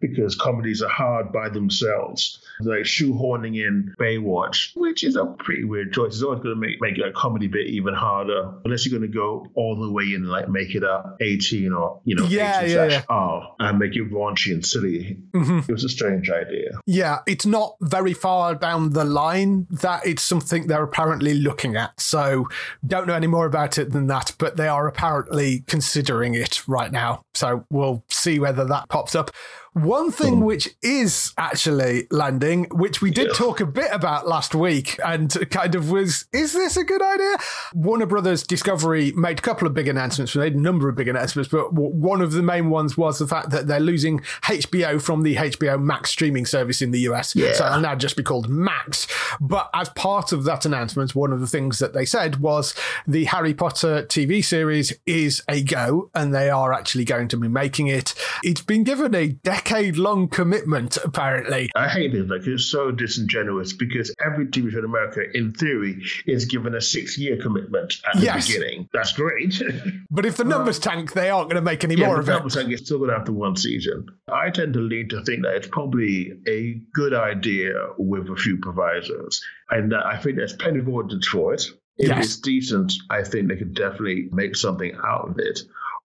because 0.00 0.36
comedies 0.36 0.82
are 0.82 0.88
hard 0.88 1.32
by 1.32 1.48
themselves. 1.48 2.40
Like 2.60 2.82
shoehorning 2.82 3.56
in 3.56 3.94
Baywatch, 3.98 4.43
which 4.74 5.04
is 5.04 5.16
a 5.16 5.26
pretty 5.26 5.64
weird 5.64 5.92
choice. 5.92 6.14
It's 6.14 6.22
always 6.22 6.40
going 6.40 6.54
to 6.54 6.60
make, 6.60 6.80
make 6.80 6.98
a 6.98 7.12
comedy 7.12 7.46
bit 7.46 7.66
even 7.68 7.94
harder, 7.94 8.54
unless 8.64 8.86
you're 8.86 8.98
going 8.98 9.10
to 9.10 9.16
go 9.16 9.46
all 9.54 9.76
the 9.76 9.90
way 9.90 10.04
in 10.04 10.24
and 10.24 10.28
like 10.28 10.48
make 10.48 10.74
it 10.74 10.82
a 10.82 11.14
18 11.20 11.72
or, 11.72 12.00
you 12.04 12.16
know, 12.16 12.26
yeah, 12.26 12.60
18 12.60 12.74
yeah, 12.74 12.86
yeah. 12.86 13.02
R 13.08 13.54
and 13.58 13.78
make 13.78 13.94
it 13.94 14.10
raunchy 14.10 14.52
and 14.52 14.64
silly. 14.64 15.18
Mm-hmm. 15.32 15.70
It 15.70 15.72
was 15.72 15.84
a 15.84 15.88
strange 15.88 16.30
idea. 16.30 16.78
Yeah, 16.86 17.18
it's 17.26 17.46
not 17.46 17.76
very 17.80 18.14
far 18.14 18.54
down 18.54 18.90
the 18.90 19.04
line 19.04 19.66
that 19.70 20.06
it's 20.06 20.22
something 20.22 20.66
they're 20.66 20.82
apparently 20.82 21.34
looking 21.34 21.76
at. 21.76 21.98
So 22.00 22.48
don't 22.86 23.06
know 23.06 23.14
any 23.14 23.26
more 23.26 23.46
about 23.46 23.78
it 23.78 23.92
than 23.92 24.06
that, 24.08 24.34
but 24.38 24.56
they 24.56 24.68
are 24.68 24.86
apparently 24.86 25.60
considering 25.66 26.34
it 26.34 26.66
right 26.68 26.92
now. 26.92 27.22
So 27.34 27.64
we'll 27.70 28.04
see 28.08 28.38
whether 28.38 28.64
that 28.64 28.88
pops 28.88 29.14
up. 29.14 29.30
One 29.74 30.12
thing 30.12 30.36
hmm. 30.36 30.44
which 30.44 30.68
is 30.82 31.32
actually 31.36 32.06
landing, 32.12 32.68
which 32.70 33.02
we 33.02 33.10
did 33.10 33.26
yeah. 33.28 33.32
talk 33.32 33.58
a 33.58 33.66
bit 33.66 33.88
about 33.92 34.28
last 34.28 34.54
week 34.54 35.00
and 35.04 35.32
kind 35.50 35.74
of 35.74 35.90
was, 35.90 36.26
is 36.32 36.52
this 36.52 36.76
a 36.76 36.84
good 36.84 37.02
idea? 37.02 37.36
Warner 37.74 38.06
Brothers 38.06 38.44
Discovery 38.44 39.10
made 39.16 39.40
a 39.40 39.42
couple 39.42 39.66
of 39.66 39.74
big 39.74 39.88
announcements, 39.88 40.32
they 40.32 40.40
made 40.40 40.54
a 40.54 40.60
number 40.60 40.88
of 40.88 40.94
big 40.94 41.08
announcements, 41.08 41.50
but 41.50 41.72
one 41.72 42.20
of 42.20 42.30
the 42.30 42.42
main 42.42 42.70
ones 42.70 42.96
was 42.96 43.18
the 43.18 43.26
fact 43.26 43.50
that 43.50 43.66
they're 43.66 43.80
losing 43.80 44.20
HBO 44.44 45.02
from 45.02 45.22
the 45.22 45.34
HBO 45.34 45.82
Max 45.82 46.10
streaming 46.10 46.46
service 46.46 46.80
in 46.80 46.92
the 46.92 47.00
US. 47.00 47.34
Yeah. 47.34 47.52
So 47.54 47.66
it'll 47.66 47.80
now 47.80 47.96
just 47.96 48.16
be 48.16 48.22
called 48.22 48.48
Max. 48.48 49.08
But 49.40 49.70
as 49.74 49.88
part 49.88 50.30
of 50.30 50.44
that 50.44 50.64
announcement, 50.64 51.16
one 51.16 51.32
of 51.32 51.40
the 51.40 51.48
things 51.48 51.80
that 51.80 51.94
they 51.94 52.04
said 52.04 52.36
was 52.36 52.76
the 53.08 53.24
Harry 53.24 53.54
Potter 53.54 54.06
TV 54.08 54.44
series 54.44 54.92
is 55.04 55.42
a 55.48 55.64
go 55.64 56.10
and 56.14 56.32
they 56.32 56.48
are 56.48 56.72
actually 56.72 57.04
going 57.04 57.26
to 57.26 57.36
be 57.36 57.48
making 57.48 57.88
it. 57.88 58.14
It's 58.44 58.62
been 58.62 58.84
given 58.84 59.16
a 59.16 59.26
decade 59.26 59.63
decade 59.64 59.96
long 59.96 60.28
commitment, 60.28 60.96
apparently. 60.98 61.70
I 61.74 61.88
hate 61.88 62.14
it. 62.14 62.28
Like, 62.28 62.46
it's 62.46 62.66
so 62.66 62.90
disingenuous 62.90 63.72
because 63.72 64.14
every 64.24 64.46
TV 64.46 64.70
show 64.70 64.78
in 64.78 64.84
America, 64.84 65.22
in 65.32 65.52
theory, 65.52 66.02
is 66.26 66.44
given 66.44 66.74
a 66.74 66.80
six 66.80 67.18
year 67.18 67.36
commitment 67.40 68.00
at 68.06 68.20
the 68.20 68.32
beginning. 68.34 68.88
That's 68.92 69.12
great. 69.12 69.60
but 70.10 70.26
if 70.26 70.36
the 70.36 70.44
numbers 70.44 70.78
tank, 70.78 71.12
they 71.12 71.30
aren't 71.30 71.48
going 71.48 71.62
to 71.62 71.64
make 71.64 71.84
any 71.84 71.96
yeah, 71.96 72.06
more 72.06 72.20
of 72.20 72.28
it. 72.28 72.32
numbers 72.32 72.54
tank, 72.54 72.70
it's 72.70 72.84
still 72.84 72.98
going 72.98 73.10
to 73.10 73.16
have 73.16 73.26
the 73.26 73.32
one 73.32 73.56
season. 73.56 74.06
I 74.28 74.50
tend 74.50 74.74
to 74.74 74.80
lean 74.80 75.08
to 75.10 75.22
think 75.24 75.42
that 75.42 75.56
it's 75.56 75.68
probably 75.68 76.32
a 76.46 76.80
good 76.94 77.14
idea 77.14 77.72
with 77.98 78.28
a 78.28 78.36
few 78.36 78.58
provisos. 78.58 79.42
And 79.70 79.94
I 79.94 80.18
think 80.18 80.36
there's 80.36 80.54
plenty 80.54 80.80
of 80.80 80.88
audience 80.88 81.26
for 81.26 81.54
it. 81.54 81.64
If 81.96 82.08
yes. 82.08 82.24
it's 82.24 82.36
decent, 82.38 82.92
I 83.08 83.22
think 83.22 83.48
they 83.48 83.56
could 83.56 83.74
definitely 83.74 84.28
make 84.32 84.56
something 84.56 84.96
out 85.06 85.28
of 85.28 85.38
it. 85.38 85.60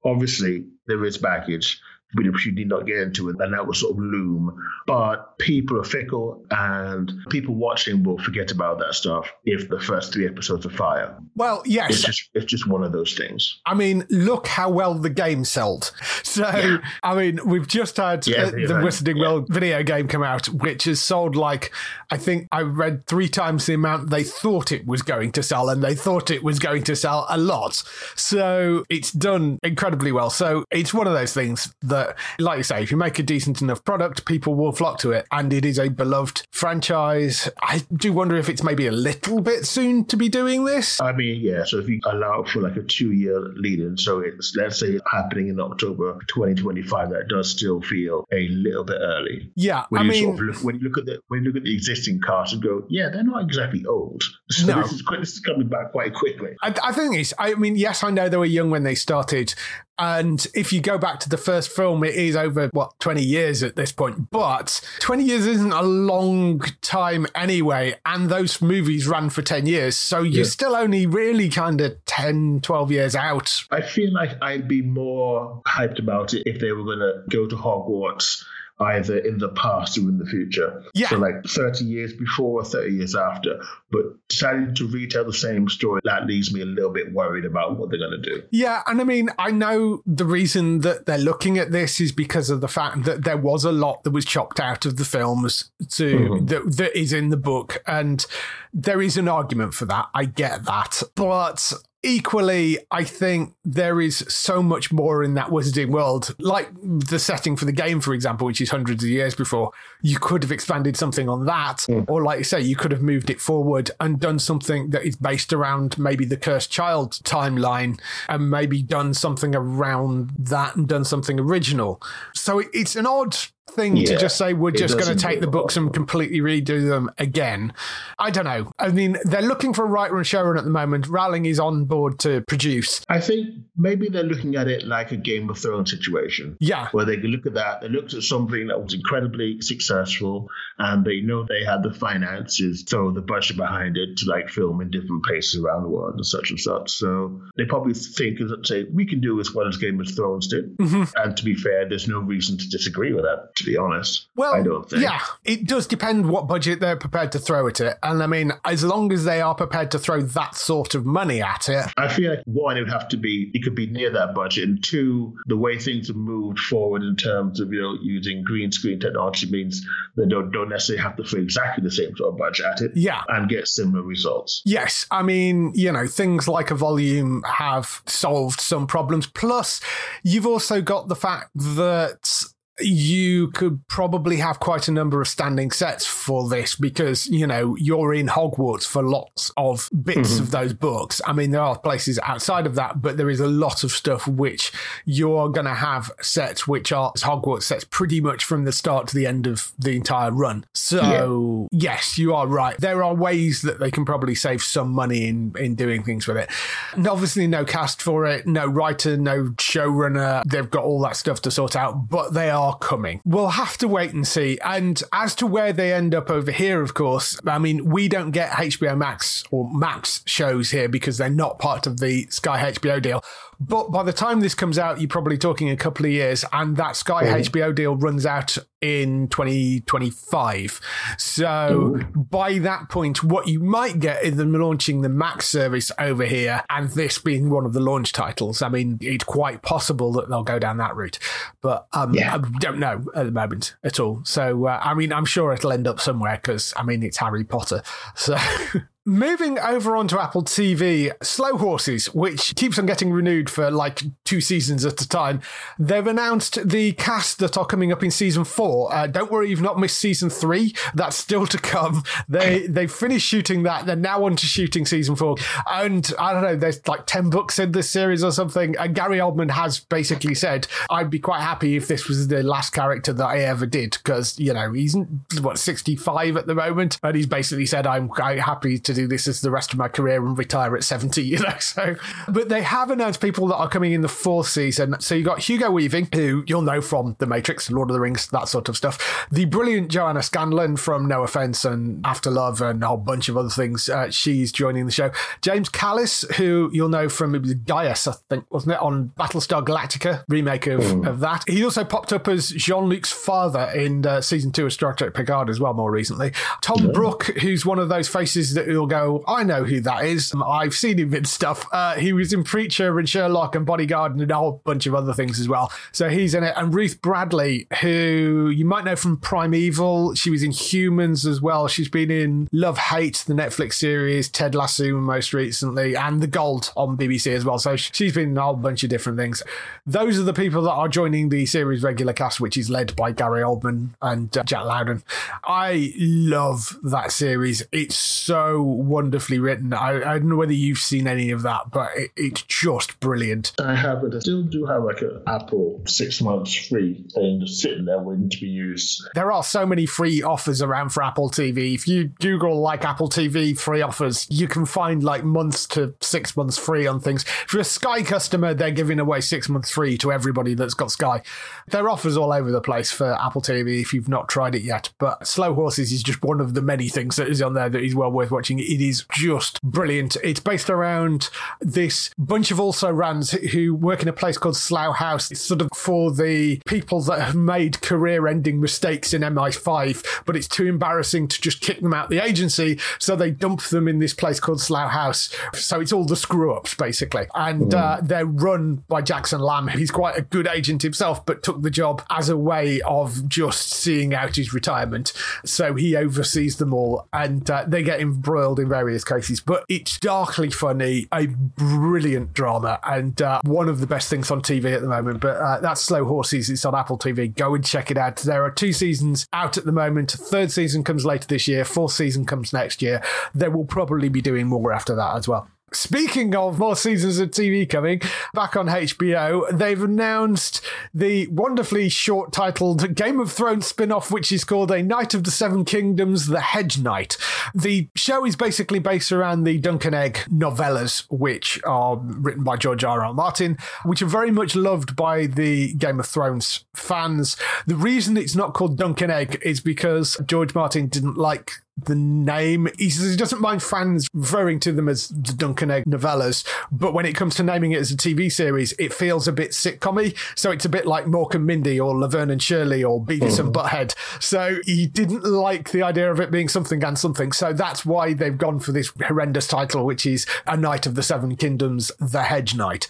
Obviously, 0.05 0.65
there 0.87 1.03
is 1.03 1.17
baggage 1.17 1.81
which 2.13 2.45
you 2.45 2.51
did 2.51 2.67
not 2.67 2.87
get 2.87 2.97
into 2.97 3.29
it, 3.29 3.35
and 3.39 3.53
that 3.53 3.67
was 3.67 3.79
sort 3.79 3.91
of 3.91 3.99
loom. 3.99 4.57
But 4.87 5.37
people 5.37 5.79
are 5.79 5.83
fickle, 5.83 6.43
and 6.49 7.11
people 7.29 7.55
watching 7.55 8.03
will 8.03 8.17
forget 8.17 8.51
about 8.51 8.79
that 8.79 8.95
stuff 8.95 9.31
if 9.45 9.69
the 9.69 9.79
first 9.79 10.13
three 10.13 10.25
episodes 10.25 10.65
are 10.65 10.71
fire. 10.71 11.17
Well, 11.35 11.61
yes, 11.65 11.91
it's 11.91 12.01
just 12.03 12.29
it's 12.33 12.45
just 12.45 12.67
one 12.67 12.83
of 12.83 12.91
those 12.91 13.15
things. 13.15 13.59
I 13.65 13.75
mean, 13.75 14.05
look 14.09 14.47
how 14.47 14.69
well 14.69 14.95
the 14.95 15.09
game 15.09 15.45
sold. 15.45 15.91
So, 16.29 16.47
yeah. 16.47 16.77
I 17.01 17.15
mean, 17.15 17.39
we've 17.43 17.67
just 17.67 17.97
had 17.97 18.27
yeah, 18.27 18.43
uh, 18.43 18.51
the 18.51 18.81
Wizarding 18.83 19.15
yeah. 19.15 19.21
World 19.21 19.47
video 19.49 19.81
game 19.81 20.07
come 20.07 20.21
out, 20.21 20.45
which 20.47 20.83
has 20.83 21.01
sold 21.01 21.35
like 21.35 21.71
I 22.11 22.17
think 22.17 22.47
I 22.51 22.61
read 22.61 23.07
three 23.07 23.27
times 23.27 23.65
the 23.65 23.73
amount 23.73 24.11
they 24.11 24.23
thought 24.23 24.71
it 24.71 24.85
was 24.85 25.01
going 25.01 25.31
to 25.31 25.43
sell, 25.43 25.69
and 25.69 25.83
they 25.83 25.95
thought 25.95 26.29
it 26.29 26.43
was 26.43 26.59
going 26.59 26.83
to 26.83 26.95
sell 26.95 27.25
a 27.29 27.37
lot. 27.37 27.83
So 28.15 28.85
it's 28.89 29.11
done 29.11 29.57
incredibly 29.63 30.11
well. 30.11 30.29
So 30.29 30.65
it's 30.69 30.93
one 30.93 31.07
of 31.07 31.13
those 31.13 31.33
things 31.33 31.73
that 31.81 31.98
that, 31.99 32.17
like 32.39 32.57
you 32.57 32.63
say, 32.63 32.83
if 32.83 32.91
you 32.91 32.97
make 32.97 33.19
a 33.19 33.23
decent 33.23 33.61
enough 33.61 33.83
product, 33.83 34.25
people 34.25 34.55
will 34.55 34.71
flock 34.71 34.99
to 34.99 35.11
it. 35.11 35.27
And 35.31 35.51
it 35.53 35.65
is 35.65 35.79
a 35.79 35.89
beloved 35.89 36.47
franchise. 36.51 37.49
I 37.61 37.83
do 37.93 38.13
wonder 38.13 38.35
if 38.35 38.49
it's 38.49 38.63
maybe 38.63 38.87
a 38.87 38.91
little 38.91 39.41
bit 39.41 39.65
soon 39.65 40.05
to 40.05 40.17
be 40.17 40.29
doing 40.29 40.65
this. 40.65 40.99
I 41.01 41.11
mean, 41.11 41.41
yeah. 41.41 41.63
So 41.65 41.79
if 41.79 41.89
you 41.89 41.99
allow 42.05 42.43
for 42.43 42.61
like 42.61 42.77
a 42.77 42.83
two 42.83 43.11
year 43.11 43.39
lead 43.39 43.79
in, 43.79 43.97
so 43.97 44.19
it's, 44.19 44.55
let's 44.55 44.79
say, 44.79 44.99
happening 45.11 45.49
in 45.49 45.59
October 45.59 46.19
2025, 46.27 47.09
that 47.11 47.27
does 47.27 47.51
still 47.51 47.81
feel 47.81 48.25
a 48.31 48.47
little 48.49 48.83
bit 48.83 48.97
early. 48.99 49.51
Yeah. 49.55 49.85
When 49.89 50.01
I 50.01 50.05
you 50.05 50.09
mean, 50.11 50.23
sort 50.23 50.35
of 50.35 50.41
look, 50.41 50.63
when 50.63 50.75
you 50.75 50.81
look 50.81 50.97
at 50.97 51.05
the 51.05 51.19
when 51.27 51.43
you 51.43 51.47
look 51.47 51.57
at 51.57 51.63
the 51.63 51.73
existing 51.73 52.21
cast 52.21 52.53
and 52.53 52.61
go, 52.61 52.85
yeah, 52.89 53.09
they're 53.09 53.23
not 53.23 53.43
exactly 53.43 53.85
old. 53.85 54.23
So 54.51 54.65
no. 54.65 54.81
this, 54.81 54.93
is, 54.93 55.03
this 55.19 55.33
is 55.33 55.39
coming 55.41 55.67
back 55.67 55.91
quite 55.91 56.13
quickly. 56.15 56.55
I, 56.63 56.73
I 56.83 56.91
think 56.91 57.15
it's, 57.15 57.33
I 57.37 57.53
mean, 57.53 57.75
yes, 57.75 58.03
I 58.03 58.09
know 58.09 58.29
they 58.29 58.37
were 58.37 58.45
young 58.45 58.71
when 58.71 58.83
they 58.83 58.95
started. 58.95 59.53
And 59.99 60.45
if 60.55 60.71
you 60.71 60.79
go 60.81 60.97
back 60.97 61.19
to 61.21 61.29
the 61.29 61.37
first 61.37 61.69
film, 61.69 62.03
it 62.03 62.15
is 62.15 62.35
over, 62.35 62.69
what, 62.71 62.93
20 62.99 63.21
years 63.21 63.61
at 63.63 63.75
this 63.75 63.91
point. 63.91 64.31
But 64.31 64.81
20 64.99 65.23
years 65.23 65.45
isn't 65.45 65.73
a 65.73 65.83
long 65.83 66.61
time 66.81 67.27
anyway. 67.35 67.95
And 68.05 68.29
those 68.29 68.61
movies 68.61 69.07
ran 69.07 69.29
for 69.29 69.41
10 69.41 69.65
years. 69.65 69.97
So 69.97 70.21
you're 70.21 70.45
yeah. 70.45 70.49
still 70.49 70.75
only 70.75 71.05
really 71.05 71.49
kind 71.49 71.81
of 71.81 72.03
10, 72.05 72.61
12 72.61 72.91
years 72.91 73.15
out. 73.15 73.63
I 73.71 73.81
feel 73.81 74.13
like 74.13 74.41
I'd 74.41 74.67
be 74.67 74.81
more 74.81 75.61
hyped 75.67 75.99
about 75.99 76.33
it 76.33 76.43
if 76.45 76.59
they 76.59 76.71
were 76.71 76.83
going 76.83 76.99
to 76.99 77.23
go 77.29 77.47
to 77.47 77.55
Hogwarts 77.55 78.43
either 78.79 79.17
in 79.17 79.37
the 79.37 79.49
past 79.49 79.97
or 79.97 80.01
in 80.01 80.17
the 80.17 80.25
future. 80.25 80.83
Yeah. 80.93 81.09
So 81.09 81.17
like 81.17 81.43
30 81.45 81.83
years 81.83 82.13
before 82.13 82.61
or 82.61 82.65
30 82.65 82.95
years 82.95 83.15
after. 83.15 83.61
But 83.91 84.03
deciding 84.29 84.75
to 84.75 84.87
retell 84.87 85.25
the 85.25 85.33
same 85.33 85.67
story, 85.67 86.01
that 86.05 86.25
leaves 86.27 86.53
me 86.53 86.61
a 86.61 86.65
little 86.65 86.91
bit 86.91 87.11
worried 87.11 87.45
about 87.45 87.77
what 87.77 87.89
they're 87.89 87.99
going 87.99 88.21
to 88.21 88.29
do. 88.29 88.43
Yeah. 88.51 88.83
And 88.87 89.01
I 89.01 89.03
mean, 89.03 89.29
I 89.37 89.51
know 89.51 90.01
the 90.05 90.25
reason 90.25 90.79
that 90.81 91.05
they're 91.05 91.17
looking 91.17 91.57
at 91.57 91.71
this 91.71 91.99
is 91.99 92.11
because 92.11 92.49
of 92.49 92.61
the 92.61 92.67
fact 92.67 93.03
that 93.03 93.23
there 93.25 93.37
was 93.37 93.65
a 93.65 93.71
lot 93.71 94.03
that 94.03 94.11
was 94.11 94.25
chopped 94.25 94.59
out 94.59 94.85
of 94.85 94.95
the 94.95 95.05
films 95.05 95.71
to 95.91 96.17
mm-hmm. 96.17 96.45
that, 96.45 96.77
that 96.77 96.97
is 96.97 97.11
in 97.11 97.29
the 97.29 97.37
book. 97.37 97.83
And 97.85 98.25
there 98.73 99.01
is 99.01 99.17
an 99.17 99.27
argument 99.27 99.73
for 99.73 99.85
that. 99.85 100.07
I 100.13 100.25
get 100.25 100.63
that. 100.65 101.03
But 101.15 101.73
equally, 102.03 102.79
I 102.91 103.03
think 103.03 103.53
there 103.65 103.99
is 103.99 104.17
so 104.29 104.63
much 104.63 104.91
more 104.91 105.23
in 105.23 105.33
that 105.33 105.47
wizarding 105.47 105.89
world, 105.89 106.35
like 106.39 106.69
the 106.81 107.19
setting 107.19 107.57
for 107.57 107.65
the 107.65 107.71
game, 107.71 107.99
for 107.99 108.13
example, 108.13 108.47
which 108.47 108.61
is 108.61 108.69
hundreds 108.69 109.03
of 109.03 109.09
years 109.09 109.35
before. 109.35 109.71
You 110.01 110.17
could 110.17 110.43
have 110.43 110.51
expanded 110.51 110.95
something 110.95 111.27
on 111.27 111.45
that, 111.45 111.79
mm. 111.89 112.05
or 112.07 112.23
like 112.23 112.39
you 112.39 112.43
say, 112.43 112.61
you 112.61 112.75
could 112.75 112.91
have 112.91 113.01
moved 113.01 113.29
it 113.29 113.41
forward 113.41 113.91
and 113.99 114.19
done 114.19 114.39
something 114.39 114.91
that 114.91 115.03
is 115.03 115.15
based 115.15 115.51
around 115.51 115.97
maybe 115.97 116.25
the 116.25 116.37
cursed 116.37 116.71
child 116.71 117.13
timeline, 117.23 117.99
and 118.29 118.49
maybe 118.49 118.81
done 118.81 119.13
something 119.13 119.55
around 119.55 120.31
that 120.37 120.75
and 120.75 120.87
done 120.87 121.03
something 121.03 121.39
original. 121.39 122.01
So 122.33 122.63
it's 122.73 122.95
an 122.95 123.05
odd 123.05 123.35
thing 123.69 123.95
to 123.95 124.17
just 124.17 124.37
say 124.37 124.53
we're 124.53 124.71
just 124.71 124.99
going 124.99 125.15
to 125.15 125.21
take 125.21 125.41
the 125.41 125.47
books 125.47 125.77
and 125.77 125.93
completely 125.93 126.39
redo 126.39 126.87
them 126.87 127.09
again. 127.17 127.73
I 128.17 128.31
don't 128.31 128.45
know. 128.45 128.71
I 128.79 128.89
mean, 128.89 129.17
they're 129.23 129.41
looking 129.41 129.73
for 129.73 129.85
a 129.85 129.87
writer 129.87 130.17
and 130.17 130.25
showrunner 130.25 130.57
at 130.57 130.63
the 130.63 130.69
moment. 130.69 131.07
Rowling 131.07 131.45
is 131.45 131.59
on 131.59 131.85
board 131.85 132.19
to 132.19 132.41
produce. 132.41 133.01
I 133.09 133.19
think 133.19 133.49
maybe 133.77 134.09
they're 134.09 134.23
looking 134.23 134.55
at 134.55 134.67
it 134.67 134.85
like 134.85 135.11
a 135.11 135.17
Game 135.17 135.49
of 135.49 135.57
Thrones 135.57 135.91
situation. 135.91 136.57
Yeah. 136.59 136.89
Where 136.91 137.05
they 137.05 137.17
can 137.17 137.31
look 137.31 137.45
at 137.45 137.53
that, 137.53 137.81
they 137.81 137.89
looked 137.89 138.13
at 138.13 138.23
something 138.23 138.67
that 138.67 138.81
was 138.81 138.93
incredibly 138.93 139.61
successful, 139.61 140.47
and 140.77 141.05
they 141.05 141.21
know 141.21 141.45
they 141.45 141.63
had 141.63 141.83
the 141.83 141.93
finances, 141.93 142.83
so 142.87 143.11
the 143.11 143.21
budget 143.21 143.57
behind 143.57 143.97
it 143.97 144.17
to 144.17 144.29
like 144.29 144.49
film 144.49 144.81
in 144.81 144.89
different 144.89 145.23
places 145.23 145.61
around 145.61 145.83
the 145.83 145.89
world 145.89 146.15
and 146.15 146.25
such 146.25 146.49
and 146.49 146.59
such. 146.59 146.91
So 146.91 147.41
they 147.57 147.65
probably 147.65 147.93
think 147.93 148.39
that 148.39 148.65
say 148.65 148.85
we 148.91 149.05
can 149.05 149.21
do 149.21 149.39
as 149.39 149.53
well 149.53 149.67
as 149.67 149.77
Game 149.77 149.99
of 149.99 150.09
Thrones 150.15 150.47
did. 150.47 150.77
Mm-hmm. 150.77 151.03
And 151.15 151.37
to 151.37 151.43
be 151.43 151.55
fair, 151.55 151.87
there's 151.87 152.07
no 152.07 152.19
reason 152.19 152.57
to 152.57 152.69
disagree 152.69 153.13
with 153.13 153.23
that. 153.23 153.49
To 153.59 153.65
be 153.65 153.77
honest, 153.77 154.27
Well, 154.35 154.53
I 154.55 154.61
don't 154.63 154.89
think. 154.89 155.01
yeah, 155.03 155.19
it 155.45 155.65
does 155.65 155.85
depend 155.87 156.29
what 156.29 156.47
budget 156.47 156.79
they're 156.79 156.95
prepared 156.95 157.31
to 157.33 157.39
throw 157.39 157.67
at 157.67 157.79
it. 157.79 157.97
And 158.03 158.23
I 158.23 158.27
mean, 158.27 158.51
as 158.65 158.83
long 158.83 159.11
as 159.13 159.23
they 159.25 159.41
are 159.41 159.53
prepared 159.55 159.91
to 159.91 159.99
throw 159.99 160.21
that 160.21 160.55
sort 160.55 160.95
of 160.95 161.05
money 161.05 161.41
at 161.41 161.69
it, 161.69 161.85
I 161.97 162.07
feel 162.07 162.31
like 162.31 162.43
one, 162.45 162.77
it 162.77 162.81
would 162.81 162.89
have 162.91 163.07
to 163.09 163.17
be, 163.17 163.51
it 163.53 163.63
could 163.63 163.75
be 163.75 163.87
near 163.87 164.09
that 164.11 164.33
budget, 164.33 164.67
and 164.69 164.83
two, 164.83 165.35
the 165.47 165.57
way 165.57 165.77
things 165.77 166.07
have 166.07 166.15
moved 166.17 166.59
forward 166.59 167.03
in 167.03 167.15
terms 167.15 167.59
of 167.59 167.71
you 167.73 167.81
know 167.81 167.97
using 168.01 168.43
green 168.43 168.71
screen 168.71 168.99
technology 168.99 169.49
means 169.49 169.85
they 170.17 170.25
don't 170.25 170.51
don't 170.51 170.69
necessarily 170.69 171.03
have 171.03 171.15
to 171.17 171.23
throw 171.23 171.39
exactly 171.41 171.83
the 171.83 171.91
same 171.91 172.15
sort 172.15 172.33
of 172.33 172.37
budget 172.37 172.65
at 172.65 172.81
it, 172.81 172.91
Yeah. 172.95 173.21
and 173.27 173.49
get 173.49 173.67
similar 173.67 174.03
results. 174.03 174.61
Yes, 174.65 175.05
I 175.11 175.21
mean, 175.23 175.71
you 175.75 175.91
know, 175.91 176.07
things 176.07 176.47
like 176.47 176.71
a 176.71 176.75
volume 176.75 177.43
have 177.45 178.01
solved 178.05 178.61
some 178.61 178.87
problems. 178.87 179.27
Plus, 179.27 179.81
you've 180.23 180.47
also 180.47 180.81
got 180.81 181.07
the 181.09 181.15
fact 181.15 181.49
that 181.55 182.43
you 182.81 183.49
could 183.51 183.87
probably 183.87 184.37
have 184.37 184.59
quite 184.59 184.87
a 184.87 184.91
number 184.91 185.21
of 185.21 185.27
standing 185.27 185.71
sets 185.71 186.05
for 186.05 186.47
this 186.49 186.75
because, 186.75 187.27
you 187.27 187.47
know, 187.47 187.75
you're 187.77 188.13
in 188.13 188.27
Hogwarts 188.27 188.85
for 188.85 189.03
lots 189.03 189.51
of 189.57 189.89
bits 190.03 190.33
mm-hmm. 190.33 190.43
of 190.43 190.51
those 190.51 190.73
books. 190.73 191.21
I 191.25 191.33
mean, 191.33 191.51
there 191.51 191.61
are 191.61 191.77
places 191.77 192.19
outside 192.23 192.65
of 192.65 192.75
that, 192.75 193.01
but 193.01 193.17
there 193.17 193.29
is 193.29 193.39
a 193.39 193.47
lot 193.47 193.83
of 193.83 193.91
stuff 193.91 194.27
which 194.27 194.71
you're 195.05 195.49
going 195.49 195.65
to 195.65 195.73
have 195.73 196.11
sets 196.21 196.67
which 196.67 196.91
are 196.91 197.11
Hogwarts 197.13 197.63
sets 197.63 197.83
pretty 197.83 198.21
much 198.21 198.43
from 198.43 198.65
the 198.65 198.71
start 198.71 199.07
to 199.09 199.15
the 199.15 199.25
end 199.25 199.47
of 199.47 199.71
the 199.77 199.95
entire 199.95 200.31
run. 200.31 200.65
So, 200.73 201.67
yes, 201.71 202.17
you 202.17 202.33
are 202.33 202.47
right. 202.47 202.77
There 202.77 203.03
are 203.03 203.13
ways 203.13 203.61
that 203.63 203.79
they 203.79 203.91
can 203.91 204.05
probably 204.05 204.35
save 204.35 204.61
some 204.61 204.91
money 204.91 205.27
in, 205.27 205.53
in 205.57 205.75
doing 205.75 206.03
things 206.03 206.27
with 206.27 206.37
it. 206.37 206.49
And 206.93 207.07
obviously, 207.07 207.47
no 207.47 207.65
cast 207.65 208.01
for 208.01 208.25
it, 208.25 208.47
no 208.47 208.65
writer, 208.65 209.17
no 209.17 209.49
showrunner. 209.57 210.43
They've 210.45 210.69
got 210.69 210.83
all 210.83 211.01
that 211.01 211.15
stuff 211.15 211.41
to 211.43 211.51
sort 211.51 211.75
out, 211.75 212.09
but 212.09 212.33
they 212.33 212.49
are 212.49 212.68
coming. 212.77 213.21
We'll 213.25 213.49
have 213.49 213.77
to 213.79 213.87
wait 213.87 214.13
and 214.13 214.27
see. 214.27 214.59
And 214.63 215.01
as 215.13 215.35
to 215.35 215.47
where 215.47 215.73
they 215.73 215.93
end 215.93 216.13
up 216.13 216.29
over 216.29 216.51
here, 216.51 216.81
of 216.81 216.93
course, 216.93 217.39
I 217.45 217.59
mean, 217.59 217.89
we 217.89 218.07
don't 218.07 218.31
get 218.31 218.51
HBO 218.51 218.97
Max 218.97 219.43
or 219.51 219.69
Max 219.71 220.21
shows 220.25 220.71
here 220.71 220.89
because 220.89 221.17
they're 221.17 221.29
not 221.29 221.59
part 221.59 221.87
of 221.87 221.99
the 221.99 222.27
Sky 222.29 222.71
HBO 222.71 223.01
deal. 223.01 223.23
But 223.59 223.91
by 223.91 224.03
the 224.03 224.13
time 224.13 224.39
this 224.39 224.55
comes 224.55 224.79
out, 224.79 225.01
you're 225.01 225.09
probably 225.09 225.37
talking 225.37 225.69
a 225.69 225.75
couple 225.75 226.05
of 226.05 226.11
years, 226.11 226.45
and 226.53 226.77
that 226.77 226.95
Sky 226.95 227.25
mm-hmm. 227.25 227.41
HBO 227.41 227.75
deal 227.75 227.95
runs 227.95 228.25
out 228.25 228.57
in 228.81 229.27
2025. 229.29 230.79
So 231.17 231.99
by 232.15 232.59
that 232.59 232.89
point, 232.89 233.23
what 233.23 233.47
you 233.47 233.59
might 233.59 233.99
get 233.99 234.23
is 234.23 234.35
them 234.37 234.53
launching 234.53 235.01
the 235.01 235.09
Max 235.09 235.47
service 235.47 235.91
over 235.99 236.25
here, 236.25 236.63
and 236.69 236.89
this 236.89 237.17
being 237.19 237.49
one 237.49 237.65
of 237.65 237.73
the 237.73 237.79
launch 237.79 238.13
titles. 238.13 238.61
I 238.61 238.69
mean, 238.69 238.97
it's 239.01 239.23
quite 239.23 239.61
possible 239.61 240.11
that 240.13 240.29
they'll 240.29 240.43
go 240.43 240.59
down 240.59 240.77
that 240.77 240.95
route, 240.95 241.19
but 241.61 241.87
um, 241.93 242.13
Yeah. 242.13 242.35
I 242.35 242.37
don't 242.59 242.79
know 242.79 243.03
at 243.15 243.25
the 243.25 243.31
moment 243.31 243.75
at 243.83 243.99
all. 243.99 244.21
So 244.23 244.67
uh, 244.67 244.79
I 244.81 244.93
mean, 244.93 245.11
I'm 245.11 245.25
sure 245.25 245.53
it'll 245.53 245.71
end 245.71 245.87
up 245.87 245.99
somewhere 245.99 246.39
because 246.41 246.73
I 246.77 246.83
mean, 246.83 247.03
it's 247.03 247.17
Harry 247.17 247.43
Potter. 247.43 247.83
So. 248.15 248.37
Moving 249.09 249.57
over 249.57 249.95
onto 249.95 250.19
Apple 250.19 250.43
TV, 250.43 251.11
Slow 251.23 251.57
Horses, 251.57 252.13
which 252.13 252.53
keeps 252.55 252.77
on 252.77 252.85
getting 252.85 253.11
renewed 253.11 253.49
for 253.49 253.71
like 253.71 254.03
two 254.23 254.39
seasons 254.39 254.85
at 254.85 255.01
a 255.01 255.09
time, 255.09 255.41
they've 255.79 256.05
announced 256.05 256.69
the 256.69 256.91
cast 256.91 257.39
that 257.39 257.57
are 257.57 257.65
coming 257.65 257.91
up 257.91 258.03
in 258.03 258.11
season 258.11 258.43
four. 258.43 258.93
Uh, 258.93 259.07
don't 259.07 259.31
worry, 259.31 259.49
you've 259.49 259.63
not 259.63 259.79
missed 259.79 259.97
season 259.97 260.29
three. 260.29 260.75
That's 260.93 261.15
still 261.15 261.47
to 261.47 261.57
come. 261.57 262.03
They 262.27 262.67
they 262.69 262.85
finished 262.85 263.27
shooting 263.27 263.63
that. 263.63 263.87
They're 263.87 263.95
now 263.95 264.25
on 264.25 264.35
to 264.35 264.45
shooting 264.45 264.85
season 264.85 265.15
four, 265.15 265.37
and 265.65 266.07
I 266.19 266.31
don't 266.31 266.43
know. 266.43 266.55
There's 266.55 266.87
like 266.87 267.07
ten 267.07 267.31
books 267.31 267.57
in 267.57 267.71
this 267.71 267.89
series 267.89 268.23
or 268.23 268.31
something. 268.31 268.75
And 268.77 268.93
Gary 268.93 269.17
Oldman 269.17 269.49
has 269.49 269.79
basically 269.79 270.35
said, 270.35 270.67
"I'd 270.91 271.09
be 271.09 271.17
quite 271.17 271.41
happy 271.41 271.75
if 271.75 271.87
this 271.87 272.07
was 272.07 272.27
the 272.27 272.43
last 272.43 272.73
character 272.73 273.11
that 273.13 273.25
I 273.25 273.39
ever 273.39 273.65
did," 273.65 273.97
because 274.03 274.37
you 274.37 274.53
know 274.53 274.71
he's 274.71 274.95
what 275.41 275.57
65 275.57 276.37
at 276.37 276.45
the 276.45 276.53
moment, 276.53 276.99
and 277.01 277.15
he's 277.15 277.25
basically 277.25 277.65
said, 277.65 277.87
"I'm 277.87 278.07
quite 278.07 278.39
happy 278.39 278.77
to 278.77 278.98
do 279.01 279.07
this 279.07 279.27
as 279.27 279.41
the 279.41 279.51
rest 279.51 279.73
of 279.73 279.79
my 279.79 279.87
career 279.87 280.25
and 280.25 280.37
retire 280.37 280.75
at 280.75 280.83
70." 280.83 281.19
You 281.29 281.37
know, 281.37 281.57
so 281.59 281.95
but 282.27 282.49
they 282.49 282.63
have 282.63 282.89
announced 282.89 283.21
people 283.21 283.47
that 283.47 283.57
are 283.57 283.69
coming 283.69 283.91
in 283.91 284.01
the 284.01 284.07
fourth 284.07 284.47
season. 284.47 284.95
So 284.99 285.13
you 285.13 285.23
got 285.23 285.39
Hugo 285.39 285.69
Weaving, 285.69 286.09
who 286.13 286.43
you'll 286.47 286.63
know 286.63 286.81
from 286.81 287.15
The 287.19 287.27
Matrix, 287.27 287.69
Lord 287.69 287.89
of 287.89 287.93
the 287.93 287.99
Rings, 287.99 288.27
that 288.29 288.47
sort 288.47 288.67
of 288.67 288.75
stuff. 288.75 289.27
The 289.31 289.45
brilliant 289.45 289.91
Joanna 289.91 290.23
Scanlon 290.23 290.77
from 290.77 291.07
No 291.07 291.23
Offense 291.23 291.65
and 291.65 292.03
After 292.05 292.31
Love 292.31 292.61
and 292.61 292.83
a 292.83 292.87
whole 292.87 292.97
bunch 292.97 293.29
of 293.29 293.37
other 293.37 293.49
things. 293.49 293.89
Uh, 293.89 294.09
she's 294.09 294.51
joining 294.51 294.85
the 294.85 294.91
show. 294.91 295.11
James 295.41 295.69
Callis, 295.69 296.25
who 296.37 296.69
you'll 296.73 296.89
know 296.89 297.09
from 297.09 297.39
Gaius, 297.65 298.07
I 298.07 298.13
think, 298.27 298.45
wasn't 298.51 298.73
it, 298.73 298.81
on 298.81 299.11
Battlestar 299.19 299.63
Galactica 299.63 300.23
remake 300.27 300.67
of, 300.67 301.05
of 301.05 301.19
that. 301.19 301.43
He 301.47 301.63
also 301.63 301.83
popped 301.83 302.11
up 302.11 302.27
as 302.27 302.49
Jean 302.49 302.89
Luc's 302.89 303.11
father 303.11 303.71
in 303.75 304.05
uh, 304.05 304.21
season 304.21 304.51
two 304.51 304.65
of 304.65 304.73
Star 304.73 304.93
Trek 304.93 305.13
Picard 305.13 305.49
as 305.49 305.59
well, 305.59 305.73
more 305.73 305.91
recently. 305.91 306.31
Tom 306.61 306.91
Brooke, 306.91 307.25
who's 307.41 307.65
one 307.65 307.79
of 307.79 307.89
those 307.89 308.07
faces 308.07 308.53
that 308.53 308.67
you'll 308.67 308.87
go, 308.89 309.23
I 309.27 309.43
know 309.43 309.63
who 309.63 309.79
that 309.81 310.05
is. 310.05 310.33
Um, 310.33 310.43
I've 310.43 310.73
seen 310.73 310.99
him 310.99 311.13
in 311.13 311.25
stuff. 311.25 311.67
Uh, 311.71 311.95
he 311.95 312.13
was 312.13 312.33
in 312.33 312.43
Preacher 312.43 312.99
and 312.99 313.07
Sherlock 313.07 313.55
and 313.55 313.65
Bodyguard 313.65 314.15
and 314.15 314.29
a 314.29 314.35
whole 314.35 314.61
bunch 314.65 314.85
of 314.85 314.95
other 314.95 315.13
things 315.13 315.39
as 315.39 315.47
well. 315.47 315.71
So 315.91 316.09
he's 316.09 316.33
in 316.33 316.43
it. 316.43 316.53
And 316.55 316.73
Ruth 316.73 317.01
Bradley, 317.01 317.67
who 317.81 318.51
you 318.53 318.65
might 318.65 318.85
know 318.85 318.95
from 318.95 319.17
Primeval. 319.17 320.15
She 320.15 320.29
was 320.29 320.43
in 320.43 320.51
Humans 320.51 321.25
as 321.25 321.41
well. 321.41 321.67
She's 321.67 321.89
been 321.89 322.11
in 322.11 322.47
Love 322.51 322.77
Hate, 322.77 323.23
the 323.27 323.33
Netflix 323.33 323.73
series, 323.73 324.29
Ted 324.29 324.55
Lasso 324.55 324.95
most 324.97 325.33
recently, 325.33 325.95
and 325.95 326.21
The 326.21 326.27
Gold 326.27 326.71
on 326.75 326.97
BBC 326.97 327.33
as 327.33 327.45
well. 327.45 327.59
So 327.59 327.75
she's 327.75 328.13
been 328.13 328.31
in 328.31 328.37
a 328.37 328.41
whole 328.41 328.55
bunch 328.55 328.83
of 328.83 328.89
different 328.89 329.17
things. 329.17 329.43
Those 329.85 330.19
are 330.19 330.23
the 330.23 330.33
people 330.33 330.63
that 330.63 330.71
are 330.71 330.87
joining 330.87 331.29
the 331.29 331.45
series 331.45 331.83
regular 331.83 332.13
cast, 332.13 332.39
which 332.39 332.57
is 332.57 332.69
led 332.69 332.95
by 332.95 333.11
Gary 333.11 333.41
Oldman 333.41 333.89
and 334.01 334.35
uh, 334.37 334.43
Jack 334.43 334.65
Lowden. 334.65 335.03
I 335.43 335.93
love 335.97 336.77
that 336.83 337.11
series. 337.11 337.63
It's 337.71 337.97
so 337.97 338.68
wonderfully 338.77 339.39
written. 339.39 339.73
I, 339.73 339.97
I 339.97 340.19
don't 340.19 340.29
know 340.29 340.35
whether 340.35 340.53
you've 340.53 340.79
seen 340.79 341.07
any 341.07 341.31
of 341.31 341.41
that, 341.43 341.71
but 341.71 341.91
it, 341.95 342.11
it's 342.15 342.41
just 342.43 342.99
brilliant. 342.99 343.53
I 343.59 343.75
have 343.75 344.03
it. 344.03 344.15
I 344.15 344.19
still 344.19 344.43
do 344.43 344.65
have 344.65 344.83
like 344.83 345.01
an 345.01 345.21
Apple 345.27 345.81
six 345.85 346.21
months 346.21 346.53
free 346.53 347.05
thing 347.13 347.41
just 347.41 347.61
sitting 347.61 347.85
there 347.85 347.99
waiting 347.99 348.29
to 348.29 348.37
be 348.39 348.47
used. 348.47 349.07
There 349.15 349.31
are 349.31 349.43
so 349.43 349.65
many 349.65 349.85
free 349.85 350.21
offers 350.21 350.61
around 350.61 350.89
for 350.89 351.03
Apple 351.03 351.29
TV. 351.29 351.73
If 351.75 351.87
you 351.87 352.09
Google 352.19 352.59
like 352.59 352.85
Apple 352.85 353.09
TV 353.09 353.57
free 353.57 353.81
offers, 353.81 354.27
you 354.29 354.47
can 354.47 354.65
find 354.65 355.03
like 355.03 355.23
months 355.23 355.65
to 355.67 355.95
six 356.01 356.35
months 356.35 356.57
free 356.57 356.87
on 356.87 356.99
things. 356.99 357.23
If 357.45 357.53
you're 357.53 357.61
a 357.61 357.65
Sky 357.65 358.03
customer, 358.03 358.53
they're 358.53 358.71
giving 358.71 358.99
away 358.99 359.21
six 359.21 359.49
months 359.49 359.71
free 359.71 359.97
to 359.99 360.11
everybody 360.11 360.53
that's 360.53 360.73
got 360.73 360.91
Sky. 360.91 361.21
There 361.67 361.83
are 361.83 361.89
offers 361.89 362.17
all 362.17 362.33
over 362.33 362.51
the 362.51 362.61
place 362.61 362.91
for 362.91 363.13
Apple 363.13 363.41
TV 363.41 363.81
if 363.81 363.93
you've 363.93 364.09
not 364.09 364.29
tried 364.29 364.55
it 364.55 364.63
yet. 364.63 364.89
But 364.97 365.27
Slow 365.27 365.53
Horses 365.53 365.91
is 365.91 366.03
just 366.03 366.23
one 366.23 366.41
of 366.41 366.53
the 366.53 366.61
many 366.61 366.87
things 366.89 367.15
that 367.15 367.27
is 367.27 367.41
on 367.41 367.53
there 367.53 367.69
that 367.69 367.81
is 367.81 367.95
well 367.95 368.11
worth 368.11 368.31
watching. 368.31 368.58
It 368.59 368.81
is 368.81 369.05
just 369.11 369.61
brilliant. 369.61 370.17
It's 370.23 370.39
based 370.39 370.69
around 370.69 371.29
this 371.61 372.11
bunch 372.17 372.51
of 372.51 372.59
also 372.59 372.91
rans 372.91 373.31
who 373.31 373.73
work 373.75 374.01
in 374.01 374.07
a 374.07 374.13
place 374.13 374.37
called 374.37 374.57
Slough 374.57 374.95
House. 374.95 375.31
It's 375.31 375.41
sort 375.41 375.61
of 375.61 375.69
for 375.75 376.11
the 376.11 376.61
people 376.65 377.01
that 377.01 377.21
have 377.21 377.35
made 377.35 377.81
career 377.81 378.27
ending 378.27 378.59
mistakes 378.59 379.13
in 379.13 379.21
MI5, 379.21 380.23
but 380.25 380.35
it's 380.35 380.47
too 380.47 380.67
embarrassing 380.67 381.27
to 381.29 381.41
just 381.41 381.61
kick 381.61 381.81
them 381.81 381.93
out 381.93 382.09
the 382.09 382.23
agency. 382.23 382.79
So 382.99 383.15
they 383.15 383.31
dump 383.31 383.61
them 383.63 383.87
in 383.87 383.99
this 383.99 384.13
place 384.13 384.39
called 384.39 384.61
Slough 384.61 384.91
House. 384.91 385.33
So 385.53 385.79
it's 385.79 385.93
all 385.93 386.05
the 386.05 386.15
screw 386.15 386.53
ups, 386.53 386.73
basically. 386.73 387.27
And 387.35 387.73
uh, 387.73 387.99
they're 388.01 388.25
run 388.25 388.83
by 388.87 389.01
Jackson 389.01 389.41
Lamb. 389.41 389.67
He's 389.67 389.91
quite 389.91 390.17
a 390.17 390.21
good 390.21 390.47
agent 390.47 390.81
himself, 390.81 391.25
but 391.25 391.43
took 391.43 391.61
the 391.61 391.69
job 391.69 392.03
as 392.09 392.29
a 392.29 392.37
way 392.37 392.81
of 392.81 393.27
just 393.27 393.69
seeing 393.71 394.13
out 394.13 394.35
his 394.35 394.53
retirement. 394.53 395.13
So 395.45 395.75
he 395.75 395.95
oversees 395.95 396.57
them 396.57 396.73
all 396.73 397.07
and 397.13 397.49
uh, 397.49 397.65
they 397.67 397.83
get 397.83 397.99
embroiled 397.99 398.48
in 398.57 398.69
various 398.69 399.03
cases. 399.03 399.41
But 399.41 399.65
it's 399.69 399.99
darkly 399.99 400.49
funny, 400.49 401.07
a 401.13 401.27
brilliant 401.27 402.33
drama, 402.33 402.79
and 402.83 403.21
uh, 403.21 403.41
one 403.43 403.69
of 403.69 403.81
the 403.81 403.87
best 403.87 404.09
things 404.09 404.31
on 404.31 404.41
TV 404.41 404.73
at 404.73 404.81
the 404.81 404.87
moment. 404.87 405.19
But 405.19 405.37
uh, 405.37 405.59
that's 405.59 405.81
Slow 405.81 406.05
Horses. 406.05 406.49
It's 406.49 406.65
on 406.65 406.73
Apple 406.73 406.97
TV. 406.97 407.35
Go 407.35 407.53
and 407.53 407.63
check 407.63 407.91
it 407.91 407.97
out. 407.97 408.15
There 408.15 408.43
are 408.43 408.51
two 408.51 408.71
seasons 408.71 409.27
out 409.33 409.57
at 409.57 409.65
the 409.65 409.71
moment. 409.71 410.11
Third 410.11 410.51
season 410.51 410.83
comes 410.83 411.05
later 411.05 411.27
this 411.27 411.47
year. 411.47 411.65
Fourth 411.65 411.91
season 411.91 412.25
comes 412.25 412.53
next 412.53 412.81
year. 412.81 413.03
They 413.35 413.49
will 413.49 413.65
probably 413.65 414.09
be 414.09 414.21
doing 414.21 414.47
more 414.47 414.71
after 414.71 414.95
that 414.95 415.15
as 415.15 415.27
well. 415.27 415.49
Speaking 415.73 416.35
of 416.35 416.59
more 416.59 416.75
seasons 416.75 417.19
of 417.19 417.31
TV 417.31 417.67
coming, 417.69 418.01
back 418.33 418.55
on 418.55 418.67
HBO, 418.67 419.49
they've 419.55 419.81
announced 419.81 420.61
the 420.93 421.27
wonderfully 421.27 421.89
short 421.89 422.31
titled 422.31 422.95
Game 422.95 423.19
of 423.19 423.31
Thrones 423.31 423.67
spin 423.67 423.91
off, 423.91 424.11
which 424.11 424.31
is 424.31 424.43
called 424.43 424.71
A 424.71 424.83
Knight 424.83 425.13
of 425.13 425.23
the 425.23 425.31
Seven 425.31 425.65
Kingdoms 425.65 426.27
The 426.27 426.39
Hedge 426.39 426.79
Knight. 426.79 427.17
The 427.53 427.89
show 427.95 428.25
is 428.25 428.35
basically 428.35 428.79
based 428.79 429.11
around 429.11 429.43
the 429.43 429.57
Duncan 429.57 429.93
Egg 429.93 430.19
novellas, 430.29 431.05
which 431.09 431.59
are 431.65 431.97
written 431.97 432.43
by 432.43 432.57
George 432.57 432.83
R. 432.83 433.03
R. 433.03 433.13
Martin, 433.13 433.57
which 433.83 434.01
are 434.01 434.07
very 434.07 434.31
much 434.31 434.55
loved 434.55 434.95
by 434.95 435.25
the 435.25 435.73
Game 435.75 435.99
of 435.99 436.05
Thrones 436.05 436.65
fans. 436.75 437.37
The 437.67 437.75
reason 437.75 438.17
it's 438.17 438.35
not 438.35 438.53
called 438.53 438.77
Duncan 438.77 439.11
Egg 439.11 439.39
is 439.41 439.59
because 439.59 440.17
George 440.25 440.55
Martin 440.55 440.87
didn't 440.87 441.17
like 441.17 441.51
the 441.85 441.95
name. 441.95 442.67
He 442.77 442.89
says 442.89 443.11
he 443.11 443.17
doesn't 443.17 443.41
mind 443.41 443.63
fans 443.63 444.07
referring 444.13 444.59
to 444.61 444.71
them 444.71 444.89
as 444.89 445.09
the 445.09 445.33
Duncan 445.33 445.71
Egg 445.71 445.85
novellas, 445.85 446.45
but 446.71 446.93
when 446.93 447.05
it 447.05 447.15
comes 447.15 447.35
to 447.35 447.43
naming 447.43 447.71
it 447.71 447.79
as 447.79 447.91
a 447.91 447.97
TV 447.97 448.31
series, 448.31 448.73
it 448.73 448.93
feels 448.93 449.27
a 449.27 449.31
bit 449.31 449.51
sitcommy. 449.51 450.17
So 450.35 450.51
it's 450.51 450.65
a 450.65 450.69
bit 450.69 450.85
like 450.85 451.05
Mork 451.05 451.35
and 451.35 451.45
Mindy 451.45 451.79
or 451.79 451.97
Laverne 451.97 452.31
and 452.31 452.41
Shirley 452.41 452.83
or 452.83 453.03
Beavis 453.03 453.39
and 453.39 453.53
mm. 453.53 453.53
Butthead. 453.53 453.95
So 454.21 454.59
he 454.65 454.85
didn't 454.85 455.23
like 455.23 455.71
the 455.71 455.83
idea 455.83 456.11
of 456.11 456.19
it 456.19 456.31
being 456.31 456.47
something 456.47 456.83
and 456.83 456.97
something. 456.97 457.31
So 457.31 457.53
that's 457.53 457.85
why 457.85 458.13
they've 458.13 458.37
gone 458.37 458.59
for 458.59 458.71
this 458.71 458.91
horrendous 459.05 459.47
title, 459.47 459.85
which 459.85 460.05
is 460.05 460.25
A 460.47 460.57
Knight 460.57 460.85
of 460.85 460.95
the 460.95 461.03
Seven 461.03 461.35
Kingdoms, 461.35 461.91
The 461.99 462.23
Hedge 462.23 462.55
Knight. 462.55 462.87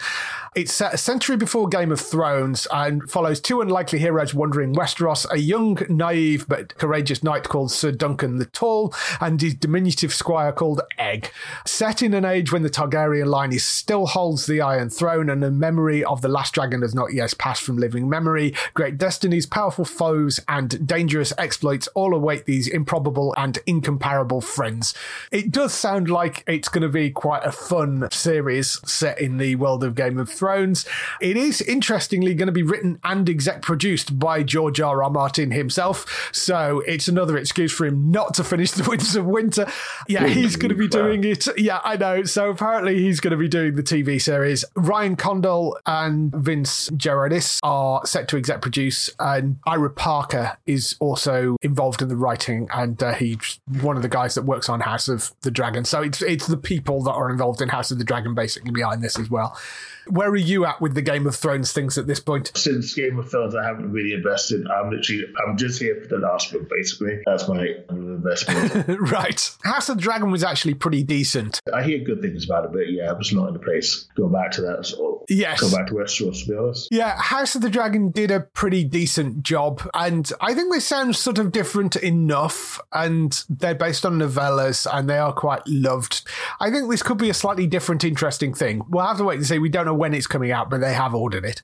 It's 0.56 0.74
set 0.74 0.96
a 0.96 0.98
century 0.98 1.38
before 1.38 1.68
Game 1.68 1.92
of 1.92 2.02
Thrones 2.02 2.66
and 2.74 3.08
follows 3.10 3.40
two 3.40 3.62
unlikely 3.62 4.00
heroes 4.00 4.34
wandering 4.34 4.74
Westeros 4.74 5.28
a 5.30 5.38
young, 5.38 5.78
naive, 5.90 6.48
but 6.48 6.76
courageous 6.80 7.24
knight 7.24 7.44
called 7.44 7.72
Sir 7.72 7.92
Duncan 7.92 8.38
the 8.38 8.46
Tall 8.46 8.92
and 9.22 9.40
his 9.40 9.54
diminutive 9.54 10.12
squire 10.12 10.52
called 10.52 10.82
Egg. 10.98 11.32
Set 11.68 12.02
in 12.02 12.16
an 12.16 12.26
age 12.26 12.52
when 12.52 12.64
the 12.64 12.70
Targaryen 12.70 13.28
line 13.28 13.54
is 13.54 13.64
still 13.64 14.08
holds 14.08 14.48
the 14.48 14.60
Iron 14.60 14.90
Throne 14.90 15.30
and 15.30 15.44
the 15.44 15.52
memory 15.52 16.04
of 16.04 16.22
the 16.22 16.28
last 16.28 16.56
dragon 16.56 16.82
has 16.82 16.96
not 16.96 17.14
yet 17.14 17.38
passed 17.38 17.62
from 17.62 17.78
living 17.78 18.10
memory, 18.10 18.56
great 18.74 18.98
destinies, 18.98 19.46
powerful 19.46 19.86
foes, 19.86 20.40
and 20.48 20.88
dangerous 20.88 21.32
exploits 21.38 21.88
all 21.90 22.16
await 22.16 22.46
these 22.46 22.68
improbable 22.68 23.36
and 23.38 23.60
incomparable 23.68 24.42
friends. 24.42 24.96
It 25.32 25.52
does 25.52 25.76
sound 25.76 26.10
like 26.10 26.44
it's 26.48 26.70
going 26.70 26.82
to 26.82 26.90
be 26.90 27.12
quite 27.12 27.46
a 27.46 27.52
fun 27.52 28.10
series 28.12 28.80
set 28.90 29.22
in 29.22 29.38
the 29.38 29.56
world 29.56 29.84
of 29.84 29.94
Game 29.94 30.18
of 30.18 30.39
Thrones. 30.40 30.86
It 31.22 31.38
is 31.38 31.62
interestingly 31.62 32.34
going 32.34 32.48
to 32.48 32.54
be 32.54 32.64
written 32.64 33.00
and 33.04 33.30
exec 33.30 33.62
produced 33.62 34.18
by 34.18 34.44
George 34.44 34.80
R. 34.80 35.04
R. 35.04 35.10
Martin 35.10 35.52
himself, 35.52 36.30
so 36.34 36.82
it's 36.88 37.08
another 37.08 37.38
excuse 37.38 37.72
for 37.72 37.86
him 37.86 38.10
not 38.10 38.34
to 38.36 38.44
finish 38.44 38.72
The 38.72 38.84
Winds 38.90 39.16
of 39.16 39.26
Winter. 39.26 39.68
Yeah, 40.08 40.28
he's 40.28 40.56
going 40.56 40.70
to 40.70 40.76
be 40.76 40.88
doing 40.88 41.24
it. 41.24 41.48
Yeah, 41.58 41.80
I 41.84 41.98
know. 41.98 42.24
So 42.24 42.50
apparently 42.50 43.00
he's 43.02 43.20
going 43.20 43.32
to 43.32 43.38
be 43.38 43.48
doing 43.48 43.76
the 43.76 43.84
TV 43.84 44.22
series. 44.22 44.66
Ryan 44.76 45.16
Condal 45.16 45.78
and 45.86 46.34
Vince 46.34 46.90
Gerardis 46.92 47.60
are 47.64 48.06
set 48.06 48.28
to 48.30 48.38
exec 48.38 48.62
produce, 48.62 49.10
and 49.20 49.58
Ira 49.68 49.90
Parker 49.90 50.58
is 50.66 50.96
also 51.00 51.58
involved 51.62 52.02
in 52.02 52.08
the 52.08 52.16
writing, 52.16 52.68
and 52.74 53.02
uh, 53.04 53.14
he's 53.14 53.60
one 53.82 53.96
of 53.96 54.02
the 54.02 54.10
guys 54.10 54.36
that 54.36 54.44
works 54.44 54.70
on 54.70 54.80
House 54.80 55.08
of 55.08 55.32
the 55.42 55.52
Dragon. 55.52 55.86
So 55.86 56.02
it's 56.02 56.22
it's 56.22 56.48
the 56.48 56.58
people 56.58 57.04
that 57.04 57.12
are 57.12 57.30
involved 57.30 57.62
in 57.62 57.70
House 57.70 57.92
of 57.92 57.98
the 57.98 58.04
Dragon 58.04 58.34
basically 58.34 58.72
behind 58.72 59.04
this 59.04 59.20
as 59.20 59.30
well. 59.30 59.58
Where 60.08 60.29
are 60.32 60.38
you 60.38 60.66
at 60.66 60.82
with 60.82 60.96
the 60.96 61.02
Game 61.02 61.28
of 61.28 61.36
Thrones 61.36 61.72
things 61.72 61.98
at 61.98 62.08
this 62.08 62.20
point? 62.20 62.52
Since 62.56 62.94
Game 62.94 63.20
of 63.20 63.30
Thrones, 63.30 63.56
I 63.56 63.64
haven't 63.64 63.92
really 63.92 64.14
invested. 64.14 64.68
I'm 64.68 64.90
literally, 64.90 65.26
I'm 65.46 65.58
just 65.58 65.80
here 65.80 66.00
for 66.02 66.08
the 66.08 66.18
last 66.18 66.52
book, 66.52 66.70
basically. 66.70 67.20
That's 67.26 67.48
my 67.48 67.68
investment. 67.90 69.00
right. 69.12 69.58
House 69.64 69.90
of 69.90 69.98
the 69.98 70.02
Dragon 70.02 70.32
was 70.32 70.44
actually 70.44 70.74
pretty 70.74 71.04
decent. 71.04 71.60
I 71.74 71.84
hear 71.84 72.00
good 72.00 72.22
things 72.22 72.46
about 72.46 72.66
it, 72.66 72.72
but 72.72 72.90
yeah, 72.92 73.10
I 73.10 73.14
was 73.14 73.32
not 73.34 73.48
in 73.48 73.54
the 73.54 73.60
place. 73.60 74.08
Go 74.16 74.28
back 74.28 74.52
to 74.52 74.62
that. 74.62 74.86
So 74.86 75.10
Yes. 75.30 75.62
Go 75.62 75.72
back 75.72 75.88
to 75.88 75.94
Westeros, 75.94 76.44
to 76.44 76.50
be 76.50 76.58
honest. 76.58 76.88
Yeah, 76.92 77.16
House 77.20 77.56
of 77.56 77.62
the 77.62 77.70
Dragon 77.70 78.10
did 78.10 78.32
a 78.32 78.40
pretty 78.40 78.84
decent 78.84 79.44
job, 79.44 79.88
and 79.94 80.30
I 80.42 80.54
think 80.54 80.74
they 80.74 80.80
sound 80.80 81.16
sort 81.16 81.38
of 81.38 81.52
different 81.52 81.96
enough, 81.98 82.80
and 82.92 83.40
they're 83.48 83.76
based 83.76 84.06
on 84.06 84.18
novellas, 84.18 84.88
and 84.92 85.08
they 85.08 85.20
are 85.20 85.32
quite 85.32 85.62
loved. 85.68 86.28
I 86.60 86.72
think 86.72 86.90
this 86.90 87.04
could 87.04 87.20
be 87.20 87.30
a 87.30 87.34
slightly 87.34 87.68
different, 87.68 88.04
interesting 88.04 88.54
thing. 88.54 88.82
We'll 88.90 89.06
have 89.06 89.18
to 89.18 89.24
wait 89.24 89.38
and 89.38 89.46
see. 89.46 89.60
We 89.60 89.70
don't 89.70 89.86
know 89.86 89.94
when 89.94 90.14
it's 90.20 90.28
coming 90.28 90.52
out, 90.52 90.70
but 90.70 90.82
they 90.82 90.94
have 90.94 91.16
ordered 91.16 91.46
it. 91.46 91.64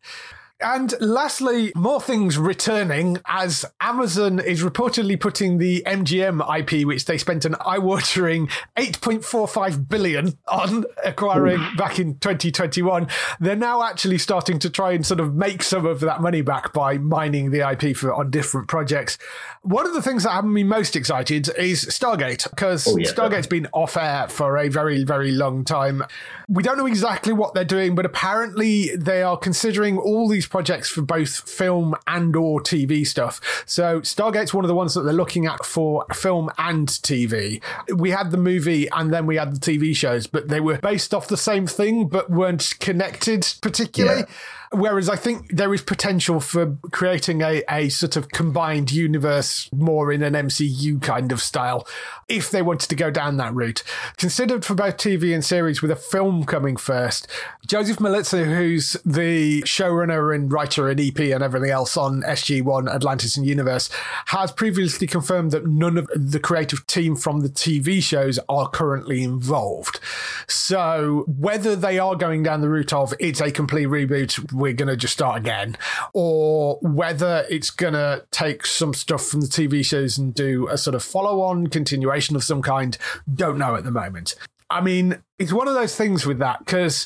And 0.61 0.93
lastly, 1.01 1.73
more 1.75 1.99
things 1.99 2.37
returning 2.37 3.17
as 3.25 3.65
Amazon 3.81 4.39
is 4.39 4.63
reportedly 4.63 5.19
putting 5.19 5.57
the 5.57 5.83
MGM 5.85 6.41
IP, 6.59 6.87
which 6.87 7.05
they 7.05 7.17
spent 7.17 7.43
an 7.43 7.55
eye-watering 7.65 8.47
8.45 8.77 9.89
billion 9.89 10.37
on 10.47 10.85
acquiring 11.03 11.59
Ooh. 11.59 11.75
back 11.75 11.99
in 11.99 12.17
2021. 12.19 13.07
They're 13.41 13.57
now 13.57 13.83
actually 13.83 14.17
starting 14.17 14.57
to 14.59 14.69
try 14.69 14.93
and 14.93 15.05
sort 15.05 15.19
of 15.19 15.35
make 15.35 15.61
some 15.61 15.85
of 15.85 15.99
that 15.99 16.21
money 16.21 16.41
back 16.41 16.71
by 16.71 16.99
mining 16.99 17.51
the 17.51 17.69
IP 17.69 17.95
for 17.95 18.13
on 18.13 18.31
different 18.31 18.69
projects. 18.69 19.17
One 19.65 19.87
of 19.87 19.93
the 19.93 20.01
things 20.01 20.23
that 20.23 20.29
have 20.29 20.45
me 20.45 20.63
most 20.63 20.95
excited 20.95 21.49
is 21.57 21.85
Stargate, 21.85 22.47
because 22.51 22.87
oh, 22.87 22.97
yeah, 22.97 23.09
Stargate's 23.09 23.47
been 23.47 23.67
off 23.73 23.97
air 23.97 24.27
for 24.27 24.57
a 24.57 24.69
very, 24.69 25.03
very 25.03 25.31
long 25.31 25.63
time. 25.65 26.03
We 26.47 26.61
don't 26.61 26.77
know 26.77 26.85
exactly 26.85 27.33
what 27.33 27.55
they're 27.55 27.65
doing, 27.65 27.95
but 27.95 28.05
apparently 28.05 28.95
they 28.95 29.23
are 29.23 29.35
considering 29.35 29.97
all 29.97 30.27
these 30.27 30.45
projects 30.45 30.89
for 30.89 31.01
both 31.01 31.49
film 31.49 31.95
and 32.05 32.35
or 32.35 32.61
TV 32.61 33.07
stuff. 33.07 33.63
So 33.65 34.01
Stargate's 34.01 34.53
one 34.53 34.63
of 34.63 34.69
the 34.69 34.75
ones 34.75 34.93
that 34.93 35.01
they're 35.01 35.13
looking 35.13 35.47
at 35.47 35.65
for 35.65 36.05
film 36.13 36.51
and 36.59 36.87
TV. 36.87 37.59
We 37.91 38.11
had 38.11 38.29
the 38.29 38.37
movie 38.37 38.87
and 38.89 39.11
then 39.11 39.25
we 39.25 39.37
had 39.37 39.55
the 39.55 39.59
TV 39.59 39.95
shows, 39.95 40.27
but 40.27 40.47
they 40.47 40.59
were 40.59 40.77
based 40.77 41.11
off 41.11 41.27
the 41.27 41.37
same 41.37 41.65
thing 41.65 42.07
but 42.07 42.29
weren't 42.29 42.75
connected 42.79 43.51
particularly. 43.61 44.21
Yeah. 44.21 44.25
Whereas 44.71 45.09
I 45.09 45.15
think 45.15 45.55
there 45.55 45.73
is 45.73 45.81
potential 45.81 46.39
for 46.39 46.77
creating 46.91 47.41
a, 47.41 47.63
a 47.69 47.89
sort 47.89 48.15
of 48.15 48.29
combined 48.29 48.91
universe 48.91 49.69
more 49.71 50.11
in 50.11 50.23
an 50.23 50.33
MCU 50.33 51.01
kind 51.01 51.31
of 51.31 51.41
style 51.41 51.87
if 52.27 52.49
they 52.49 52.61
wanted 52.61 52.89
to 52.89 52.95
go 52.95 53.11
down 53.11 53.37
that 53.37 53.53
route. 53.53 53.83
Considered 54.17 54.65
for 54.65 54.75
both 54.75 54.97
TV 54.97 55.33
and 55.33 55.45
series 55.45 55.81
with 55.81 55.91
a 55.91 55.95
film 55.95 56.43
coming 56.45 56.75
first, 56.75 57.27
Joseph 57.67 57.97
Mallozzi, 57.97 58.45
who's 58.45 58.93
the 59.05 59.61
showrunner 59.63 60.33
and 60.33 60.51
writer 60.51 60.89
and 60.89 60.99
EP 60.99 61.19
and 61.19 61.43
everything 61.43 61.69
else 61.69 61.97
on 61.97 62.21
SG1, 62.23 62.93
Atlantis 62.93 63.37
and 63.37 63.45
Universe, 63.45 63.89
has 64.27 64.51
previously 64.51 65.07
confirmed 65.07 65.51
that 65.51 65.67
none 65.67 65.97
of 65.97 66.09
the 66.15 66.39
creative 66.39 66.85
team 66.87 67.15
from 67.15 67.41
the 67.41 67.49
TV 67.49 68.01
shows 68.01 68.39
are 68.49 68.69
currently 68.69 69.23
involved. 69.23 69.99
So 70.47 71.25
whether 71.27 71.75
they 71.75 71.99
are 71.99 72.15
going 72.15 72.43
down 72.43 72.61
the 72.61 72.69
route 72.69 72.93
of 72.93 73.13
it's 73.19 73.41
a 73.41 73.51
complete 73.51 73.87
reboot, 73.87 74.51
we're 74.57 74.73
going 74.73 74.87
to 74.87 74.97
just 74.97 75.13
start 75.13 75.37
again, 75.37 75.77
or 76.13 76.77
whether 76.81 77.45
it's 77.49 77.69
going 77.69 77.93
to 77.93 78.25
take 78.31 78.65
some 78.65 78.93
stuff 78.93 79.25
from 79.25 79.41
the 79.41 79.47
TV 79.47 79.83
shows 79.85 80.17
and 80.17 80.33
do 80.33 80.67
a 80.69 80.77
sort 80.77 80.95
of 80.95 81.03
follow 81.03 81.41
on 81.41 81.67
continuation 81.67 82.35
of 82.35 82.43
some 82.43 82.61
kind, 82.61 82.97
don't 83.33 83.57
know 83.57 83.75
at 83.75 83.83
the 83.83 83.91
moment. 83.91 84.35
I 84.69 84.81
mean, 84.81 85.21
it's 85.37 85.53
one 85.53 85.67
of 85.67 85.73
those 85.73 85.95
things 85.95 86.25
with 86.25 86.39
that 86.39 86.59
because 86.59 87.05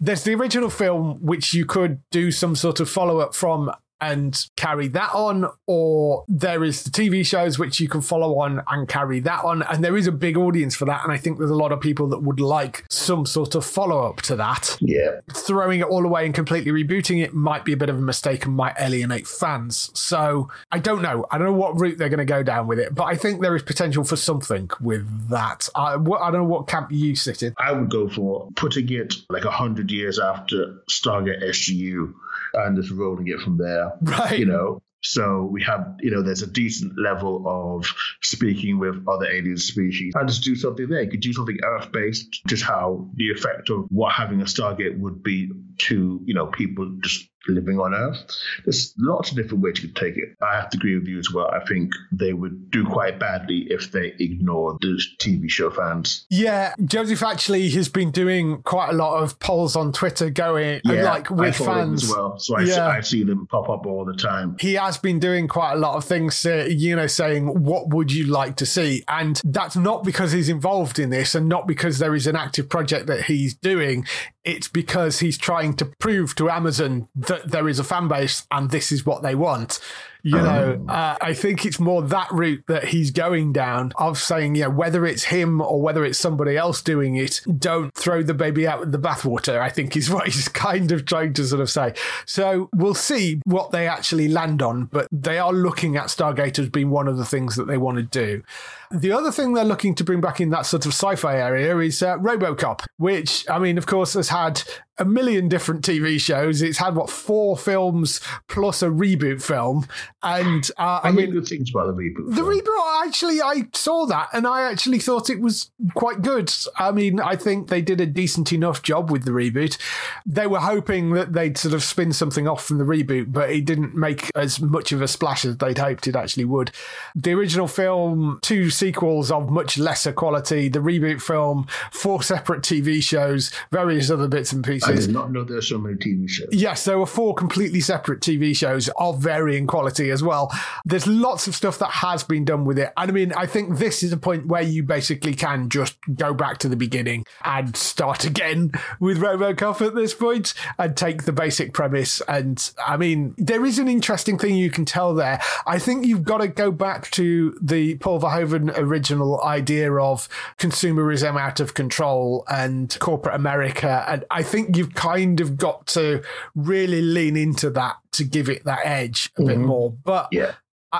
there's 0.00 0.24
the 0.24 0.34
original 0.34 0.70
film, 0.70 1.18
which 1.22 1.54
you 1.54 1.64
could 1.64 2.00
do 2.10 2.30
some 2.30 2.56
sort 2.56 2.80
of 2.80 2.90
follow 2.90 3.20
up 3.20 3.34
from 3.34 3.70
and 4.00 4.46
carry 4.56 4.88
that 4.88 5.14
on, 5.14 5.46
or 5.66 6.24
there 6.28 6.64
is 6.64 6.84
the 6.84 6.90
TV 6.90 7.24
shows 7.24 7.58
which 7.58 7.80
you 7.80 7.88
can 7.88 8.00
follow 8.00 8.38
on 8.40 8.62
and 8.68 8.88
carry 8.88 9.20
that 9.20 9.44
on. 9.44 9.62
And 9.62 9.82
there 9.82 9.96
is 9.96 10.06
a 10.06 10.12
big 10.12 10.36
audience 10.36 10.74
for 10.74 10.84
that. 10.86 11.02
And 11.04 11.12
I 11.12 11.16
think 11.16 11.38
there's 11.38 11.50
a 11.50 11.56
lot 11.56 11.72
of 11.72 11.80
people 11.80 12.08
that 12.08 12.22
would 12.22 12.40
like 12.40 12.84
some 12.90 13.26
sort 13.26 13.54
of 13.54 13.64
follow 13.64 14.08
up 14.08 14.22
to 14.22 14.36
that. 14.36 14.76
Yeah. 14.80 15.20
Throwing 15.32 15.80
it 15.80 15.86
all 15.86 16.04
away 16.04 16.26
and 16.26 16.34
completely 16.34 16.70
rebooting 16.72 17.22
it 17.22 17.34
might 17.34 17.64
be 17.64 17.72
a 17.72 17.76
bit 17.76 17.88
of 17.88 17.96
a 17.96 18.02
mistake 18.02 18.44
and 18.44 18.54
might 18.54 18.74
alienate 18.78 19.26
fans. 19.26 19.90
So 19.94 20.48
I 20.70 20.78
don't 20.78 21.02
know. 21.02 21.26
I 21.30 21.38
don't 21.38 21.46
know 21.46 21.52
what 21.52 21.80
route 21.80 21.98
they're 21.98 22.08
going 22.08 22.18
to 22.18 22.24
go 22.24 22.42
down 22.42 22.66
with 22.66 22.78
it, 22.78 22.94
but 22.94 23.04
I 23.04 23.16
think 23.16 23.40
there 23.40 23.56
is 23.56 23.62
potential 23.62 24.04
for 24.04 24.16
something 24.16 24.70
with 24.80 25.30
that. 25.30 25.68
I, 25.74 25.94
I 25.94 25.96
don't 25.96 26.32
know 26.32 26.44
what 26.44 26.68
camp 26.68 26.90
you 26.92 27.16
sit 27.16 27.42
in. 27.42 27.54
I 27.58 27.72
would 27.72 27.90
go 27.90 28.08
for 28.08 28.50
putting 28.56 28.90
it 28.92 29.14
like 29.28 29.44
a 29.44 29.50
hundred 29.50 29.90
years 29.90 30.18
after 30.18 30.82
Stargate 30.90 31.42
SGU 31.42 32.12
and 32.54 32.76
just 32.76 32.90
rolling 32.90 33.28
it 33.28 33.40
from 33.40 33.58
there. 33.58 33.85
Right. 34.02 34.38
You 34.38 34.46
know, 34.46 34.82
so 35.02 35.48
we 35.50 35.62
have, 35.62 35.96
you 36.00 36.10
know, 36.10 36.22
there's 36.22 36.42
a 36.42 36.46
decent 36.46 36.98
level 36.98 37.44
of 37.46 37.86
speaking 38.22 38.78
with 38.78 38.96
other 39.08 39.26
alien 39.26 39.56
species 39.56 40.12
and 40.16 40.28
just 40.28 40.42
do 40.42 40.56
something 40.56 40.88
there. 40.88 41.02
You 41.02 41.10
could 41.10 41.20
do 41.20 41.32
something 41.32 41.58
Earth 41.64 41.92
based, 41.92 42.40
just 42.46 42.64
how 42.64 43.08
the 43.14 43.30
effect 43.30 43.70
of 43.70 43.86
what 43.90 44.12
having 44.12 44.40
a 44.40 44.44
Stargate 44.44 44.98
would 44.98 45.22
be 45.22 45.50
to, 45.78 46.20
you 46.24 46.34
know, 46.34 46.46
people 46.46 46.98
just 47.02 47.28
living 47.48 47.78
on 47.78 47.94
Earth. 47.94 48.18
There's 48.64 48.94
lots 48.98 49.30
of 49.30 49.36
different 49.36 49.62
ways 49.62 49.82
you 49.82 49.88
could 49.88 49.96
take 49.96 50.16
it. 50.16 50.30
I 50.42 50.56
have 50.56 50.70
to 50.70 50.78
agree 50.78 50.98
with 50.98 51.06
you 51.08 51.18
as 51.18 51.30
well. 51.32 51.48
I 51.48 51.64
think 51.66 51.92
they 52.12 52.32
would 52.32 52.70
do 52.70 52.84
quite 52.86 53.18
badly 53.18 53.66
if 53.70 53.92
they 53.92 54.14
ignore 54.18 54.76
the 54.80 55.00
TV 55.20 55.48
show 55.50 55.70
fans. 55.70 56.26
Yeah, 56.30 56.74
Joseph 56.84 57.22
actually 57.22 57.68
has 57.70 57.88
been 57.88 58.10
doing 58.10 58.62
quite 58.62 58.90
a 58.90 58.96
lot 58.96 59.22
of 59.22 59.38
polls 59.38 59.76
on 59.76 59.92
Twitter 59.92 60.30
going 60.30 60.80
Yeah, 60.84 61.04
like 61.04 61.30
with 61.30 61.56
fans. 61.56 62.04
as 62.04 62.10
well, 62.10 62.38
so 62.38 62.56
I, 62.56 62.62
Yeah. 62.62 62.86
I 62.88 63.00
see 63.00 63.24
them 63.24 63.46
pop 63.46 63.68
up 63.68 63.86
all 63.86 64.04
the 64.04 64.14
time. 64.14 64.56
he 64.60 64.74
has 64.74 64.98
been 64.98 65.18
doing 65.18 65.48
quite 65.48 65.72
a 65.74 65.76
lot 65.76 65.96
of 65.96 66.04
things, 66.04 66.44
uh, 66.46 66.66
you 66.68 66.94
know, 66.96 67.06
saying, 67.06 67.46
What 67.64 67.88
would 67.94 68.12
you 68.12 68.26
like 68.26 68.56
to 68.56 68.66
see? 68.66 69.02
And 69.08 69.40
that's 69.44 69.76
not 69.76 70.04
because 70.04 70.32
he's 70.32 70.48
involved 70.48 70.98
in 70.98 71.10
this 71.10 71.34
and 71.34 71.48
not 71.48 71.66
because 71.66 71.98
there 71.98 72.14
is 72.14 72.26
an 72.26 72.36
active 72.36 72.68
project 72.68 73.06
that 73.06 73.24
he's 73.24 73.54
doing. 73.54 74.06
It's 74.46 74.68
because 74.68 75.18
he's 75.18 75.36
trying 75.36 75.74
to 75.74 75.84
prove 75.84 76.36
to 76.36 76.48
Amazon 76.48 77.08
that 77.16 77.50
there 77.50 77.68
is 77.68 77.80
a 77.80 77.84
fan 77.84 78.06
base 78.06 78.46
and 78.50 78.70
this 78.70 78.92
is 78.92 79.04
what 79.04 79.22
they 79.22 79.34
want. 79.34 79.80
You 80.22 80.36
know, 80.36 80.84
uh, 80.88 81.16
I 81.20 81.34
think 81.34 81.64
it's 81.64 81.78
more 81.78 82.02
that 82.02 82.30
route 82.32 82.64
that 82.66 82.84
he's 82.88 83.10
going 83.10 83.52
down 83.52 83.92
of 83.96 84.18
saying, 84.18 84.56
yeah, 84.56 84.66
whether 84.66 85.06
it's 85.06 85.24
him 85.24 85.60
or 85.60 85.80
whether 85.80 86.04
it's 86.04 86.18
somebody 86.18 86.56
else 86.56 86.82
doing 86.82 87.16
it, 87.16 87.42
don't 87.58 87.94
throw 87.94 88.22
the 88.22 88.34
baby 88.34 88.66
out 88.66 88.80
with 88.80 88.92
the 88.92 88.98
bathwater, 88.98 89.60
I 89.60 89.68
think 89.68 89.96
is 89.96 90.10
what 90.16 90.26
he's 90.26 90.48
kind 90.48 90.92
of 90.92 91.04
trying 91.04 91.32
to 91.34 91.44
sort 91.44 91.60
of 91.60 91.70
say. 91.70 91.94
So 92.24 92.68
we'll 92.74 92.94
see 92.94 93.40
what 93.44 93.70
they 93.70 93.86
actually 93.86 94.28
land 94.28 94.62
on, 94.62 94.86
but 94.86 95.06
they 95.12 95.38
are 95.38 95.52
looking 95.52 95.96
at 95.96 96.06
Stargate 96.06 96.58
as 96.58 96.68
being 96.68 96.90
one 96.90 97.08
of 97.08 97.16
the 97.16 97.24
things 97.24 97.56
that 97.56 97.66
they 97.66 97.78
want 97.78 97.98
to 97.98 98.02
do. 98.02 98.42
The 98.90 99.12
other 99.12 99.32
thing 99.32 99.52
they're 99.52 99.64
looking 99.64 99.94
to 99.96 100.04
bring 100.04 100.20
back 100.20 100.40
in 100.40 100.50
that 100.50 100.66
sort 100.66 100.86
of 100.86 100.92
sci 100.92 101.16
fi 101.16 101.36
area 101.36 101.76
is 101.78 102.02
uh, 102.02 102.18
Robocop, 102.18 102.84
which, 102.98 103.48
I 103.50 103.58
mean, 103.58 103.78
of 103.78 103.86
course, 103.86 104.14
has 104.14 104.28
had 104.28 104.62
a 104.98 105.04
million 105.04 105.48
different 105.48 105.82
TV 105.82 106.20
shows. 106.20 106.62
It's 106.62 106.78
had, 106.78 106.94
what, 106.94 107.10
four 107.10 107.56
films 107.56 108.20
plus 108.48 108.82
a 108.82 108.86
reboot 108.86 109.42
film. 109.42 109.86
And 110.22 110.68
uh, 110.78 111.00
I, 111.02 111.08
I 111.08 111.12
mean, 111.12 111.30
good 111.30 111.46
things 111.46 111.70
about 111.70 111.86
the 111.86 112.02
reboot. 112.02 112.30
the 112.30 112.36
film. 112.36 112.60
reboot, 112.60 113.06
actually, 113.06 113.40
I 113.42 113.68
saw 113.72 114.06
that 114.06 114.28
and 114.32 114.46
I 114.46 114.70
actually 114.70 114.98
thought 114.98 115.30
it 115.30 115.40
was 115.40 115.70
quite 115.94 116.22
good. 116.22 116.52
I 116.78 116.92
mean, 116.92 117.20
I 117.20 117.36
think 117.36 117.68
they 117.68 117.82
did 117.82 118.00
a 118.00 118.06
decent 118.06 118.52
enough 118.52 118.82
job 118.82 119.10
with 119.10 119.24
the 119.24 119.30
reboot. 119.30 119.78
They 120.24 120.46
were 120.46 120.60
hoping 120.60 121.12
that 121.12 121.32
they'd 121.32 121.58
sort 121.58 121.74
of 121.74 121.82
spin 121.82 122.12
something 122.12 122.48
off 122.48 122.64
from 122.64 122.78
the 122.78 122.84
reboot, 122.84 123.32
but 123.32 123.50
it 123.50 123.64
didn't 123.64 123.94
make 123.94 124.30
as 124.34 124.60
much 124.60 124.92
of 124.92 125.02
a 125.02 125.08
splash 125.08 125.44
as 125.44 125.58
they'd 125.58 125.78
hoped 125.78 126.06
it 126.06 126.16
actually 126.16 126.44
would. 126.44 126.70
The 127.14 127.32
original 127.32 127.68
film, 127.68 128.38
two 128.42 128.70
sequels 128.70 129.30
of 129.30 129.50
much 129.50 129.78
lesser 129.78 130.12
quality, 130.12 130.68
the 130.68 130.80
reboot 130.80 131.20
film, 131.20 131.66
four 131.92 132.22
separate 132.22 132.62
TV 132.62 133.02
shows, 133.02 133.50
various 133.70 134.10
other 134.10 134.28
bits 134.28 134.52
and 134.52 134.64
I 134.86 134.92
did 134.92 135.10
not 135.10 135.30
know 135.32 135.44
there 135.44 135.56
were 135.56 135.62
so 135.62 135.78
many 135.78 135.96
TV 135.96 136.28
shows. 136.28 136.48
Yes, 136.52 136.84
there 136.84 136.98
were 136.98 137.06
four 137.06 137.34
completely 137.34 137.80
separate 137.80 138.20
TV 138.20 138.56
shows 138.56 138.88
of 138.96 139.20
varying 139.20 139.66
quality 139.66 140.10
as 140.10 140.22
well. 140.22 140.52
There's 140.84 141.06
lots 141.06 141.46
of 141.46 141.54
stuff 141.54 141.78
that 141.78 141.90
has 141.90 142.24
been 142.24 142.44
done 142.44 142.64
with 142.64 142.78
it. 142.78 142.92
And 142.96 143.10
I 143.10 143.14
mean, 143.14 143.32
I 143.32 143.46
think 143.46 143.78
this 143.78 144.02
is 144.02 144.12
a 144.12 144.16
point 144.16 144.46
where 144.46 144.62
you 144.62 144.82
basically 144.82 145.34
can 145.34 145.68
just 145.68 145.96
go 146.14 146.34
back 146.34 146.58
to 146.58 146.68
the 146.68 146.76
beginning 146.76 147.24
and 147.44 147.76
start 147.76 148.24
again 148.24 148.72
with 149.00 149.18
Robocop 149.18 149.86
at 149.86 149.94
this 149.94 150.14
point 150.14 150.54
and 150.78 150.96
take 150.96 151.24
the 151.24 151.32
basic 151.32 151.72
premise. 151.72 152.20
And 152.28 152.70
I 152.84 152.96
mean, 152.96 153.34
there 153.38 153.64
is 153.64 153.78
an 153.78 153.88
interesting 153.88 154.38
thing 154.38 154.54
you 154.56 154.70
can 154.70 154.84
tell 154.84 155.14
there. 155.14 155.40
I 155.66 155.78
think 155.78 156.06
you've 156.06 156.24
got 156.24 156.38
to 156.38 156.48
go 156.48 156.70
back 156.70 157.10
to 157.12 157.56
the 157.60 157.96
Paul 157.96 158.20
Verhoeven 158.20 158.76
original 158.76 159.42
idea 159.42 159.92
of 159.92 160.28
consumerism 160.58 161.38
out 161.38 161.60
of 161.60 161.74
control 161.74 162.44
and 162.48 162.96
corporate 163.00 163.34
America. 163.34 164.04
And 164.08 164.24
I 164.30 164.42
think 164.42 164.75
you've 164.76 164.94
kind 164.94 165.40
of 165.40 165.56
got 165.56 165.86
to 165.88 166.22
really 166.54 167.02
lean 167.02 167.36
into 167.36 167.70
that 167.70 167.96
to 168.12 168.24
give 168.24 168.48
it 168.48 168.64
that 168.64 168.80
edge 168.84 169.30
a 169.36 169.42
bit 169.42 169.56
mm-hmm. 169.56 169.66
more. 169.66 169.90
But 169.90 170.28
Yeah. 170.32 170.54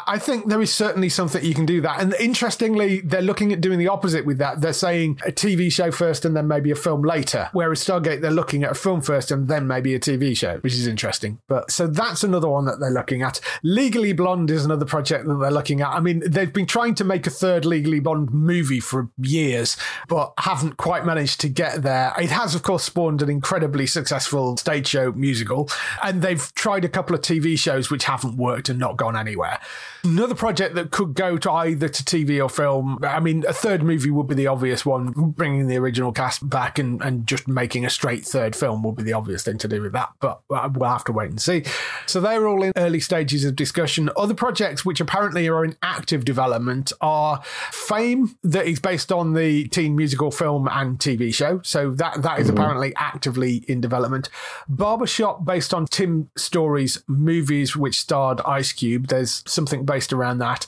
I 0.07 0.19
think 0.19 0.47
there 0.47 0.61
is 0.61 0.73
certainly 0.73 1.09
something 1.09 1.45
you 1.45 1.55
can 1.55 1.67
do 1.67 1.81
that. 1.83 2.01
And 2.01 2.15
interestingly, 2.15 3.01
they're 3.01 3.23
looking 3.23 3.53
at 3.53 3.61
doing 3.61 3.79
the 3.79 3.89
opposite 3.89 4.25
with 4.27 4.39
that. 4.39 4.61
They're 4.61 4.73
saying 4.73 5.21
a 5.27 5.33
TV 5.33 5.71
show 5.71 5.91
first 5.91 6.25
and 6.25 6.37
then 6.37 6.49
maybe 6.49 6.71
a 6.71 6.77
film 6.77 7.03
later. 7.03 7.49
Whereas 7.53 7.85
Stargate, 7.85 8.21
they're 8.21 8.31
looking 8.31 8.65
at 8.65 8.73
a 8.73 8.75
film 8.75 9.01
first 9.01 9.31
and 9.31 9.49
then 9.49 9.67
maybe 9.67 9.95
a 9.95 10.01
TV 10.01 10.37
show, 10.37 10.59
which 10.59 10.75
is 10.75 10.87
interesting. 10.87 11.39
But 11.49 11.71
so 11.71 11.87
that's 11.87 12.25
another 12.25 12.49
one 12.49 12.65
that 12.67 12.81
they're 12.81 12.91
looking 12.91 13.23
at. 13.23 13.41
Legally 13.63 14.13
Blonde 14.13 14.51
is 14.51 14.65
another 14.65 14.87
project 14.87 15.27
that 15.27 15.35
they're 15.35 15.51
looking 15.51 15.81
at. 15.81 15.91
I 15.91 16.01
mean, 16.01 16.23
they've 16.27 16.53
been 16.53 16.67
trying 16.67 16.95
to 16.97 17.05
make 17.05 17.27
a 17.27 17.31
third 17.31 17.65
Legally 17.65 18.01
Blonde 18.01 18.33
movie 18.33 18.81
for 18.81 19.11
years, 19.19 19.77
but 20.09 20.33
haven't 20.39 20.77
quite 20.77 21.05
managed 21.05 21.41
to 21.41 21.49
get 21.49 21.83
there. 21.83 22.13
It 22.21 22.31
has, 22.31 22.55
of 22.55 22.63
course, 22.63 22.85
spawned 22.85 23.23
an 23.23 23.31
incredibly 23.31 23.87
successful 23.87 24.57
stage 24.57 24.87
show 24.87 25.13
musical, 25.13 25.69
and 26.03 26.23
they've 26.23 26.53
tried 26.55 26.85
a 26.85 26.89
couple 26.89 27.15
of 27.15 27.23
TV 27.23 27.59
shows 27.59 27.91
which 27.91 28.05
haven't 28.05 28.37
worked 28.37 28.69
and 28.69 28.79
not 28.79 28.97
gone 28.97 29.17
anywhere. 29.17 29.59
Another 30.05 30.35
project 30.35 30.75
that 30.77 30.91
could 30.91 31.15
go 31.15 31.37
to 31.37 31.51
either 31.51 31.89
to 31.89 32.05
TV 32.05 32.43
or 32.43 32.49
film. 32.49 32.99
I 33.03 33.21
mean, 33.21 33.45
a 33.47 33.53
third 33.53 33.83
movie 33.83 34.11
would 34.11 34.29
be 34.29 34.35
the 34.35 34.47
obvious 34.47 34.87
one. 34.87 35.13
Bringing 35.13 35.67
the 35.67 35.77
original 35.77 36.13
cast 36.13 36.49
back 36.49 36.79
and, 36.79 37.03
and 37.03 37.27
just 37.27 37.49
making 37.49 37.85
a 37.85 37.91
straight 37.91 38.25
third 38.25 38.55
film 38.55 38.83
would 38.83 38.97
be 38.97 39.03
the 39.03 39.13
obvious 39.13 39.43
thing 39.43 39.59
to 39.59 39.69
do 39.69 39.83
with 39.83 39.93
that. 39.93 40.11
But 40.21 40.41
uh, 40.51 40.69
we'll 40.73 40.91
have 40.91 41.05
to 41.05 41.13
wait 41.13 41.31
and 41.31 41.41
see. 41.41 41.65
So 42.07 42.21
they're 42.21 42.47
all 42.47 42.63
in 42.63 42.73
early 42.77 43.01
stages 43.01 43.45
of 43.45 43.57
discussion. 43.57 44.11
Other 44.17 44.35
projects 44.35 44.85
which 44.85 45.01
apparently 45.01 45.49
are 45.49 45.65
in 45.65 45.77
active 45.83 46.25
development 46.25 46.93
are 47.01 47.43
Fame, 47.71 48.37
that 48.43 48.67
is 48.67 48.81
based 48.81 49.13
on 49.13 49.35
the 49.35 49.69
teen 49.69 49.97
musical 49.97 50.31
film 50.31 50.69
and 50.71 50.99
TV 50.99 51.33
show. 51.35 51.61
So 51.63 51.91
that 51.93 52.23
that 52.23 52.39
is 52.39 52.49
apparently 52.49 52.93
actively 52.97 53.65
in 53.69 53.81
development. 53.81 54.29
Barbershop, 54.69 55.45
based 55.45 55.75
on 55.75 55.87
Tim 55.87 56.31
Story's 56.37 57.03
movies, 57.07 57.77
which 57.77 57.99
starred 57.99 58.41
Ice 58.43 58.73
Cube. 58.73 59.09
There's 59.09 59.43
something 59.47 59.76
based 59.85 60.13
around 60.13 60.39
that. 60.39 60.67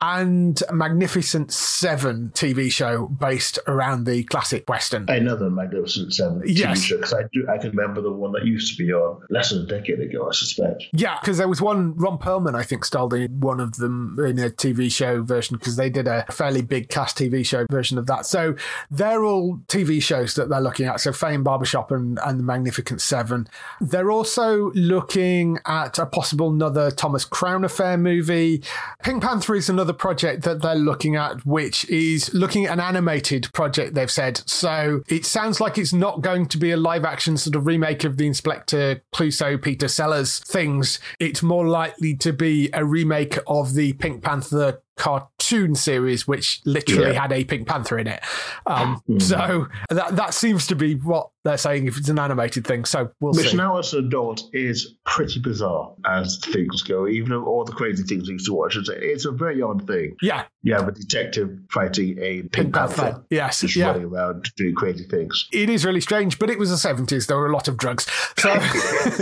And 0.00 0.62
Magnificent 0.70 1.50
Seven 1.52 2.30
TV 2.34 2.70
show 2.70 3.06
based 3.06 3.58
around 3.66 4.04
the 4.04 4.24
classic 4.24 4.68
Western. 4.68 5.06
Another 5.08 5.48
Magnificent 5.48 6.12
Seven 6.12 6.42
Yes. 6.44 6.80
TV 6.80 6.84
show 6.84 6.96
because 6.96 7.14
I 7.14 7.22
do 7.32 7.46
I 7.50 7.56
can 7.58 7.70
remember 7.70 8.02
the 8.02 8.12
one 8.12 8.32
that 8.32 8.44
used 8.44 8.76
to 8.76 8.84
be 8.84 8.92
on 8.92 9.22
less 9.30 9.50
than 9.50 9.62
a 9.62 9.66
decade 9.66 10.00
ago, 10.00 10.28
I 10.28 10.32
suspect. 10.34 10.84
Yeah, 10.92 11.18
because 11.20 11.38
there 11.38 11.48
was 11.48 11.62
one 11.62 11.94
Ron 11.96 12.18
Perlman, 12.18 12.54
I 12.54 12.62
think, 12.62 12.84
starred 12.84 13.14
in 13.14 13.40
one 13.40 13.58
of 13.58 13.76
them 13.76 14.16
in 14.18 14.38
a 14.38 14.50
TV 14.50 14.92
show 14.92 15.22
version 15.22 15.56
because 15.56 15.76
they 15.76 15.88
did 15.88 16.06
a 16.06 16.26
fairly 16.30 16.60
big 16.62 16.88
cast 16.90 17.16
TV 17.16 17.44
show 17.46 17.64
version 17.70 17.96
of 17.96 18.06
that. 18.06 18.26
So 18.26 18.54
they're 18.90 19.24
all 19.24 19.60
TV 19.66 20.02
shows 20.02 20.34
that 20.34 20.48
they're 20.50 20.60
looking 20.60 20.86
at. 20.86 21.00
So 21.00 21.12
Fame, 21.12 21.42
Barbershop, 21.42 21.90
and, 21.90 22.18
and 22.24 22.38
the 22.38 22.44
Magnificent 22.44 23.00
Seven. 23.00 23.48
They're 23.80 24.10
also 24.10 24.72
looking 24.72 25.58
at 25.64 25.98
a 25.98 26.04
possible 26.06 26.50
another 26.50 26.90
Thomas 26.90 27.24
Crown 27.24 27.64
Affair 27.64 27.96
movie. 27.96 28.62
Pink 29.02 29.22
Panther 29.22 29.54
is 29.54 29.68
another 29.70 29.85
project 29.94 30.42
that 30.44 30.62
they're 30.62 30.74
looking 30.74 31.16
at, 31.16 31.44
which 31.46 31.88
is 31.90 32.32
looking 32.34 32.66
at 32.66 32.72
an 32.72 32.80
animated 32.80 33.48
project, 33.52 33.94
they've 33.94 34.10
said. 34.10 34.42
So 34.46 35.02
it 35.08 35.24
sounds 35.26 35.60
like 35.60 35.78
it's 35.78 35.92
not 35.92 36.20
going 36.20 36.46
to 36.46 36.58
be 36.58 36.70
a 36.70 36.76
live 36.76 37.04
action 37.04 37.36
sort 37.36 37.56
of 37.56 37.66
remake 37.66 38.04
of 38.04 38.16
the 38.16 38.26
Inspector 38.26 39.02
Clouseau, 39.14 39.60
Peter 39.60 39.88
Sellers 39.88 40.38
things. 40.40 40.98
It's 41.18 41.42
more 41.42 41.66
likely 41.66 42.14
to 42.16 42.32
be 42.32 42.70
a 42.72 42.84
remake 42.84 43.38
of 43.46 43.74
the 43.74 43.92
Pink 43.94 44.22
Panther 44.22 44.82
cartoon 44.96 45.74
series, 45.74 46.26
which 46.26 46.60
literally 46.64 47.12
Yeah. 47.12 47.20
had 47.20 47.32
a 47.32 47.44
Pink 47.44 47.68
Panther 47.68 47.98
in 47.98 48.06
it. 48.06 48.20
Um, 48.66 49.02
So 49.18 49.68
that, 49.90 50.16
that 50.16 50.32
seems 50.34 50.66
to 50.68 50.74
be 50.74 50.94
what 50.94 51.28
they're 51.46 51.56
saying 51.56 51.86
if 51.86 51.96
it's 51.96 52.08
an 52.08 52.18
animated 52.18 52.66
thing. 52.66 52.84
So 52.84 53.10
we'll 53.20 53.32
Which 53.32 53.50
see. 53.50 53.56
now 53.56 53.78
as 53.78 53.94
an 53.94 54.06
adult 54.06 54.42
is 54.52 54.94
pretty 55.04 55.38
bizarre 55.38 55.92
as 56.04 56.38
things 56.38 56.82
go, 56.82 57.06
even 57.06 57.30
though 57.30 57.44
all 57.44 57.64
the 57.64 57.72
crazy 57.72 58.02
things 58.02 58.26
we 58.26 58.34
used 58.34 58.46
to 58.46 58.52
watch. 58.52 58.76
It's 58.76 58.88
a, 58.88 58.94
it's 58.94 59.24
a 59.24 59.30
very 59.30 59.62
odd 59.62 59.86
thing. 59.86 60.16
yeah, 60.20 60.46
You 60.62 60.74
have 60.74 60.88
a 60.88 60.92
detective 60.92 61.56
fighting 61.70 62.18
a 62.18 62.42
Pink, 62.42 62.52
Pink 62.52 62.74
Panther, 62.74 63.02
Panther. 63.02 63.24
Yes, 63.30 63.60
just 63.60 63.76
yeah. 63.76 63.88
running 63.88 64.06
around 64.06 64.50
doing 64.56 64.74
crazy 64.74 65.04
things. 65.04 65.48
it 65.52 65.70
is 65.70 65.84
really 65.84 66.00
strange, 66.00 66.38
but 66.40 66.50
it 66.50 66.58
was 66.58 66.70
the 66.70 66.88
70s. 66.88 67.28
There 67.28 67.36
were 67.36 67.46
a 67.46 67.52
lot 67.52 67.68
of 67.68 67.76
drugs. 67.76 68.08
So 68.36 68.52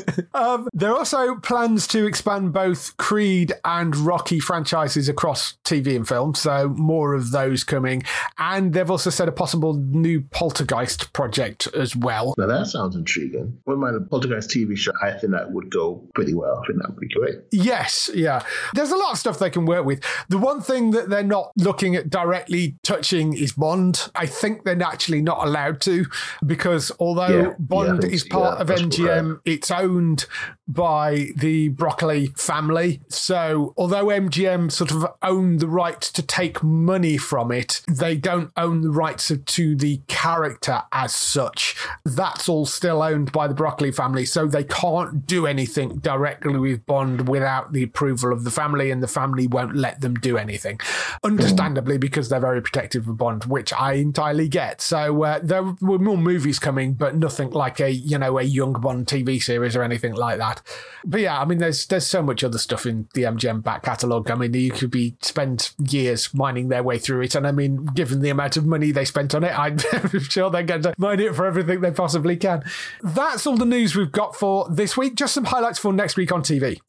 um, 0.35 0.69
there 0.73 0.91
are 0.91 0.97
also 0.97 1.37
plans 1.37 1.87
to 1.89 2.07
expand 2.07 2.55
both 2.55 2.97
Creed 2.97 3.53
and 3.67 3.95
Rocky 3.95 4.41
franchises 4.41 5.11
across 5.11 5.59
TV 5.65 5.95
and 5.95 6.09
film. 6.09 6.35
So 6.35 6.71
more 6.71 7.13
of 7.13 7.33
those 7.33 7.65
coming. 7.65 8.03
And 8.39 8.73
they've 8.73 8.91
also 8.91 9.11
said 9.11 9.29
a 9.29 9.33
possible 9.33 9.75
new 9.75 10.23
Poltergeist 10.23 11.13
project 11.13 11.67
as 11.75 11.95
well. 11.95 12.14
Now 12.39 12.47
that 12.47 12.67
sounds 12.67 12.97
intriguing. 12.97 13.59
Wouldn't 13.67 13.83
mind 13.83 13.97
a 13.97 14.01
Poltergeist 14.01 14.51
TV 14.51 14.77
show. 14.77 14.93
I 15.03 15.13
think 15.13 15.33
that 15.33 15.53
would 15.53 15.71
go 15.71 16.07
pretty 16.15 16.35
well. 16.35 16.61
I 16.63 16.67
think 16.67 16.81
that 16.83 16.91
would 16.91 17.01
be 17.01 17.09
great. 17.09 17.37
Yes, 17.51 18.11
yeah. 18.15 18.43
There's 18.75 18.91
a 18.91 18.97
lot 18.97 19.13
of 19.13 19.19
stuff 19.19 19.39
they 19.39 19.51
can 19.51 19.67
work 19.67 19.85
with. 19.85 20.03
The 20.29 20.39
one 20.39 20.61
thing 20.61 20.91
that 20.93 21.09
they're 21.09 21.23
not 21.23 21.53
looking 21.57 21.97
at 21.97 22.11
directly 22.11 22.77
touching 22.83 23.35
is 23.37 23.53
Bond. 23.53 24.11
I 24.15 24.27
think 24.27 24.65
they're 24.65 24.83
actually 24.83 25.23
not 25.23 25.47
allowed 25.47 25.81
to 25.83 26.07
because 26.45 26.93
although 26.99 27.29
Yeah, 27.29 27.43
yeah, 27.43 27.55
Bond 27.59 28.03
think 28.03 28.13
is 28.13 28.25
part 28.25 28.59
yeah, 28.59 28.63
of 28.63 28.69
MGM, 28.69 29.41
it's 29.45 29.71
owned 29.71 30.27
by 30.67 31.29
the 31.37 31.69
Broccoli 31.69 32.29
family. 32.37 33.01
So 33.09 33.75
although 33.77 34.07
MGM 34.07 34.71
sort 34.73 34.91
of 34.91 35.07
own 35.23 35.59
the 35.59 35.69
right 35.69 36.01
to 36.01 36.23
take 36.23 36.63
money 36.63 37.17
from 37.17 37.53
it, 37.53 37.83
they 37.89 38.17
don't 38.17 38.51
own 38.57 38.81
the 38.83 38.91
rights 38.91 39.31
to 39.45 39.77
the 39.77 40.01
character 40.07 40.83
as 40.93 41.15
such. 41.15 41.77
That's 42.05 42.51
all 42.51 42.67
still 42.67 43.03
owned 43.03 43.33
by 43.33 43.49
the 43.49 43.55
Broccoli 43.55 43.91
family, 43.91 44.27
so 44.27 44.47
they 44.47 44.65
can't 44.65 45.27
do 45.27 45.47
anything 45.47 46.01
directly 46.01 46.59
with 46.59 46.85
Bond 46.85 47.31
without 47.31 47.73
the 47.73 47.83
approval 47.83 48.31
of 48.31 48.45
the 48.45 48.51
family, 48.51 48.91
and 48.91 49.03
the 49.03 49.09
family 49.09 49.47
won't 49.47 49.75
let 49.75 50.03
them 50.03 50.15
do 50.15 50.37
anything. 50.37 50.79
Understandably, 51.23 51.97
because 51.97 52.29
they're 52.29 52.41
very 52.41 52.61
protective 52.61 53.09
of 53.09 53.17
Bond, 53.17 53.45
which 53.45 53.73
I 53.73 53.95
entirely 53.95 54.49
get. 54.49 54.83
So 54.83 55.23
uh, 55.25 55.41
there 55.43 55.63
were 55.81 55.99
more 55.99 56.19
movies 56.19 56.59
coming, 56.59 56.93
but 56.93 57.17
nothing 57.17 57.51
like 57.51 57.81
a 57.81 57.91
you 57.91 58.19
know 58.19 58.39
a 58.39 58.43
young 58.43 58.75
Bond 58.75 59.07
TV 59.07 59.43
series 59.43 59.75
or 59.75 59.83
anything 59.83 60.13
like 60.13 60.37
that. 60.37 60.61
But 61.07 61.23
yeah, 61.23 61.41
I 61.41 61.47
mean, 61.47 61.57
there's 61.57 61.87
there's 61.87 62.07
so 62.07 62.23
much 62.23 62.45
other 62.45 62.59
stuff 62.59 62.85
in 62.85 63.09
the 63.15 63.23
MGM 63.23 63.63
back 63.63 63.83
catalogue. 63.83 64.31
I 64.31 64.35
mean, 64.35 64.53
you 64.53 64.73
could 64.73 64.91
be 64.91 65.17
spend 65.23 65.73
years 65.79 66.35
mining 66.35 66.69
their 66.69 66.83
way 66.83 66.99
through 66.99 67.23
it, 67.23 67.35
and 67.35 67.47
I 67.47 67.53
mean, 67.53 67.87
given 67.95 68.21
the 68.21 68.29
amount 68.29 68.59
of 68.59 68.67
money 68.67 68.91
they 68.91 69.07
spent 69.07 69.35
on 69.35 69.43
it, 69.43 69.59
I'm 69.59 69.79
sure 70.19 70.51
they're 70.51 70.63
going 70.65 70.83
to 70.83 70.95
mine 70.99 71.21
it 71.21 71.35
for 71.35 71.47
everything 71.47 71.81
they 71.81 71.94
possibly 71.95 72.37
can. 72.37 72.65
That's 73.03 73.47
all 73.47 73.57
the 73.57 73.65
news 73.65 73.97
we've 73.97 74.13
got 74.13 74.37
for 74.37 74.69
this 74.71 74.97
week. 74.97 75.15
Just 75.15 75.35
some 75.35 75.45
highlights 75.45 75.79
for 75.79 75.93
next 75.93 76.17
week 76.17 76.33
on 76.33 76.43
TV. 76.43 76.81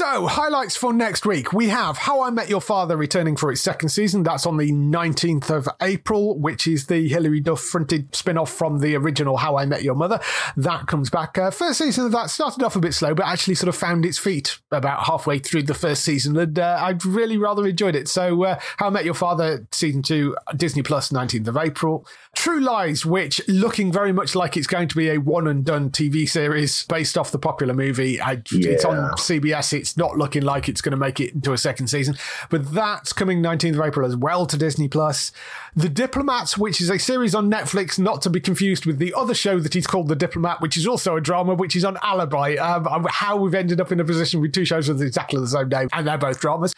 So, 0.00 0.26
highlights 0.26 0.78
for 0.78 0.94
next 0.94 1.26
week. 1.26 1.52
We 1.52 1.68
have 1.68 1.98
How 1.98 2.22
I 2.22 2.30
Met 2.30 2.48
Your 2.48 2.62
Father 2.62 2.96
returning 2.96 3.36
for 3.36 3.52
its 3.52 3.60
second 3.60 3.90
season. 3.90 4.22
That's 4.22 4.46
on 4.46 4.56
the 4.56 4.72
19th 4.72 5.50
of 5.50 5.68
April, 5.82 6.38
which 6.38 6.66
is 6.66 6.86
the 6.86 7.06
Hilary 7.06 7.40
Duff 7.40 7.60
fronted 7.60 8.16
spin 8.16 8.38
off 8.38 8.50
from 8.50 8.78
the 8.78 8.96
original 8.96 9.36
How 9.36 9.58
I 9.58 9.66
Met 9.66 9.82
Your 9.82 9.94
Mother. 9.94 10.18
That 10.56 10.86
comes 10.86 11.10
back. 11.10 11.36
Uh, 11.36 11.50
first 11.50 11.80
season 11.80 12.06
of 12.06 12.12
that 12.12 12.30
started 12.30 12.62
off 12.62 12.76
a 12.76 12.80
bit 12.80 12.94
slow, 12.94 13.14
but 13.14 13.26
actually 13.26 13.56
sort 13.56 13.68
of 13.68 13.76
found 13.76 14.06
its 14.06 14.16
feet 14.16 14.58
about 14.70 15.04
halfway 15.04 15.38
through 15.38 15.64
the 15.64 15.74
first 15.74 16.02
season. 16.02 16.34
And 16.38 16.58
uh, 16.58 16.78
I 16.80 16.96
really 17.04 17.36
rather 17.36 17.66
enjoyed 17.66 17.94
it. 17.94 18.08
So, 18.08 18.44
uh, 18.44 18.58
How 18.78 18.86
I 18.86 18.90
Met 18.90 19.04
Your 19.04 19.12
Father, 19.12 19.66
season 19.70 20.00
two, 20.00 20.34
Disney 20.56 20.82
Plus, 20.82 21.10
19th 21.10 21.48
of 21.48 21.58
April. 21.58 22.06
True 22.34 22.60
Lies, 22.60 23.04
which 23.04 23.46
looking 23.48 23.92
very 23.92 24.12
much 24.12 24.34
like 24.34 24.56
it's 24.56 24.66
going 24.66 24.88
to 24.88 24.96
be 24.96 25.10
a 25.10 25.18
one 25.18 25.46
and 25.46 25.62
done 25.62 25.90
TV 25.90 26.26
series 26.26 26.84
based 26.84 27.18
off 27.18 27.32
the 27.32 27.38
popular 27.38 27.74
movie. 27.74 28.18
I, 28.18 28.42
yeah. 28.50 28.70
It's 28.70 28.84
on 28.86 29.12
CBS. 29.16 29.74
It's 29.74 29.89
it's 29.90 29.96
not 29.96 30.16
looking 30.16 30.42
like 30.42 30.68
it's 30.68 30.80
going 30.80 30.92
to 30.92 30.96
make 30.96 31.18
it 31.18 31.34
into 31.34 31.52
a 31.52 31.58
second 31.58 31.88
season. 31.88 32.16
But 32.48 32.72
that's 32.72 33.12
coming 33.12 33.42
19th 33.42 33.74
of 33.74 33.80
April 33.80 34.06
as 34.06 34.14
well 34.14 34.46
to 34.46 34.56
Disney 34.56 34.86
Plus. 34.86 35.32
The 35.74 35.88
Diplomats, 35.88 36.56
which 36.56 36.80
is 36.80 36.90
a 36.90 36.98
series 36.98 37.34
on 37.34 37.50
Netflix, 37.50 37.98
not 37.98 38.22
to 38.22 38.30
be 38.30 38.38
confused 38.40 38.86
with 38.86 38.98
the 38.98 39.12
other 39.14 39.34
show 39.34 39.58
that 39.58 39.74
he's 39.74 39.88
called 39.88 40.06
The 40.06 40.14
Diplomat, 40.14 40.60
which 40.60 40.76
is 40.76 40.86
also 40.86 41.16
a 41.16 41.20
drama, 41.20 41.54
which 41.54 41.74
is 41.74 41.84
on 41.84 41.98
Alibi. 42.02 42.54
Um, 42.54 43.06
how 43.10 43.36
we've 43.36 43.54
ended 43.54 43.80
up 43.80 43.90
in 43.90 43.98
a 43.98 44.04
position 44.04 44.40
with 44.40 44.52
two 44.52 44.64
shows 44.64 44.88
with 44.88 45.02
exactly 45.02 45.40
the 45.40 45.48
same 45.48 45.68
name, 45.68 45.88
and 45.92 46.06
they're 46.06 46.18
both 46.18 46.40
dramas. 46.40 46.72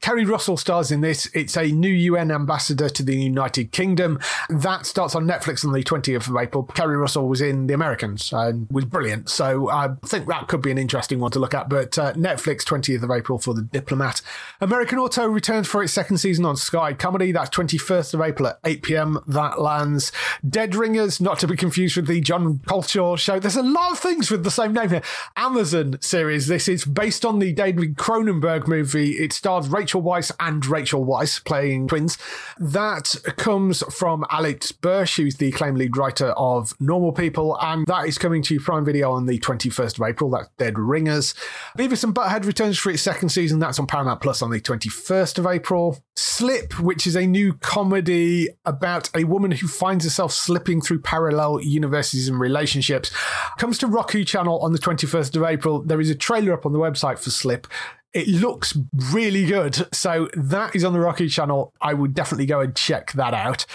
Keri 0.00 0.24
Russell 0.24 0.56
stars 0.56 0.90
in 0.90 1.00
this. 1.00 1.28
It's 1.34 1.56
a 1.56 1.66
new 1.66 1.88
UN 1.88 2.30
ambassador 2.30 2.88
to 2.88 3.02
the 3.02 3.16
United 3.16 3.72
Kingdom. 3.72 4.20
That 4.48 4.86
starts 4.86 5.14
on 5.14 5.26
Netflix 5.26 5.64
on 5.64 5.72
the 5.72 5.82
20th 5.82 6.28
of 6.28 6.36
April. 6.36 6.62
Keri 6.62 6.96
Russell 6.96 7.28
was 7.28 7.40
in 7.40 7.66
The 7.66 7.74
Americans 7.74 8.32
and 8.32 8.68
was 8.70 8.84
brilliant. 8.84 9.28
So 9.28 9.68
I 9.68 9.88
think 10.04 10.26
that 10.28 10.48
could 10.48 10.62
be 10.62 10.70
an 10.70 10.78
interesting 10.78 11.18
one 11.18 11.30
to 11.32 11.38
look 11.38 11.54
at. 11.54 11.68
But 11.68 11.98
uh, 11.98 12.12
Netflix, 12.12 12.62
20th 12.62 13.02
of 13.02 13.10
April 13.10 13.38
for 13.38 13.54
The 13.54 13.62
Diplomat. 13.62 14.22
American 14.60 14.98
Auto 14.98 15.26
returns 15.26 15.66
for 15.66 15.82
its 15.82 15.92
second 15.92 16.18
season 16.18 16.44
on 16.44 16.56
Sky 16.56 16.92
Comedy. 16.92 17.32
That's 17.32 17.50
21st 17.50 18.14
of 18.14 18.20
April 18.20 18.48
at 18.48 18.60
8 18.64 18.82
pm. 18.82 19.18
That 19.26 19.60
lands. 19.60 20.12
Dead 20.48 20.74
Ringers, 20.74 21.20
not 21.20 21.38
to 21.40 21.48
be 21.48 21.56
confused 21.56 21.96
with 21.96 22.06
the 22.06 22.20
Jon 22.20 22.58
Culshaw 22.66 23.18
show. 23.18 23.40
There's 23.40 23.56
a 23.56 23.62
lot 23.62 23.92
of 23.92 23.98
things 23.98 24.30
with 24.30 24.44
the 24.44 24.50
same 24.50 24.72
name 24.72 24.90
here. 24.90 25.02
Amazon 25.36 25.98
series. 26.00 26.46
This 26.46 26.68
is 26.68 26.84
based 26.84 27.24
on 27.24 27.38
the 27.38 27.52
David 27.52 27.96
Cronenberg 27.96 28.68
movie. 28.68 29.12
It 29.12 29.32
stars 29.32 29.68
Rachel 29.68 29.85
Rachel 29.86 30.02
Weisz 30.02 30.32
and 30.40 30.66
Rachel 30.66 31.06
Weisz 31.06 31.44
playing 31.44 31.86
twins. 31.86 32.18
That 32.58 33.14
comes 33.36 33.84
from 33.94 34.24
Alice 34.30 34.72
Birch, 34.72 35.14
who's 35.14 35.36
the 35.36 35.46
acclaimed 35.46 35.78
lead 35.78 35.96
writer 35.96 36.30
of 36.30 36.74
Normal 36.80 37.12
People, 37.12 37.56
and 37.60 37.86
that 37.86 38.08
is 38.08 38.18
coming 38.18 38.42
to 38.42 38.58
Prime 38.58 38.84
Video 38.84 39.12
on 39.12 39.26
the 39.26 39.38
21st 39.38 40.00
of 40.00 40.08
April. 40.08 40.28
That's 40.28 40.48
Dead 40.58 40.76
Ringers. 40.76 41.34
Beavis 41.78 42.02
and 42.02 42.12
Butthead 42.12 42.46
returns 42.46 42.80
for 42.80 42.90
its 42.90 43.00
second 43.00 43.28
season. 43.28 43.60
That's 43.60 43.78
on 43.78 43.86
Paramount 43.86 44.20
Plus 44.20 44.42
on 44.42 44.50
the 44.50 44.60
21st 44.60 45.38
of 45.38 45.46
April. 45.46 46.02
Slip, 46.16 46.80
which 46.80 47.06
is 47.06 47.14
a 47.14 47.24
new 47.24 47.52
comedy 47.54 48.48
about 48.64 49.08
a 49.14 49.22
woman 49.22 49.52
who 49.52 49.68
finds 49.68 50.04
herself 50.04 50.32
slipping 50.32 50.80
through 50.80 51.02
parallel 51.02 51.60
universes 51.60 52.26
and 52.26 52.40
relationships, 52.40 53.12
comes 53.56 53.78
to 53.78 53.86
Roku 53.86 54.24
Channel 54.24 54.58
on 54.58 54.72
the 54.72 54.80
21st 54.80 55.36
of 55.36 55.44
April. 55.44 55.82
There 55.82 56.00
is 56.00 56.10
a 56.10 56.16
trailer 56.16 56.54
up 56.54 56.66
on 56.66 56.72
the 56.72 56.80
website 56.80 57.20
for 57.20 57.30
Slip. 57.30 57.68
It 58.16 58.28
looks 58.28 58.74
really 59.12 59.44
good. 59.44 59.94
So 59.94 60.30
that 60.32 60.74
is 60.74 60.84
on 60.84 60.94
the 60.94 61.00
Roku 61.00 61.28
channel. 61.28 61.74
I 61.82 61.92
would 61.92 62.14
definitely 62.14 62.46
go 62.46 62.60
and 62.60 62.74
check 62.74 63.12
that 63.12 63.34
out. 63.34 63.66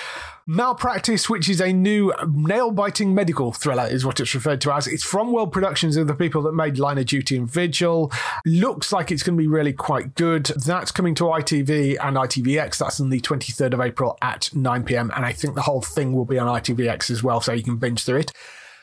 Malpractice, 0.48 1.30
which 1.30 1.48
is 1.48 1.62
a 1.62 1.72
new 1.72 2.12
nail 2.28 2.72
biting 2.72 3.14
medical 3.14 3.52
thriller, 3.52 3.86
is 3.86 4.04
what 4.04 4.20
it's 4.20 4.34
referred 4.34 4.60
to 4.62 4.74
as. 4.74 4.88
It's 4.88 5.04
from 5.04 5.32
World 5.32 5.52
Productions 5.52 5.96
of 5.96 6.08
the 6.08 6.16
people 6.16 6.42
that 6.42 6.54
made 6.54 6.80
Line 6.80 6.98
of 6.98 7.06
Duty 7.06 7.38
and 7.38 7.48
Vigil. 7.48 8.12
Looks 8.44 8.92
like 8.92 9.12
it's 9.12 9.22
going 9.22 9.38
to 9.38 9.42
be 9.44 9.48
really 9.48 9.74
quite 9.74 10.16
good. 10.16 10.46
That's 10.46 10.92
coming 10.92 11.14
to 11.16 11.26
ITV 11.26 11.98
and 12.04 12.18
ITVX. 12.18 12.80
That's 12.80 13.00
on 13.00 13.12
the 13.12 13.22
23rd 13.22 13.76
of 13.76 13.82
April 13.82 14.18
at 14.24 14.50
9 14.56 14.84
pm. 14.86 15.12
And 15.16 15.24
I 15.24 15.34
think 15.34 15.54
the 15.54 15.62
whole 15.62 15.84
thing 15.84 16.14
will 16.14 16.26
be 16.26 16.40
on 16.40 16.48
ITVX 16.48 17.12
as 17.12 17.22
well, 17.22 17.42
so 17.42 17.54
you 17.54 17.62
can 17.62 17.78
binge 17.78 18.04
through 18.04 18.22
it. 18.22 18.32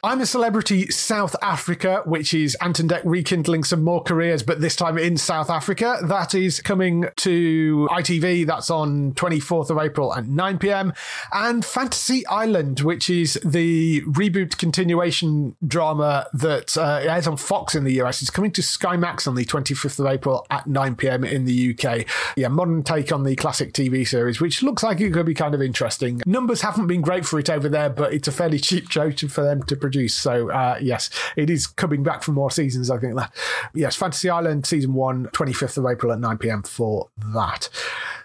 I'm 0.04 0.20
a 0.20 0.26
Celebrity 0.26 0.88
South 0.92 1.34
Africa, 1.42 2.02
which 2.04 2.32
is 2.32 2.56
Ant 2.60 2.78
and 2.78 2.88
Dec 2.88 3.02
rekindling 3.04 3.64
some 3.64 3.82
more 3.82 4.00
careers, 4.00 4.44
but 4.44 4.60
this 4.60 4.76
time 4.76 4.96
in 4.96 5.16
South 5.16 5.50
Africa. 5.50 5.98
That 6.04 6.36
is 6.36 6.60
coming 6.60 7.06
to 7.16 7.88
ITV. 7.90 8.46
That's 8.46 8.70
on 8.70 9.12
24th 9.14 9.70
of 9.70 9.78
April 9.78 10.14
at 10.14 10.26
9 10.26 10.58
pm. 10.58 10.92
And 11.32 11.64
Fantasy 11.64 12.24
Island, 12.28 12.80
which 12.80 13.10
is 13.10 13.40
the 13.44 14.02
reboot 14.02 14.56
continuation 14.56 15.56
drama 15.66 16.28
that 16.32 16.76
uh, 16.76 17.00
airs 17.02 17.26
on 17.26 17.36
Fox 17.36 17.74
in 17.74 17.82
the 17.82 18.00
US, 18.02 18.22
is 18.22 18.30
coming 18.30 18.52
to 18.52 18.62
Sky 18.62 18.96
Max 18.96 19.26
on 19.26 19.34
the 19.34 19.44
25th 19.44 19.98
of 19.98 20.06
April 20.06 20.46
at 20.48 20.68
9 20.68 20.94
pm 20.94 21.24
in 21.24 21.44
the 21.44 21.76
UK. 21.76 22.06
Yeah, 22.36 22.48
modern 22.48 22.84
take 22.84 23.10
on 23.10 23.24
the 23.24 23.34
classic 23.34 23.72
TV 23.72 24.06
series, 24.06 24.40
which 24.40 24.62
looks 24.62 24.84
like 24.84 25.00
it 25.00 25.12
could 25.12 25.26
be 25.26 25.34
kind 25.34 25.56
of 25.56 25.62
interesting. 25.62 26.22
Numbers 26.24 26.60
haven't 26.60 26.86
been 26.86 27.00
great 27.00 27.26
for 27.26 27.40
it 27.40 27.50
over 27.50 27.68
there, 27.68 27.90
but 27.90 28.12
it's 28.14 28.28
a 28.28 28.32
fairly 28.32 28.60
cheap 28.60 28.88
show 28.92 29.10
for 29.10 29.42
them 29.42 29.62
to 29.64 29.74
produce 29.74 29.87
So 30.08 30.50
uh, 30.50 30.78
yes, 30.80 31.10
it 31.36 31.50
is 31.50 31.66
coming 31.66 32.02
back 32.02 32.22
for 32.22 32.32
more 32.32 32.50
seasons. 32.50 32.90
I 32.90 32.98
think 32.98 33.16
that 33.16 33.34
yes, 33.74 33.96
Fantasy 33.96 34.28
Island 34.28 34.66
season 34.66 34.94
one, 34.94 35.26
25th 35.28 35.78
of 35.78 35.86
April 35.86 36.12
at 36.12 36.20
9 36.20 36.38
p.m. 36.38 36.62
for 36.62 37.08
that 37.32 37.68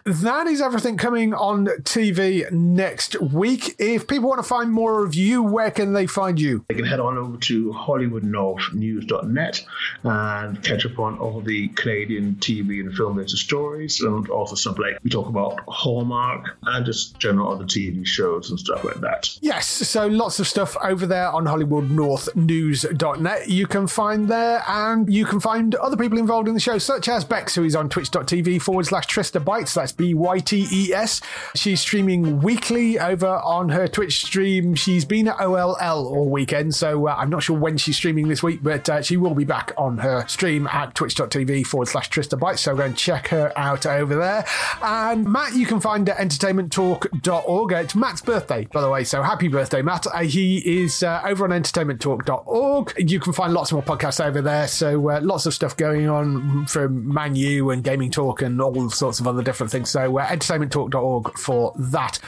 that 0.05 0.47
is 0.47 0.61
everything 0.61 0.97
coming 0.97 1.33
on 1.33 1.67
TV 1.83 2.49
next 2.51 3.19
week. 3.21 3.75
If 3.79 4.07
people 4.07 4.29
want 4.29 4.39
to 4.39 4.47
find 4.47 4.71
more 4.71 5.05
of 5.05 5.15
you, 5.15 5.41
where 5.41 5.71
can 5.71 5.93
they 5.93 6.07
find 6.07 6.39
you? 6.39 6.65
They 6.67 6.75
can 6.75 6.85
head 6.85 6.99
on 6.99 7.17
over 7.17 7.37
to 7.37 7.71
HollywoodNorthNews.net 7.71 9.65
and 10.03 10.63
catch 10.63 10.85
up 10.85 10.99
on 10.99 11.17
all 11.19 11.39
the 11.41 11.69
Canadian 11.69 12.35
TV 12.35 12.81
and 12.81 12.93
film 12.93 13.15
related 13.15 13.37
stories 13.37 14.01
and 14.01 14.29
also 14.29 14.55
stuff 14.55 14.77
like 14.77 14.99
we 15.03 15.09
talk 15.09 15.27
about 15.27 15.59
Hallmark 15.67 16.57
and 16.63 16.85
just 16.85 17.17
general 17.19 17.51
other 17.51 17.65
TV 17.65 18.05
shows 18.05 18.49
and 18.49 18.59
stuff 18.59 18.83
like 18.83 18.99
that. 19.01 19.37
Yes, 19.41 19.67
so 19.67 20.07
lots 20.07 20.39
of 20.39 20.47
stuff 20.47 20.75
over 20.83 21.05
there 21.05 21.29
on 21.29 21.45
HollywoodNorthNews.net. 21.45 23.49
You 23.49 23.67
can 23.67 23.87
find 23.87 24.27
there 24.27 24.63
and 24.67 25.13
you 25.13 25.25
can 25.25 25.39
find 25.39 25.75
other 25.75 25.95
people 25.95 26.17
involved 26.17 26.49
in 26.49 26.53
the 26.53 26.59
show, 26.59 26.77
such 26.77 27.07
as 27.07 27.23
Bex, 27.23 27.55
who 27.55 27.63
is 27.63 27.75
on 27.75 27.87
twitch.tv 27.87 28.61
forward 28.61 28.85
slash 28.85 29.07
Trista 29.07 29.41
Bytes. 29.43 29.73
That's 29.73 29.92
B 29.93 30.13
Y 30.13 30.39
T 30.39 30.67
E 30.71 30.93
S. 30.93 31.21
She's 31.55 31.81
streaming 31.81 32.41
weekly 32.41 32.99
over 32.99 33.27
on 33.27 33.69
her 33.69 33.87
Twitch 33.87 34.25
stream. 34.25 34.75
She's 34.75 35.05
been 35.05 35.27
at 35.27 35.39
OLL 35.39 36.07
all 36.07 36.29
weekend, 36.29 36.75
so 36.75 37.07
uh, 37.07 37.15
I'm 37.17 37.29
not 37.29 37.43
sure 37.43 37.57
when 37.57 37.77
she's 37.77 37.95
streaming 37.95 38.27
this 38.27 38.43
week, 38.43 38.61
but 38.63 38.89
uh, 38.89 39.01
she 39.01 39.17
will 39.17 39.33
be 39.33 39.45
back 39.45 39.71
on 39.77 39.99
her 39.99 40.27
stream 40.27 40.67
at 40.67 40.95
twitch.tv 40.95 41.65
forward 41.65 41.87
slash 41.87 42.09
Trista 42.09 42.39
Bytes. 42.39 42.59
So 42.59 42.75
go 42.75 42.83
and 42.83 42.97
check 42.97 43.27
her 43.29 43.51
out 43.55 43.85
over 43.85 44.15
there. 44.15 44.45
And 44.81 45.25
Matt, 45.25 45.53
you 45.53 45.65
can 45.65 45.79
find 45.79 46.07
at 46.09 46.17
entertainmenttalk.org. 46.17 47.71
It's 47.73 47.95
Matt's 47.95 48.21
birthday, 48.21 48.67
by 48.71 48.81
the 48.81 48.89
way, 48.89 49.03
so 49.03 49.21
happy 49.21 49.47
birthday, 49.47 49.81
Matt. 49.81 50.07
Uh, 50.07 50.19
he 50.19 50.83
is 50.83 51.03
uh, 51.03 51.21
over 51.25 51.43
on 51.43 51.51
entertainmenttalk.org. 51.51 52.93
You 52.97 53.19
can 53.19 53.33
find 53.33 53.53
lots 53.53 53.71
more 53.71 53.83
podcasts 53.83 54.23
over 54.23 54.41
there, 54.41 54.67
so 54.67 55.09
uh, 55.09 55.19
lots 55.21 55.45
of 55.45 55.53
stuff 55.53 55.75
going 55.77 56.09
on 56.09 56.65
from 56.65 57.07
Manu 57.07 57.69
and 57.69 57.83
Gaming 57.83 58.11
Talk 58.11 58.41
and 58.41 58.61
all 58.61 58.89
sorts 58.89 59.19
of 59.19 59.27
other 59.27 59.43
different 59.43 59.71
things. 59.71 59.82
So 59.85 60.17
uh, 60.19 60.25
entertainmenttalk.org 60.27 61.37
for 61.37 61.73
that. 61.77 62.19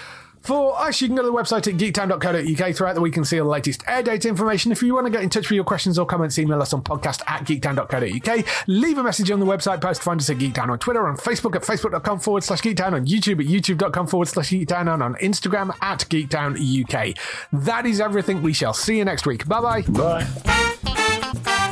For 0.45 0.80
us, 0.80 1.01
you 1.01 1.08
can 1.08 1.16
go 1.16 1.24
to 1.24 1.28
the 1.28 1.34
website 1.34 1.68
at 1.68 1.74
geektown.co.uk 1.74 2.76
throughout 2.76 2.93
the 2.93 3.01
week 3.01 3.18
and 3.18 3.26
see 3.26 3.39
all 3.39 3.47
the 3.47 3.51
latest 3.51 3.84
air 3.88 4.03
date 4.03 4.26
information. 4.26 4.72
If 4.72 4.84
you 4.84 4.93
want 4.93 5.08
to 5.08 5.12
get 5.12 5.24
in 5.24 5.30
touch 5.32 5.49
with 5.49 5.56
your 5.56 5.64
questions 5.64 5.97
or 5.97 6.06
comments, 6.06 6.38
email 6.38 6.62
us 6.62 6.72
on 6.72 6.84
podcast 6.84 7.24
at 7.28 7.45
geektown.co.uk. 7.45 8.45
Leave 8.68 8.99
a 8.99 9.03
message 9.03 9.32
on 9.32 9.39
the 9.39 9.45
website 9.47 9.82
post. 9.82 10.03
Find 10.03 10.22
us 10.22 10.30
at 10.30 10.38
Geektown 10.38 10.70
on 10.70 10.78
Twitter, 10.78 11.08
on 11.08 11.18
Facebook 11.18 11.56
at 11.56 11.64
facebook.com 11.64 12.20
forward 12.20 12.43
slash 12.43 12.62
geektown, 12.62 12.93
on 12.93 13.08
YouTube 13.08 13.39
at 13.39 13.47
youtube.com 13.47 14.06
forward 14.06 14.28
slash 14.28 14.51
geektown, 14.51 14.93
and 14.93 15.01
on 15.01 15.16
Instagram 15.16 15.76
at 15.82 16.01
geektown 16.01 16.53
UK. 16.84 17.18
That 17.51 17.88
is 17.88 17.99
everything. 17.99 18.43
We 18.43 18.53
shall 18.53 18.76
see 18.76 18.99
you 18.99 19.06
next 19.06 19.26
week. 19.26 19.47
Bye-bye. 19.47 19.82
Bye. 19.89 21.72